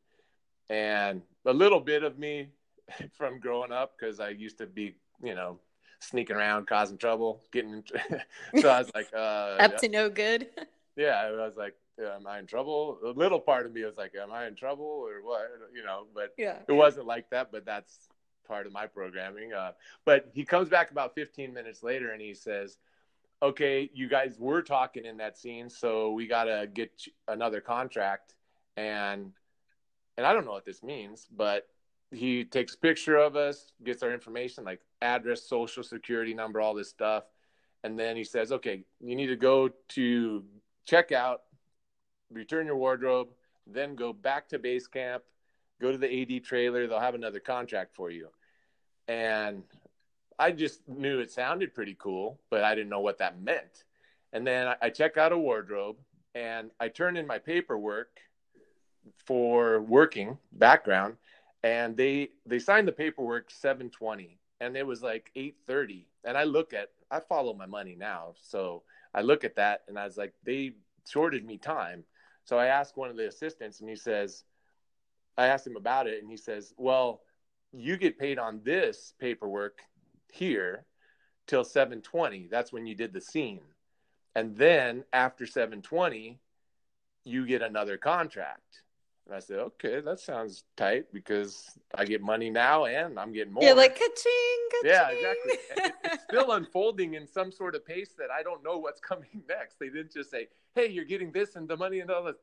And 0.70 1.22
a 1.46 1.54
little 1.54 1.80
bit 1.80 2.04
of 2.04 2.18
me 2.18 2.50
from 3.14 3.40
growing 3.40 3.72
up, 3.72 3.94
because 3.98 4.20
I 4.20 4.30
used 4.30 4.58
to 4.60 4.66
be, 4.66 4.96
you 5.24 5.36
know, 5.36 5.60
sneaking 6.00 6.36
around, 6.36 6.68
causing 6.68 6.98
trouble, 6.98 7.42
getting. 7.52 7.84
so 8.60 8.70
I 8.70 8.80
was 8.80 8.92
like, 8.96 9.08
uh, 9.14 9.18
up 9.60 9.78
to 9.78 9.90
no 9.90 10.10
good. 10.10 10.50
yeah, 10.96 11.22
I 11.22 11.32
was 11.32 11.58
like, 11.58 11.76
am 12.00 12.28
I 12.28 12.40
in 12.40 12.48
trouble? 12.48 12.98
A 13.06 13.10
little 13.10 13.40
part 13.40 13.66
of 13.66 13.74
me 13.74 13.84
was 13.84 13.98
like, 13.98 14.14
am 14.16 14.32
I 14.32 14.48
in 14.48 14.56
trouble 14.56 14.86
or 14.86 15.22
what? 15.24 15.42
You 15.74 15.84
know, 15.84 16.06
but 16.14 16.34
yeah. 16.38 16.58
it 16.68 16.74
wasn't 16.74 17.06
like 17.06 17.30
that. 17.30 17.52
But 17.52 17.66
that's 17.66 18.10
part 18.48 18.66
of 18.66 18.74
my 18.74 18.88
programming. 18.88 19.54
Uh, 19.54 19.72
but 20.06 20.30
he 20.34 20.44
comes 20.44 20.70
back 20.70 20.92
about 20.92 21.16
15 21.16 21.54
minutes 21.54 21.84
later 21.84 22.12
and 22.12 22.22
he 22.22 22.34
says, 22.34 22.78
okay, 23.42 23.89
you 23.94 24.08
guys 24.08 24.38
were 24.39 24.62
talking 24.62 25.06
in 25.06 25.18
that 25.18 25.38
scene, 25.38 25.70
so 25.70 26.12
we 26.12 26.28
got 26.28 26.46
to 26.46 26.68
get 26.72 26.92
another 27.28 27.62
contract. 27.62 28.36
And, 28.78 29.32
and 30.18 30.26
I 30.26 30.34
don't 30.34 30.46
know 30.46 30.52
what 30.52 30.66
this 30.66 30.84
means, 30.84 31.28
but 31.36 31.68
he 32.12 32.44
takes 32.44 32.76
a 32.76 32.78
picture 32.78 33.18
of 33.18 33.36
us, 33.36 33.72
gets 33.84 34.04
our 34.04 34.14
information 34.14 34.64
like 34.64 34.82
address, 35.02 35.44
social 35.44 35.84
security 35.84 36.34
number, 36.34 36.62
all 36.62 36.74
this 36.74 36.89
stuff. 36.89 37.24
And 37.84 37.98
then 37.98 38.16
he 38.16 38.24
says, 38.24 38.52
okay, 38.52 38.84
you 39.00 39.16
need 39.16 39.28
to 39.28 39.36
go 39.36 39.70
to 39.89 40.44
check 40.86 41.12
out 41.12 41.42
return 42.34 42.66
your 42.66 42.78
wardrobe, 42.78 43.30
then 43.68 43.96
go 43.96 44.14
back 44.14 44.50
to 44.50 44.60
base 44.60 44.88
camp, 44.88 45.24
go 45.80 45.92
to 45.92 45.98
the 45.98 46.22
AD 46.22 46.44
trailer. 46.44 46.88
They'll 46.88 47.00
have 47.00 47.16
another 47.16 47.39
contract 47.39 47.96
for 47.96 48.10
you. 48.10 48.30
And 49.08 49.64
I 50.42 50.52
just 50.52 50.88
knew 50.88 51.20
it 51.20 51.32
sounded 51.32 51.74
pretty 51.74 51.96
cool, 52.00 52.39
but 52.50 52.64
I 52.64 52.74
didn't 52.74 52.89
know 52.89 53.00
what 53.00 53.20
that 53.20 53.42
meant. 53.42 53.84
And 54.34 54.46
then 54.46 54.74
I, 54.82 54.89
check 54.89 55.18
out 55.18 55.32
a 55.32 55.38
wardrobe 55.38 55.98
and 56.34 56.72
I 56.80 56.88
turn 56.88 57.16
in 57.18 57.28
my 57.28 57.38
paperwork 57.38 58.20
for 59.26 59.82
working 59.82 60.38
background 60.54 61.18
and 61.64 61.96
they 61.98 62.30
they 62.46 62.60
signed 62.60 62.88
the 62.88 62.92
paperwork 62.92 63.52
720 63.52 64.39
and 64.62 64.78
it 64.78 64.86
was 64.86 65.04
like 65.04 65.32
830 65.36 66.08
and 66.24 66.38
i 66.38 66.44
look 66.44 66.72
at 66.74 66.89
i 67.10 67.20
follow 67.20 67.54
my 67.54 67.66
money 67.66 67.96
now. 67.98 68.34
So 68.42 68.84
i 69.14 69.22
look 69.22 69.44
at 69.44 69.56
that 69.56 69.82
and 69.88 70.00
i 70.00 70.06
was 70.06 70.18
like 70.18 70.34
they 70.44 70.74
shorted 71.08 71.46
me 71.46 71.58
time. 71.58 72.04
So 72.44 72.58
I 72.58 72.68
asked 72.68 72.98
one 72.98 73.10
of 73.10 73.18
the 73.18 73.28
assistants, 73.28 73.80
and 73.80 73.89
he 73.89 73.96
says, 73.96 74.44
I 75.38 75.48
asked 75.48 75.68
him 75.68 75.78
about 75.78 76.08
it, 76.08 76.22
and 76.22 76.30
he 76.30 76.38
says, 76.38 76.74
Well, 76.78 77.22
you 77.72 77.98
get 77.98 78.20
paid 78.20 78.39
on 78.39 78.62
this 78.64 79.14
paperwork 79.20 79.80
here 80.32 80.86
till 81.48 81.64
720. 81.64 82.48
That's 82.50 82.72
when 82.72 82.86
you 82.86 82.96
did 82.96 83.14
the 83.14 83.22
scene. 83.22 83.62
And 84.36 84.56
then 84.56 85.04
after 85.12 85.46
720, 85.46 86.40
you 87.26 87.46
get 87.46 87.62
another 87.62 87.98
contract. 87.98 88.84
And 89.28 89.36
I 89.36 89.40
said, 89.40 89.60
okay, 89.60 90.02
that 90.02 90.20
sounds 90.20 90.64
tight 90.76 91.06
because 91.14 91.78
I 91.94 92.06
get 92.06 92.22
money 92.22 92.50
now 92.50 92.86
and 92.86 93.20
I'm 93.20 93.32
getting 93.32 93.54
more. 93.54 93.64
You're 93.64 93.76
like, 93.76 93.96
ka-ching, 93.96 94.68
ka-ching. 94.72 94.92
Yeah, 94.92 95.10
exactly. 95.10 95.52
It, 95.78 95.94
it's 96.06 96.24
still 96.24 96.52
unfolding 96.52 97.14
in 97.14 97.28
some 97.28 97.52
sort 97.52 97.76
of 97.76 97.86
pace 97.86 98.14
that 98.18 98.30
I 98.32 98.42
don't 98.42 98.64
know 98.64 98.78
what's 98.78 99.00
coming 99.12 99.44
next. 99.48 99.80
They 99.80 99.90
didn't 99.90 100.14
just 100.14 100.32
say, 100.32 100.48
hey, 100.76 100.90
you're 100.90 101.06
getting 101.06 101.32
this 101.32 101.56
and 101.56 101.68
the 101.68 101.78
money 101.78 102.00
and 102.00 102.10
all 102.10 102.24
this. 102.24 102.38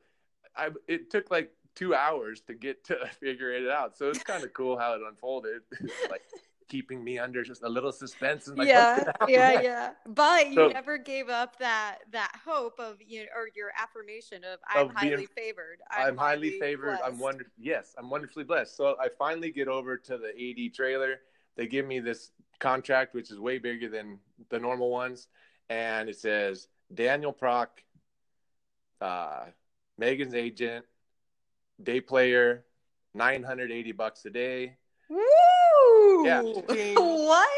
I, 0.55 0.69
it 0.87 1.11
took 1.11 1.29
like 1.29 1.51
two 1.75 1.93
hours 1.93 2.41
to 2.47 2.53
get 2.53 2.83
to 2.85 2.97
figure 3.19 3.51
it 3.51 3.69
out. 3.69 3.97
So 3.97 4.09
it's 4.09 4.23
kind 4.23 4.43
of 4.43 4.53
cool 4.53 4.77
how 4.77 4.93
it 4.93 5.01
unfolded. 5.07 5.61
like 6.09 6.23
keeping 6.69 7.03
me 7.03 7.17
under 7.17 7.43
just 7.43 7.63
a 7.63 7.67
little 7.67 7.91
suspense 7.91 8.47
and 8.47 8.57
like, 8.57 8.67
yeah 8.67 9.03
yeah 9.27 9.49
next? 9.49 9.63
yeah 9.63 9.89
but 10.07 10.49
you 10.51 10.69
never 10.69 10.97
gave 10.97 11.27
up 11.27 11.57
that 11.59 11.97
that 12.11 12.31
hope 12.45 12.79
of 12.79 12.97
you 13.05 13.21
know, 13.21 13.25
or 13.35 13.49
your 13.55 13.71
affirmation 13.77 14.43
of 14.43 14.59
i'm 14.69 14.87
of 14.89 14.95
highly 14.95 15.15
being, 15.15 15.27
favored 15.35 15.79
i'm, 15.91 16.09
I'm 16.09 16.17
highly, 16.17 16.49
highly 16.49 16.59
favored 16.59 16.97
blessed. 16.99 17.03
i'm 17.05 17.19
wonder 17.19 17.45
yes 17.57 17.95
i'm 17.97 18.09
wonderfully 18.09 18.43
blessed 18.43 18.77
so 18.77 18.95
i 19.01 19.09
finally 19.17 19.51
get 19.51 19.67
over 19.67 19.97
to 19.97 20.17
the 20.17 20.29
ad 20.29 20.73
trailer 20.73 21.15
they 21.57 21.67
give 21.67 21.85
me 21.85 21.99
this 21.99 22.31
contract 22.59 23.13
which 23.13 23.31
is 23.31 23.39
way 23.39 23.57
bigger 23.57 23.89
than 23.89 24.19
the 24.49 24.59
normal 24.59 24.91
ones 24.91 25.27
and 25.69 26.07
it 26.07 26.17
says 26.17 26.67
daniel 26.93 27.33
proc 27.33 27.83
uh, 29.01 29.45
megan's 29.97 30.35
agent 30.35 30.85
day 31.81 31.99
player 31.99 32.63
980 33.15 33.91
bucks 33.93 34.23
a 34.25 34.29
day 34.29 34.75
Woo! 35.09 35.19
Yeah. 36.25 36.41
what? 36.97 37.49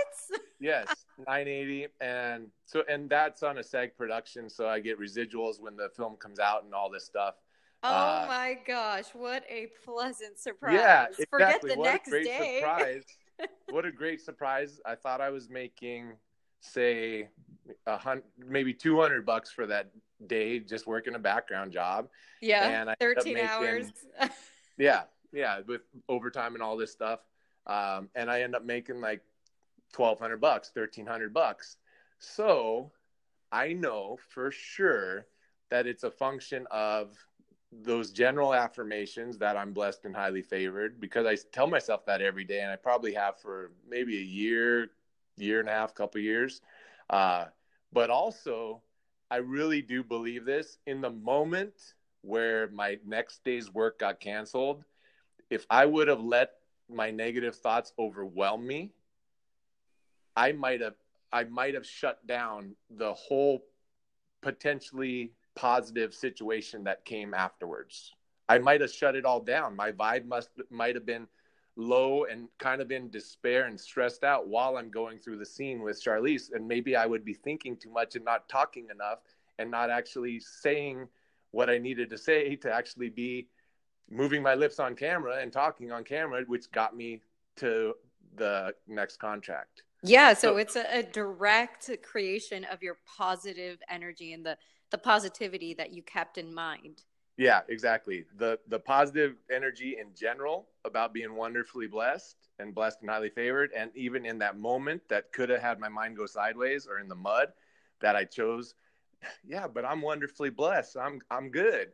Yes, 0.60 0.88
980 1.18 1.88
and 2.02 2.48
so 2.66 2.84
and 2.88 3.10
that's 3.10 3.42
on 3.42 3.58
a 3.58 3.64
SAG 3.64 3.98
production 3.98 4.48
so 4.50 4.68
I 4.68 4.80
get 4.80 5.00
residuals 5.00 5.60
when 5.60 5.76
the 5.76 5.90
film 5.98 6.16
comes 6.18 6.40
out 6.40 6.64
and 6.64 6.74
all 6.74 6.90
this 6.90 7.06
stuff. 7.06 7.36
Oh 7.84 7.90
uh, 7.90 8.26
my 8.28 8.58
gosh, 8.68 9.06
what 9.14 9.44
a 9.50 9.70
pleasant 9.84 10.40
surprise. 10.40 10.76
Yeah, 10.76 11.06
exactly. 11.06 11.26
Forget 11.32 11.62
the 11.62 11.76
what 11.76 11.86
next 11.86 12.08
a 12.08 12.12
great 12.12 12.26
day. 12.26 12.60
surprise. 12.60 13.04
what 13.70 13.86
a 13.86 13.92
great 13.92 14.22
surprise. 14.22 14.80
I 14.86 14.94
thought 14.94 15.20
I 15.20 15.32
was 15.32 15.50
making 15.50 16.14
say 16.60 17.30
a 17.88 17.98
hundred 17.98 18.24
maybe 18.38 18.72
200 18.72 19.26
bucks 19.26 19.52
for 19.52 19.66
that 19.66 19.90
day 20.28 20.60
just 20.60 20.86
working 20.86 21.16
a 21.16 21.20
background 21.20 21.72
job. 21.72 22.08
Yeah. 22.40 22.68
And 22.68 22.90
I 22.90 22.96
13 23.00 23.34
making, 23.34 23.50
hours. 23.50 23.92
yeah. 24.78 25.04
Yeah, 25.34 25.62
with 25.66 25.82
overtime 26.10 26.56
and 26.56 26.62
all 26.62 26.76
this 26.76 26.92
stuff 26.92 27.22
um, 27.68 28.10
and 28.16 28.30
I 28.30 28.42
end 28.42 28.56
up 28.56 28.66
making 28.66 29.02
like 29.02 29.22
twelve 29.94 30.20
hundred 30.20 30.42
bucks, 30.42 30.72
thirteen 30.74 31.06
hundred 31.06 31.34
bucks. 31.34 31.78
So 32.20 32.92
I 33.52 33.74
know 33.74 34.18
for 34.30 34.52
sure 34.52 35.26
that 35.70 35.88
it's 35.88 36.04
a 36.04 36.12
function 36.12 36.68
of 36.72 37.18
those 37.72 38.12
general 38.12 38.54
affirmations 38.54 39.38
that 39.38 39.56
I'm 39.56 39.72
blessed 39.72 40.04
and 40.06 40.16
highly 40.16 40.42
favored 40.42 41.00
because 41.00 41.26
I 41.26 41.38
tell 41.52 41.68
myself 41.68 42.06
that 42.06 42.22
every 42.22 42.44
day, 42.44 42.60
and 42.62 42.72
I 42.72 42.76
probably 42.76 43.14
have 43.14 43.40
for 43.40 43.72
maybe 43.90 44.18
a 44.18 44.22
year, 44.22 44.92
year 45.38 45.62
and 45.62 45.70
a 45.70 45.72
half, 45.72 45.96
couple 45.96 46.20
years. 46.20 46.62
Uh, 47.10 47.46
but 47.94 48.10
also, 48.10 48.82
I 49.30 49.38
really 49.38 49.82
do 49.82 50.04
believe 50.04 50.46
this. 50.46 50.78
In 50.86 51.00
the 51.00 51.10
moment 51.10 51.94
where 52.22 52.70
my 52.72 52.98
next 53.06 53.44
day's 53.44 53.74
work 53.74 54.00
got 54.00 54.20
canceled, 54.20 54.84
if 55.50 55.66
I 55.70 55.86
would 55.86 56.10
have 56.10 56.22
let 56.22 56.52
my 56.92 57.12
negative 57.12 57.56
thoughts 57.56 57.94
overwhelm 57.98 58.66
me, 58.66 58.92
I 60.36 60.52
might 60.52 60.82
have 60.82 60.96
I 61.34 61.46
might 61.46 61.74
have 61.74 61.86
shut 61.86 62.26
down 62.28 62.76
the 62.90 63.14
whole 63.14 63.64
potentially 64.42 65.32
positive 65.56 66.14
situation 66.14 66.84
that 66.84 67.06
came 67.06 67.34
afterwards. 67.34 68.12
I 68.50 68.58
might 68.58 68.82
have 68.82 68.92
shut 68.92 69.16
it 69.16 69.26
all 69.26 69.40
down. 69.40 69.76
My 69.76 69.92
vibe 69.92 70.26
must 70.26 70.50
might 70.70 70.96
have 70.96 71.06
been 71.06 71.28
low 71.78 72.26
and 72.26 72.50
kind 72.60 72.82
of 72.82 72.92
in 72.92 73.10
despair 73.10 73.66
and 73.66 73.80
stressed 73.80 74.24
out 74.24 74.48
while 74.48 74.78
I'm 74.78 74.92
going 74.92 75.20
through 75.20 75.38
the 75.38 75.46
scene 75.46 75.82
with 75.82 76.04
Charlize. 76.04 76.52
And 76.54 76.68
maybe 76.68 76.96
I 76.96 77.06
would 77.06 77.24
be 77.24 77.34
thinking 77.34 77.78
too 77.78 77.92
much 77.92 78.16
and 78.16 78.26
not 78.26 78.50
talking 78.50 78.88
enough 78.94 79.20
and 79.58 79.72
not 79.72 79.90
actually 79.90 80.40
saying 80.40 81.08
what 81.52 81.70
I 81.70 81.78
needed 81.78 82.10
to 82.10 82.18
say 82.18 82.56
to 82.58 82.74
actually 82.74 83.10
be 83.10 83.48
moving 84.12 84.44
my 84.44 84.54
lips 84.54 84.80
on 84.80 84.96
camera 84.96 85.38
and 85.42 85.52
talking 85.52 85.92
on 85.92 86.04
camera, 86.04 86.44
which 86.46 86.70
got 86.72 86.96
me 86.96 87.22
to 87.58 87.94
the 88.36 88.74
next 88.88 89.18
contract. 89.18 89.84
Yeah, 90.04 90.34
so, 90.34 90.54
so 90.54 90.58
it's 90.58 90.76
a, 90.76 91.00
a, 91.00 91.04
direct 91.04 91.90
creation 92.04 92.66
of 92.66 92.82
your 92.82 92.98
positive 93.06 93.80
energy 93.90 94.34
and 94.34 94.46
the 94.46 94.58
the 94.90 94.98
positivity 94.98 95.74
that 95.76 95.94
you 95.94 96.02
kept 96.02 96.38
in 96.38 96.54
mind. 96.54 97.04
Yeah, 97.38 97.62
exactly. 97.70 98.26
The 98.38 98.60
the 98.68 98.80
positive 98.80 99.36
energy 99.52 99.98
in 100.00 100.08
general 100.16 100.68
about 100.86 101.14
being 101.14 101.36
wonderfully 101.36 101.88
blessed 101.88 102.36
and 102.60 102.74
blessed 102.74 102.98
and 103.02 103.10
highly 103.10 103.30
favored 103.30 103.72
and 103.76 103.92
even 103.96 104.26
in 104.26 104.40
that 104.40 104.58
moment 104.58 105.02
that 105.10 105.32
could 105.32 105.50
have 105.50 105.62
had 105.62 105.80
my 105.80 105.90
mind 105.90 106.18
go 106.18 106.26
sideways 106.26 106.88
or 106.88 107.00
in 107.00 107.08
the 107.08 107.16
mud 107.16 107.50
that 108.02 108.16
I 108.16 108.26
chose 108.26 108.74
yeah, 109.48 109.68
but 109.68 109.86
I'm 109.86 110.02
wonderfully 110.02 110.50
blessed. 110.50 110.98
I'm 110.98 111.22
I'm 111.30 111.50
good. 111.50 111.92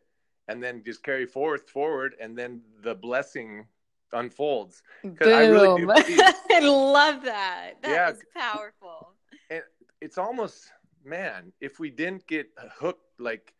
And 0.48 0.64
then 0.64 0.82
just 0.86 1.04
carry 1.04 1.26
forth 1.26 1.70
forward 1.70 2.16
and 2.22 2.38
then 2.38 2.62
the 2.82 2.96
blessing 2.96 3.68
unfolds. 4.14 4.82
Boom. 5.04 5.18
I 5.22 5.48
really 5.48 5.82
do 5.82 5.92
I 6.52 6.60
love 6.60 7.24
that. 7.24 7.74
That 7.82 7.92
yeah. 7.92 8.10
is 8.12 8.24
powerful. 8.36 9.14
And 9.50 9.64
it's 10.00 10.18
almost 10.18 10.72
man, 11.04 11.54
if 11.62 11.80
we 11.80 11.90
didn't 11.90 12.28
get 12.28 12.48
hooked 12.80 13.20
like 13.20 13.54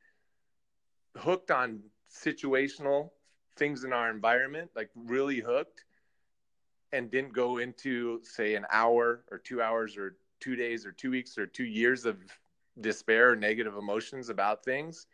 hooked 1.16 1.52
on 1.52 1.80
situational 2.12 3.12
things 3.56 3.84
in 3.84 3.94
our 3.94 4.10
environment, 4.10 4.70
like 4.76 4.90
really 4.96 5.40
hooked, 5.40 5.86
and 6.94 7.10
didn't 7.12 7.34
go 7.34 7.58
into 7.58 8.22
say 8.24 8.56
an 8.56 8.66
hour 8.72 9.24
or 9.32 9.38
two 9.38 9.62
hours 9.62 9.98
or 9.98 10.18
two 10.40 10.56
days 10.56 10.86
or 10.86 10.92
two 10.92 11.12
weeks 11.12 11.38
or 11.38 11.48
two 11.48 11.66
years 11.66 12.06
of 12.06 12.18
despair 12.80 13.32
or 13.32 13.36
negative 13.36 13.76
emotions 13.76 14.30
about 14.30 14.64
things, 14.64 15.08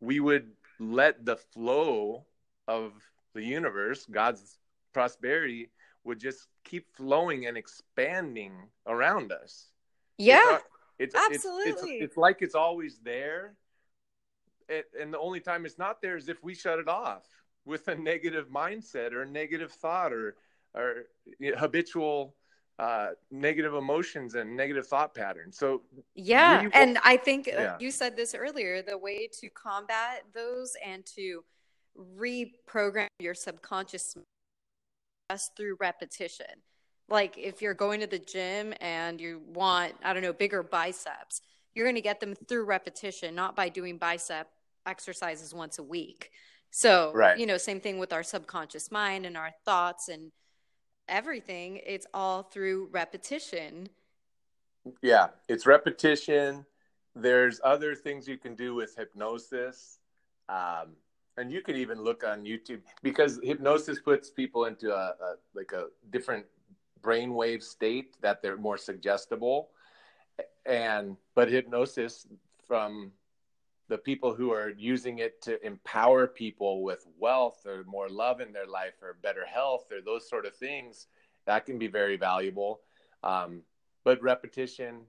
we 0.00 0.20
would 0.20 0.50
let 0.82 1.24
the 1.24 1.36
flow 1.36 2.24
of 2.66 2.92
the 3.34 3.42
universe, 3.42 4.06
God's 4.10 4.58
prosperity, 4.92 5.70
would 6.04 6.18
just 6.18 6.48
keep 6.64 6.94
flowing 6.96 7.46
and 7.46 7.56
expanding 7.56 8.52
around 8.86 9.32
us. 9.32 9.70
Yeah. 10.18 10.58
It's, 10.98 11.14
absolutely. 11.14 11.70
It's, 11.70 11.82
it's, 11.82 11.90
it's, 11.90 12.16
like 12.16 12.42
it's 12.42 12.54
always 12.54 12.98
there. 13.02 13.54
It, 14.68 14.86
and 15.00 15.12
the 15.12 15.18
only 15.18 15.40
time 15.40 15.66
it's 15.66 15.78
not 15.78 16.02
there 16.02 16.16
is 16.16 16.28
if 16.28 16.42
we 16.42 16.54
shut 16.54 16.78
it 16.78 16.88
off 16.88 17.26
with 17.64 17.88
a 17.88 17.94
negative 17.94 18.48
mindset 18.48 19.12
or 19.12 19.22
a 19.22 19.28
negative 19.28 19.72
thought 19.72 20.12
or, 20.12 20.36
or 20.74 21.04
habitual 21.56 22.34
uh, 22.82 23.10
negative 23.30 23.74
emotions 23.74 24.34
and 24.34 24.56
negative 24.56 24.84
thought 24.88 25.14
patterns. 25.14 25.56
So 25.56 25.82
yeah, 26.16 26.68
and 26.72 26.98
I 27.04 27.16
think 27.16 27.46
uh, 27.46 27.52
yeah. 27.52 27.76
you 27.78 27.92
said 27.92 28.16
this 28.16 28.34
earlier. 28.34 28.82
The 28.82 28.98
way 28.98 29.28
to 29.40 29.48
combat 29.50 30.24
those 30.34 30.74
and 30.84 31.06
to 31.14 31.44
reprogram 31.96 33.06
your 33.20 33.34
subconscious 33.34 34.16
just 35.30 35.56
through 35.56 35.76
repetition. 35.78 36.46
Like 37.08 37.38
if 37.38 37.62
you're 37.62 37.72
going 37.72 38.00
to 38.00 38.08
the 38.08 38.18
gym 38.18 38.74
and 38.80 39.20
you 39.20 39.42
want, 39.46 39.92
I 40.02 40.12
don't 40.12 40.22
know, 40.22 40.32
bigger 40.32 40.64
biceps, 40.64 41.40
you're 41.76 41.86
going 41.86 41.94
to 41.94 42.00
get 42.00 42.18
them 42.18 42.34
through 42.48 42.64
repetition, 42.64 43.36
not 43.36 43.54
by 43.54 43.68
doing 43.68 43.96
bicep 43.96 44.48
exercises 44.86 45.54
once 45.54 45.78
a 45.78 45.84
week. 45.84 46.32
So, 46.72 47.12
right. 47.14 47.38
you 47.38 47.46
know, 47.46 47.58
same 47.58 47.78
thing 47.78 48.00
with 48.00 48.12
our 48.12 48.24
subconscious 48.24 48.90
mind 48.90 49.24
and 49.24 49.36
our 49.36 49.50
thoughts 49.64 50.08
and 50.08 50.32
everything, 51.08 51.80
it's 51.84 52.06
all 52.12 52.42
through 52.42 52.88
repetition. 52.92 53.88
Yeah, 55.00 55.28
it's 55.48 55.66
repetition. 55.66 56.66
There's 57.14 57.60
other 57.62 57.94
things 57.94 58.26
you 58.26 58.38
can 58.38 58.54
do 58.54 58.74
with 58.74 58.96
hypnosis. 58.96 59.98
Um, 60.48 60.96
and 61.36 61.50
you 61.50 61.62
can 61.62 61.76
even 61.76 62.02
look 62.02 62.24
on 62.24 62.44
YouTube 62.44 62.80
because 63.02 63.40
hypnosis 63.42 63.98
puts 64.00 64.30
people 64.30 64.66
into 64.66 64.92
a, 64.92 65.14
a 65.20 65.34
like 65.54 65.72
a 65.72 65.86
different 66.10 66.44
brainwave 67.00 67.62
state 67.62 68.16
that 68.20 68.42
they're 68.42 68.56
more 68.56 68.76
suggestible. 68.76 69.70
And 70.66 71.16
but 71.34 71.48
hypnosis 71.48 72.26
from 72.66 73.12
the 73.92 73.98
people 73.98 74.32
who 74.32 74.50
are 74.52 74.70
using 74.70 75.18
it 75.18 75.42
to 75.42 75.62
empower 75.66 76.26
people 76.26 76.82
with 76.82 77.06
wealth 77.18 77.66
or 77.66 77.84
more 77.86 78.08
love 78.08 78.40
in 78.40 78.50
their 78.50 78.66
life 78.66 78.94
or 79.02 79.18
better 79.22 79.44
health 79.44 79.92
or 79.92 80.00
those 80.00 80.26
sort 80.26 80.46
of 80.46 80.56
things 80.56 81.08
that 81.44 81.66
can 81.66 81.78
be 81.78 81.88
very 81.88 82.16
valuable. 82.16 82.80
Um, 83.22 83.60
but 84.02 84.22
repetition 84.22 85.02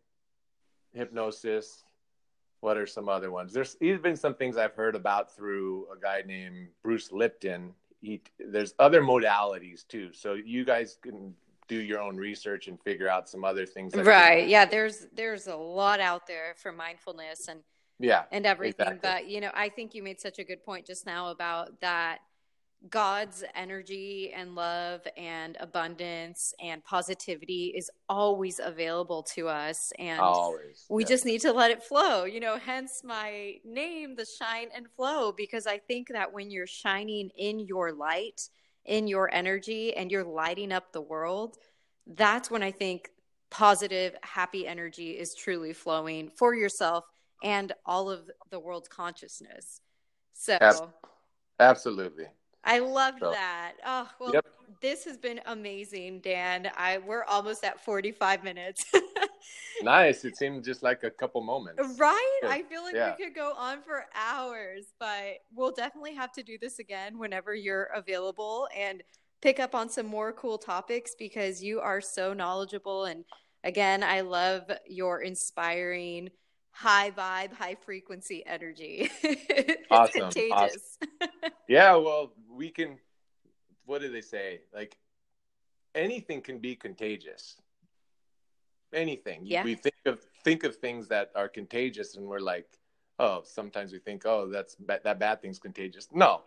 hypnosis 0.94 1.86
what 2.60 2.78
are 2.78 2.86
some 2.86 3.08
other 3.10 3.30
ones? 3.32 3.52
There's 3.54 3.78
even 3.80 4.18
some 4.18 4.36
things 4.36 4.58
i've 4.58 4.76
heard 4.76 4.96
about 4.96 5.34
through 5.34 5.88
a 5.96 5.98
guy 5.98 6.22
named 6.26 6.68
bruce 6.82 7.10
lipton. 7.12 7.74
He, 8.02 8.22
there's 8.38 8.74
other 8.80 9.02
modalities 9.02 9.88
too. 9.88 10.12
So 10.12 10.34
you 10.34 10.66
guys 10.66 10.98
can 11.02 11.34
do 11.70 11.78
your 11.78 12.02
own 12.02 12.18
research 12.18 12.68
and 12.68 12.78
figure 12.82 13.08
out 13.08 13.30
some 13.30 13.46
other 13.46 13.66
things 13.66 13.96
right. 13.96 14.50
yeah 14.50 14.66
there's 14.66 15.08
there's 15.14 15.48
a 15.48 15.56
lot 15.56 16.02
out 16.02 16.28
there 16.28 16.54
for 16.58 16.74
mindfulness. 16.74 17.48
And 17.48 17.62
yeah 18.00 18.24
and 18.32 18.46
everything 18.46 18.88
exactly. 18.88 19.00
but 19.02 19.30
you 19.30 19.42
know 19.42 19.52
i 19.54 19.70
think 19.70 19.94
you 19.94 20.04
made 20.04 20.20
such 20.20 20.40
a 20.40 20.44
good 20.44 20.64
point 20.64 20.86
just 20.86 21.06
now 21.06 21.30
about 21.30 21.80
that 21.82 22.20
god's 22.90 23.46
energy 23.56 24.34
and 24.36 24.56
love 24.56 25.02
and 25.16 25.56
abundance 25.62 26.54
and 26.62 26.84
positivity 26.84 27.74
is 27.78 27.90
always 28.10 28.60
available 28.62 29.24
to 29.24 29.48
us 29.48 29.94
and 30.00 30.20
always 30.20 30.86
we 30.90 31.04
yeah. 31.04 31.08
just 31.08 31.26
need 31.26 31.40
to 31.40 31.54
let 31.54 31.72
it 31.72 31.82
flow 31.82 32.26
you 32.26 32.42
know 32.42 32.58
hence 32.58 33.02
my 33.04 33.56
name 33.64 34.16
the 34.16 34.26
shine 34.26 34.68
and 34.76 34.90
flow 34.92 35.32
because 35.32 35.66
i 35.66 35.78
think 35.78 36.10
that 36.10 36.34
when 36.34 36.52
you're 36.52 36.68
shining 36.68 37.30
in 37.38 37.60
your 37.60 37.94
light 37.94 38.50
in 38.86 39.08
your 39.08 39.34
energy 39.34 39.96
and 39.96 40.12
you're 40.12 40.26
lighting 40.26 40.74
up 40.74 40.92
the 40.92 41.02
world 41.02 41.56
that's 42.06 42.52
when 42.52 42.62
i 42.62 42.72
think 42.72 43.08
positive 43.50 44.14
happy 44.24 44.68
energy 44.68 45.12
is 45.12 45.36
truly 45.36 45.72
flowing 45.72 46.30
for 46.36 46.54
yourself 46.54 47.06
and 47.44 47.74
all 47.86 48.10
of 48.10 48.32
the 48.50 48.60
world's 48.60 48.88
consciousness. 48.88 49.82
So 50.34 50.58
absolutely. 51.60 52.26
I 52.64 52.80
love 52.80 53.16
so, 53.20 53.32
that. 53.32 53.74
Oh, 53.86 54.10
well, 54.20 54.34
yep. 54.34 54.46
this 54.82 55.04
has 55.04 55.18
been 55.18 55.42
amazing, 55.46 56.22
Dan. 56.22 56.72
I 56.78 57.00
we're 57.00 57.26
almost 57.26 57.64
at 57.66 57.84
45 57.84 58.44
minutes. 58.44 58.86
nice. 59.84 60.24
It 60.24 60.38
seemed 60.38 60.64
just 60.64 60.82
like 60.82 61.04
a 61.04 61.12
couple 61.12 61.42
moments. 61.42 62.00
Right? 62.00 62.40
I 62.46 62.64
feel 62.64 62.84
like 62.84 62.96
yeah. 62.96 63.14
we 63.18 63.26
could 63.26 63.36
go 63.36 63.54
on 63.58 63.82
for 63.82 64.06
hours, 64.16 64.94
but 64.98 65.42
we'll 65.54 65.72
definitely 65.72 66.16
have 66.16 66.32
to 66.34 66.44
do 66.44 66.58
this 66.58 66.80
again 66.80 67.20
whenever 67.20 67.54
you're 67.54 67.90
available 67.96 68.70
and 68.76 69.04
pick 69.42 69.60
up 69.60 69.76
on 69.76 69.90
some 69.90 70.06
more 70.06 70.32
cool 70.32 70.58
topics 70.58 71.16
because 71.20 71.62
you 71.62 71.82
are 71.82 72.00
so 72.00 72.34
knowledgeable 72.34 73.06
and 73.06 73.26
again, 73.66 74.04
I 74.04 74.22
love 74.22 74.72
your 74.88 75.22
inspiring 75.22 76.30
high 76.74 77.12
vibe, 77.12 77.54
high 77.54 77.76
frequency 77.76 78.46
energy. 78.46 79.10
awesome. 79.92 80.22
Contagious. 80.22 80.98
Awesome. 81.22 81.54
yeah, 81.70 81.96
well, 81.96 82.34
we 82.52 82.70
can 82.70 82.98
what 83.86 84.02
do 84.02 84.12
they 84.12 84.22
say? 84.22 84.62
Like 84.74 84.98
anything 85.96 86.42
can 86.42 86.60
be 86.60 86.76
contagious. 86.76 87.56
Anything. 88.94 89.42
Yeah. 89.44 89.64
We 89.64 89.76
think 89.76 89.96
of 90.06 90.20
think 90.44 90.64
of 90.64 90.76
things 90.76 91.08
that 91.08 91.32
are 91.36 91.48
contagious 91.48 92.16
and 92.16 92.26
we're 92.26 92.40
like, 92.40 92.68
oh, 93.20 93.42
sometimes 93.44 93.92
we 93.92 94.00
think, 94.00 94.26
oh, 94.26 94.50
that's 94.50 94.76
that 94.88 95.20
bad 95.20 95.42
thing's 95.42 95.60
contagious. 95.60 96.08
No. 96.14 96.42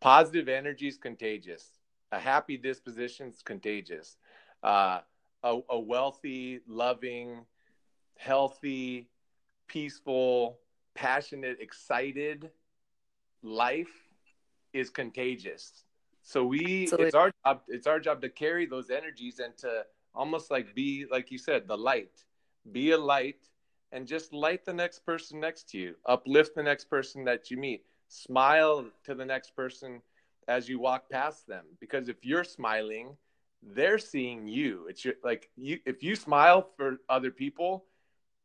Positive 0.00 0.48
energy 0.48 0.88
is 0.88 0.96
contagious. 0.96 1.78
A 2.10 2.18
happy 2.18 2.56
disposition 2.56 3.28
is 3.28 3.42
contagious. 3.42 4.16
Uh, 4.62 5.00
a, 5.42 5.58
a 5.70 5.78
wealthy, 5.78 6.60
loving, 6.66 7.44
healthy, 8.16 9.08
peaceful, 9.72 10.58
passionate, 10.94 11.56
excited 11.60 12.50
life 13.42 13.92
is 14.72 14.90
contagious. 14.90 15.84
So 16.22 16.44
we 16.44 16.84
Absolutely. 16.84 17.06
it's 17.06 17.14
our 17.14 17.32
job 17.44 17.60
it's 17.68 17.86
our 17.86 17.98
job 17.98 18.20
to 18.22 18.28
carry 18.28 18.66
those 18.66 18.90
energies 18.90 19.40
and 19.40 19.56
to 19.58 19.84
almost 20.14 20.50
like 20.50 20.74
be 20.74 21.06
like 21.10 21.30
you 21.30 21.38
said 21.38 21.66
the 21.66 21.76
light. 21.76 22.24
Be 22.70 22.92
a 22.92 22.98
light 22.98 23.48
and 23.90 24.06
just 24.06 24.32
light 24.32 24.64
the 24.64 24.74
next 24.74 25.00
person 25.04 25.40
next 25.40 25.70
to 25.70 25.78
you. 25.78 25.94
Uplift 26.06 26.54
the 26.54 26.62
next 26.62 26.84
person 26.88 27.24
that 27.24 27.50
you 27.50 27.56
meet. 27.56 27.84
Smile 28.08 28.86
to 29.04 29.14
the 29.14 29.24
next 29.24 29.56
person 29.56 30.02
as 30.48 30.68
you 30.68 30.78
walk 30.78 31.10
past 31.10 31.46
them 31.46 31.64
because 31.80 32.08
if 32.08 32.24
you're 32.24 32.44
smiling, 32.44 33.16
they're 33.62 33.98
seeing 33.98 34.46
you. 34.46 34.86
It's 34.88 35.04
your, 35.04 35.14
like 35.24 35.50
you 35.56 35.78
if 35.86 36.02
you 36.02 36.14
smile 36.14 36.68
for 36.76 36.98
other 37.08 37.30
people, 37.30 37.86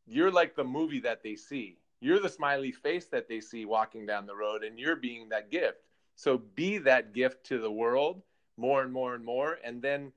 you're 0.07 0.31
like 0.31 0.55
the 0.55 0.63
movie 0.63 1.01
that 1.01 1.23
they 1.23 1.35
see. 1.35 1.77
You're 1.99 2.19
the 2.19 2.29
smiley 2.29 2.71
face 2.71 3.05
that 3.07 3.27
they 3.27 3.41
see 3.41 3.65
walking 3.65 4.05
down 4.05 4.25
the 4.25 4.35
road 4.35 4.63
and 4.63 4.79
you're 4.79 4.95
being 4.95 5.29
that 5.29 5.51
gift. 5.51 5.79
So 6.15 6.37
be 6.37 6.77
that 6.79 7.13
gift 7.13 7.45
to 7.47 7.59
the 7.59 7.71
world 7.71 8.21
more 8.57 8.83
and 8.83 8.91
more 8.93 9.15
and 9.15 9.23
more. 9.25 9.57
And 9.63 9.81
then 9.81 10.11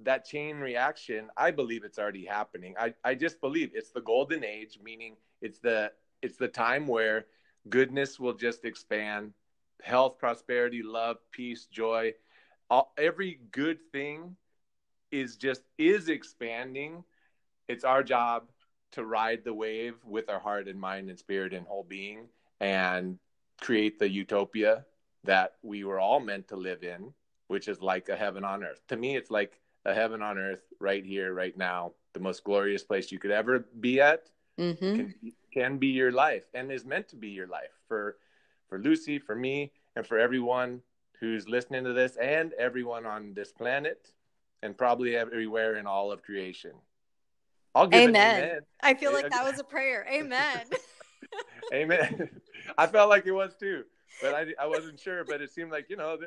that 0.00 0.24
chain 0.24 0.58
reaction 0.58 1.28
i 1.36 1.50
believe 1.50 1.82
it's 1.84 1.98
already 1.98 2.24
happening. 2.24 2.74
I, 2.78 2.94
I 3.04 3.14
just 3.14 3.40
believe 3.40 3.72
it's 3.74 3.90
the 3.90 4.00
golden 4.00 4.44
age 4.44 4.78
meaning 4.82 5.16
it's 5.42 5.58
the 5.58 5.90
it's 6.22 6.36
the 6.36 6.48
time 6.48 6.86
where 6.86 7.26
goodness 7.68 8.18
will 8.20 8.34
just 8.34 8.64
expand. 8.64 9.32
Health 9.82 10.18
prosperity 10.18 10.82
love 10.82 11.16
peace 11.32 11.66
joy 11.66 12.14
all, 12.70 12.92
every 12.98 13.40
good 13.50 13.78
thing 13.92 14.36
is 15.10 15.36
just 15.36 15.62
is 15.78 16.08
expanding. 16.08 17.02
It's 17.66 17.84
our 17.84 18.02
job 18.02 18.44
to 18.92 19.04
ride 19.04 19.44
the 19.44 19.54
wave 19.54 19.94
with 20.04 20.28
our 20.28 20.38
heart 20.38 20.68
and 20.68 20.80
mind 20.80 21.08
and 21.08 21.18
spirit 21.18 21.52
and 21.52 21.66
whole 21.66 21.84
being 21.88 22.26
and 22.60 23.18
create 23.60 23.98
the 23.98 24.08
utopia 24.08 24.84
that 25.24 25.54
we 25.62 25.84
were 25.84 26.00
all 26.00 26.20
meant 26.20 26.48
to 26.48 26.56
live 26.56 26.82
in 26.82 27.12
which 27.48 27.68
is 27.68 27.80
like 27.80 28.08
a 28.08 28.16
heaven 28.16 28.44
on 28.44 28.64
earth 28.64 28.80
to 28.88 28.96
me 28.96 29.16
it's 29.16 29.30
like 29.30 29.60
a 29.84 29.94
heaven 29.94 30.22
on 30.22 30.38
earth 30.38 30.62
right 30.80 31.04
here 31.04 31.34
right 31.34 31.56
now 31.56 31.92
the 32.14 32.20
most 32.20 32.44
glorious 32.44 32.82
place 32.82 33.10
you 33.12 33.18
could 33.18 33.30
ever 33.30 33.64
be 33.80 34.00
at 34.00 34.30
mm-hmm. 34.58 34.96
can, 34.96 35.14
can 35.52 35.78
be 35.78 35.88
your 35.88 36.12
life 36.12 36.44
and 36.54 36.70
is 36.70 36.84
meant 36.84 37.08
to 37.08 37.16
be 37.16 37.28
your 37.28 37.46
life 37.46 37.72
for 37.86 38.16
for 38.68 38.78
lucy 38.78 39.18
for 39.18 39.34
me 39.34 39.72
and 39.96 40.06
for 40.06 40.18
everyone 40.18 40.80
who's 41.20 41.48
listening 41.48 41.84
to 41.84 41.92
this 41.92 42.16
and 42.16 42.52
everyone 42.54 43.04
on 43.04 43.34
this 43.34 43.52
planet 43.52 44.12
and 44.62 44.76
probably 44.76 45.16
everywhere 45.16 45.76
in 45.76 45.86
all 45.86 46.12
of 46.12 46.22
creation. 46.22 46.72
I'll 47.74 47.86
give 47.86 48.08
amen. 48.08 48.44
amen. 48.44 48.60
I 48.82 48.94
feel 48.94 49.12
like 49.12 49.30
that 49.30 49.44
was 49.44 49.58
a 49.58 49.64
prayer. 49.64 50.06
Amen. 50.10 50.60
amen. 51.72 52.30
I 52.76 52.86
felt 52.86 53.08
like 53.08 53.26
it 53.26 53.32
was 53.32 53.54
too, 53.58 53.84
but 54.22 54.34
I, 54.34 54.46
I 54.60 54.66
wasn't 54.66 54.98
sure. 54.98 55.24
But 55.24 55.40
it 55.40 55.50
seemed 55.50 55.70
like, 55.70 55.88
you 55.88 55.96
know, 55.96 56.18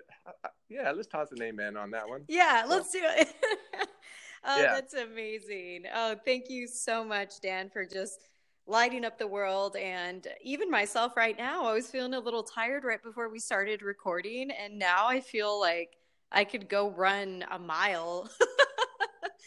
yeah, 0.70 0.92
let's 0.92 1.08
toss 1.08 1.32
an 1.32 1.42
amen 1.42 1.78
on 1.78 1.92
that 1.92 2.08
one. 2.08 2.24
Yeah, 2.28 2.66
let's 2.68 2.92
do 2.92 3.02
it. 3.04 3.34
oh, 4.44 4.62
yeah. 4.62 4.74
that's 4.74 4.94
amazing. 4.94 5.86
Oh, 5.94 6.16
thank 6.26 6.50
you 6.50 6.68
so 6.68 7.04
much, 7.04 7.42
Dan, 7.42 7.70
for 7.70 7.86
just 7.86 8.28
lighting 8.68 9.04
up 9.04 9.18
the 9.18 9.28
world 9.28 9.76
and 9.76 10.28
even 10.44 10.70
myself 10.70 11.18
right 11.18 11.36
now 11.36 11.66
i 11.66 11.74
was 11.74 11.90
feeling 11.90 12.14
a 12.14 12.20
little 12.20 12.44
tired 12.44 12.84
right 12.84 13.02
before 13.02 13.28
we 13.28 13.40
started 13.40 13.82
recording 13.82 14.52
and 14.52 14.78
now 14.78 15.08
i 15.08 15.20
feel 15.20 15.60
like 15.60 15.98
i 16.32 16.44
could 16.44 16.70
go 16.70 16.92
run 16.92 17.44
a 17.52 17.58
mile 17.58 18.30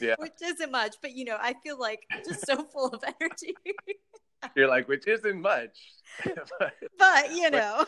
yeah. 0.01 0.15
which 0.19 0.33
isn't 0.43 0.71
much 0.71 0.97
but 1.01 1.13
you 1.13 1.25
know 1.25 1.37
i 1.41 1.55
feel 1.63 1.79
like 1.79 2.07
just 2.25 2.47
so 2.47 2.65
full 2.73 2.89
of 2.89 3.03
energy 3.21 3.55
you're 4.57 4.69
like 4.69 4.89
which 4.89 5.07
isn't 5.07 5.41
much 5.41 5.79
but, 6.59 6.75
but, 6.99 7.35
you 7.35 7.51
know 7.51 7.85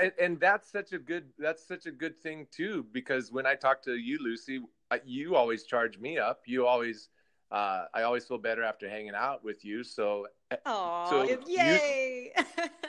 and, 0.00 0.12
and, 0.20 0.40
that's 0.40 0.70
such 0.70 0.92
a 0.92 0.98
good 0.98 1.24
that's 1.38 1.66
such 1.66 1.86
a 1.86 1.90
good 1.90 2.20
thing 2.20 2.46
too 2.50 2.84
because 2.92 3.32
when 3.32 3.46
i 3.46 3.54
talk 3.54 3.82
to 3.82 3.96
you 3.96 4.18
lucy 4.20 4.60
you 5.04 5.34
always 5.34 5.64
charge 5.64 5.98
me 5.98 6.18
up 6.18 6.42
you 6.46 6.66
always 6.66 7.08
uh, 7.52 7.84
I 7.92 8.02
always 8.02 8.24
feel 8.24 8.38
better 8.38 8.62
after 8.62 8.88
hanging 8.88 9.14
out 9.14 9.44
with 9.44 9.62
you. 9.62 9.84
So, 9.84 10.26
eh, 10.50 10.56
Aww, 10.66 11.08
so 11.10 11.38
yay! 11.46 12.32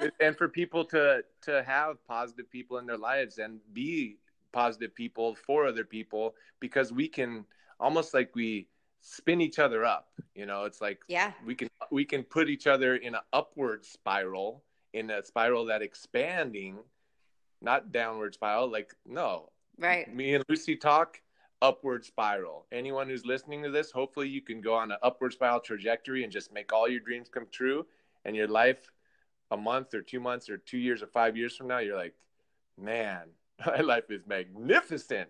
You, 0.01 0.09
and 0.21 0.37
for 0.37 0.47
people 0.47 0.85
to 0.85 1.21
to 1.41 1.63
have 1.63 2.03
positive 2.07 2.49
people 2.49 2.77
in 2.77 2.85
their 2.85 2.97
lives 2.97 3.39
and 3.39 3.59
be 3.73 4.19
positive 4.53 4.95
people 4.95 5.35
for 5.35 5.67
other 5.67 5.83
people, 5.83 6.35
because 6.61 6.93
we 6.93 7.09
can 7.09 7.45
almost 7.83 8.13
like 8.13 8.31
we 8.33 8.67
spin 9.01 9.41
each 9.41 9.59
other 9.59 9.85
up. 9.85 10.07
You 10.33 10.47
know, 10.47 10.63
it's 10.63 10.81
like 10.81 11.03
yeah, 11.07 11.33
we 11.45 11.53
can 11.53 11.67
we 11.91 12.05
can 12.05 12.23
put 12.23 12.49
each 12.49 12.65
other 12.65 12.95
in 12.95 13.13
an 13.13 13.21
upward 13.33 13.85
spiral, 13.85 14.63
in 14.93 15.11
a 15.11 15.23
spiral 15.23 15.65
that 15.65 15.83
expanding, 15.83 16.77
not 17.61 17.91
downward 17.91 18.33
spiral. 18.33 18.71
Like 18.71 18.95
no, 19.05 19.49
right. 19.77 20.11
Me 20.11 20.33
and 20.33 20.43
Lucy 20.49 20.75
talk 20.75 21.21
upward 21.61 22.05
spiral. 22.05 22.65
Anyone 22.71 23.09
who's 23.09 23.25
listening 23.25 23.61
to 23.63 23.69
this, 23.69 23.91
hopefully 23.91 24.29
you 24.29 24.41
can 24.41 24.61
go 24.61 24.73
on 24.73 24.91
an 24.91 24.97
upward 25.03 25.33
spiral 25.33 25.59
trajectory 25.59 26.23
and 26.23 26.31
just 26.31 26.53
make 26.53 26.73
all 26.73 26.89
your 26.89 26.99
dreams 26.99 27.29
come 27.29 27.45
true. 27.51 27.85
And 28.25 28.35
your 28.35 28.47
life, 28.47 28.89
a 29.51 29.57
month 29.57 29.93
or 29.93 30.01
two 30.01 30.21
months 30.21 30.49
or 30.49 30.57
two 30.57 30.77
years 30.77 31.03
or 31.03 31.07
five 31.07 31.35
years 31.35 31.55
from 31.55 31.67
now, 31.67 31.79
you're 31.79 31.97
like, 31.97 32.15
man, 32.77 33.27
my 33.65 33.81
life 33.81 34.09
is 34.09 34.21
magnificent. 34.25 35.29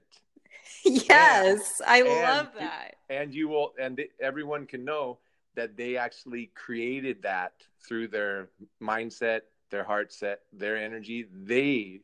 Yes, 0.85 1.81
and, 1.87 2.05
I 2.05 2.23
love 2.23 2.49
that. 2.59 2.95
And 3.09 3.33
you 3.33 3.47
will, 3.47 3.73
and 3.79 4.01
everyone 4.19 4.65
can 4.65 4.83
know 4.83 5.19
that 5.55 5.77
they 5.77 5.95
actually 5.95 6.51
created 6.55 7.21
that 7.23 7.53
through 7.87 8.09
their 8.09 8.49
mindset, 8.81 9.41
their 9.69 9.83
heart 9.83 10.11
set, 10.11 10.41
their 10.51 10.77
energy. 10.77 11.27
They 11.31 12.01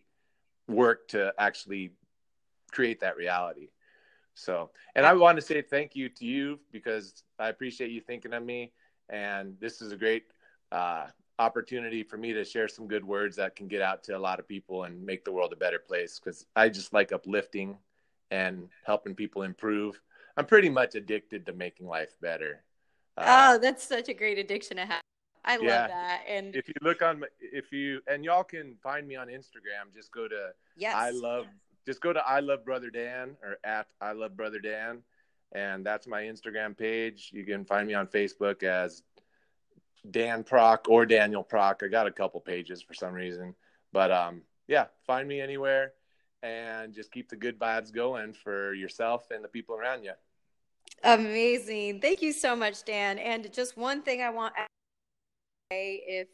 work 0.67 1.09
to 1.09 1.33
actually 1.37 1.91
create 2.71 3.01
that 3.01 3.17
reality. 3.17 3.69
So, 4.35 4.69
and 4.95 5.05
I 5.05 5.13
want 5.13 5.37
to 5.37 5.41
say 5.41 5.61
thank 5.61 5.95
you 5.95 6.07
to 6.09 6.25
you 6.25 6.59
because 6.71 7.23
I 7.37 7.49
appreciate 7.49 7.91
you 7.91 7.99
thinking 7.99 8.33
of 8.33 8.43
me. 8.43 8.71
And 9.09 9.57
this 9.59 9.81
is 9.81 9.91
a 9.91 9.97
great 9.97 10.25
uh, 10.71 11.07
opportunity 11.39 12.03
for 12.03 12.17
me 12.17 12.33
to 12.33 12.45
share 12.45 12.67
some 12.67 12.87
good 12.87 13.03
words 13.03 13.35
that 13.37 13.55
can 13.55 13.67
get 13.67 13.81
out 13.81 14.03
to 14.03 14.15
a 14.15 14.19
lot 14.19 14.39
of 14.39 14.47
people 14.47 14.83
and 14.83 15.03
make 15.03 15.25
the 15.25 15.31
world 15.31 15.51
a 15.51 15.55
better 15.57 15.79
place 15.79 16.19
because 16.19 16.45
I 16.55 16.69
just 16.69 16.93
like 16.93 17.11
uplifting 17.11 17.77
and 18.31 18.69
helping 18.85 19.15
people 19.15 19.43
improve. 19.43 19.99
I'm 20.37 20.45
pretty 20.45 20.69
much 20.69 20.95
addicted 20.95 21.45
to 21.45 21.53
making 21.53 21.87
life 21.87 22.15
better. 22.21 22.63
Uh, 23.17 23.53
oh, 23.55 23.59
that's 23.59 23.83
such 23.83 24.07
a 24.09 24.13
great 24.13 24.37
addiction 24.37 24.77
to 24.77 24.85
have. 24.85 25.01
I 25.45 25.57
love 25.57 25.89
that. 25.89 26.21
And 26.27 26.55
if 26.55 26.67
you 26.67 26.75
look 26.81 27.01
on, 27.01 27.23
if 27.39 27.71
you 27.71 28.01
and 28.07 28.23
y'all 28.23 28.43
can 28.43 28.75
find 28.83 29.07
me 29.07 29.15
on 29.15 29.27
Instagram, 29.27 29.93
just 29.93 30.11
go 30.11 30.27
to 30.27 30.49
yes. 30.77 30.93
I 30.95 31.11
love 31.11 31.45
just 31.85 32.01
go 32.01 32.13
to 32.13 32.19
I 32.19 32.39
love 32.39 32.65
brother 32.65 32.89
Dan 32.89 33.35
or 33.43 33.57
at 33.63 33.87
I 34.01 34.11
love 34.11 34.37
brother 34.37 34.59
Dan, 34.59 35.01
and 35.51 35.85
that's 35.85 36.07
my 36.07 36.23
Instagram 36.23 36.77
page. 36.77 37.31
You 37.33 37.45
can 37.45 37.65
find 37.65 37.87
me 37.87 37.93
on 37.93 38.07
Facebook 38.07 38.63
as 38.63 39.01
Dan 40.11 40.43
Proc 40.43 40.87
or 40.87 41.05
Daniel 41.05 41.43
Proc. 41.43 41.81
I 41.83 41.87
got 41.87 42.07
a 42.07 42.11
couple 42.11 42.39
pages 42.41 42.81
for 42.81 42.93
some 42.93 43.13
reason, 43.13 43.55
but 43.91 44.11
um, 44.11 44.41
yeah, 44.67 44.85
find 45.07 45.27
me 45.27 45.41
anywhere 45.41 45.93
and 46.43 46.93
just 46.93 47.11
keep 47.11 47.29
the 47.29 47.35
good 47.35 47.59
vibes 47.59 47.91
going 47.91 48.33
for 48.33 48.73
yourself 48.73 49.31
and 49.31 49.43
the 49.43 49.47
people 49.47 49.75
around 49.75 50.03
you. 50.03 50.13
Amazing. 51.03 52.01
Thank 52.01 52.21
you 52.21 52.33
so 52.33 52.55
much, 52.55 52.83
Dan. 52.83 53.19
And 53.19 53.51
just 53.53 53.77
one 53.77 54.01
thing 54.01 54.21
I 54.21 54.29
want 54.29 54.53
to 54.55 54.65
say 55.71 56.01
if 56.05 56.27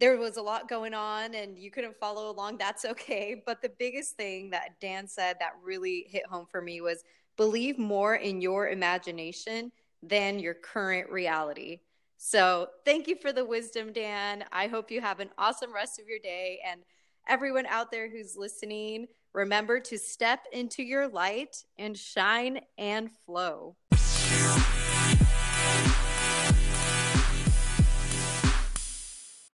there 0.00 0.16
was 0.16 0.36
a 0.36 0.42
lot 0.42 0.68
going 0.68 0.94
on 0.94 1.34
and 1.34 1.58
you 1.58 1.70
couldn't 1.70 1.96
follow 1.96 2.30
along, 2.30 2.58
that's 2.58 2.84
okay. 2.84 3.42
But 3.44 3.60
the 3.62 3.72
biggest 3.78 4.16
thing 4.16 4.50
that 4.50 4.80
Dan 4.80 5.08
said 5.08 5.36
that 5.40 5.52
really 5.62 6.06
hit 6.08 6.26
home 6.26 6.46
for 6.50 6.62
me 6.62 6.80
was 6.80 7.02
believe 7.36 7.78
more 7.78 8.14
in 8.16 8.40
your 8.40 8.68
imagination 8.68 9.72
than 10.02 10.38
your 10.38 10.54
current 10.54 11.10
reality. 11.10 11.80
So, 12.20 12.68
thank 12.84 13.06
you 13.06 13.14
for 13.14 13.32
the 13.32 13.44
wisdom, 13.44 13.92
Dan. 13.92 14.44
I 14.50 14.66
hope 14.66 14.90
you 14.90 15.00
have 15.00 15.20
an 15.20 15.30
awesome 15.38 15.72
rest 15.72 16.00
of 16.00 16.08
your 16.08 16.18
day. 16.18 16.58
And 16.68 16.80
everyone 17.28 17.66
out 17.66 17.92
there 17.92 18.10
who's 18.10 18.36
listening, 18.36 19.06
remember 19.38 19.78
to 19.78 19.96
step 19.96 20.40
into 20.52 20.82
your 20.82 21.06
light 21.06 21.64
and 21.78 21.96
shine 21.96 22.60
and 22.76 23.08
flow. 23.24 23.76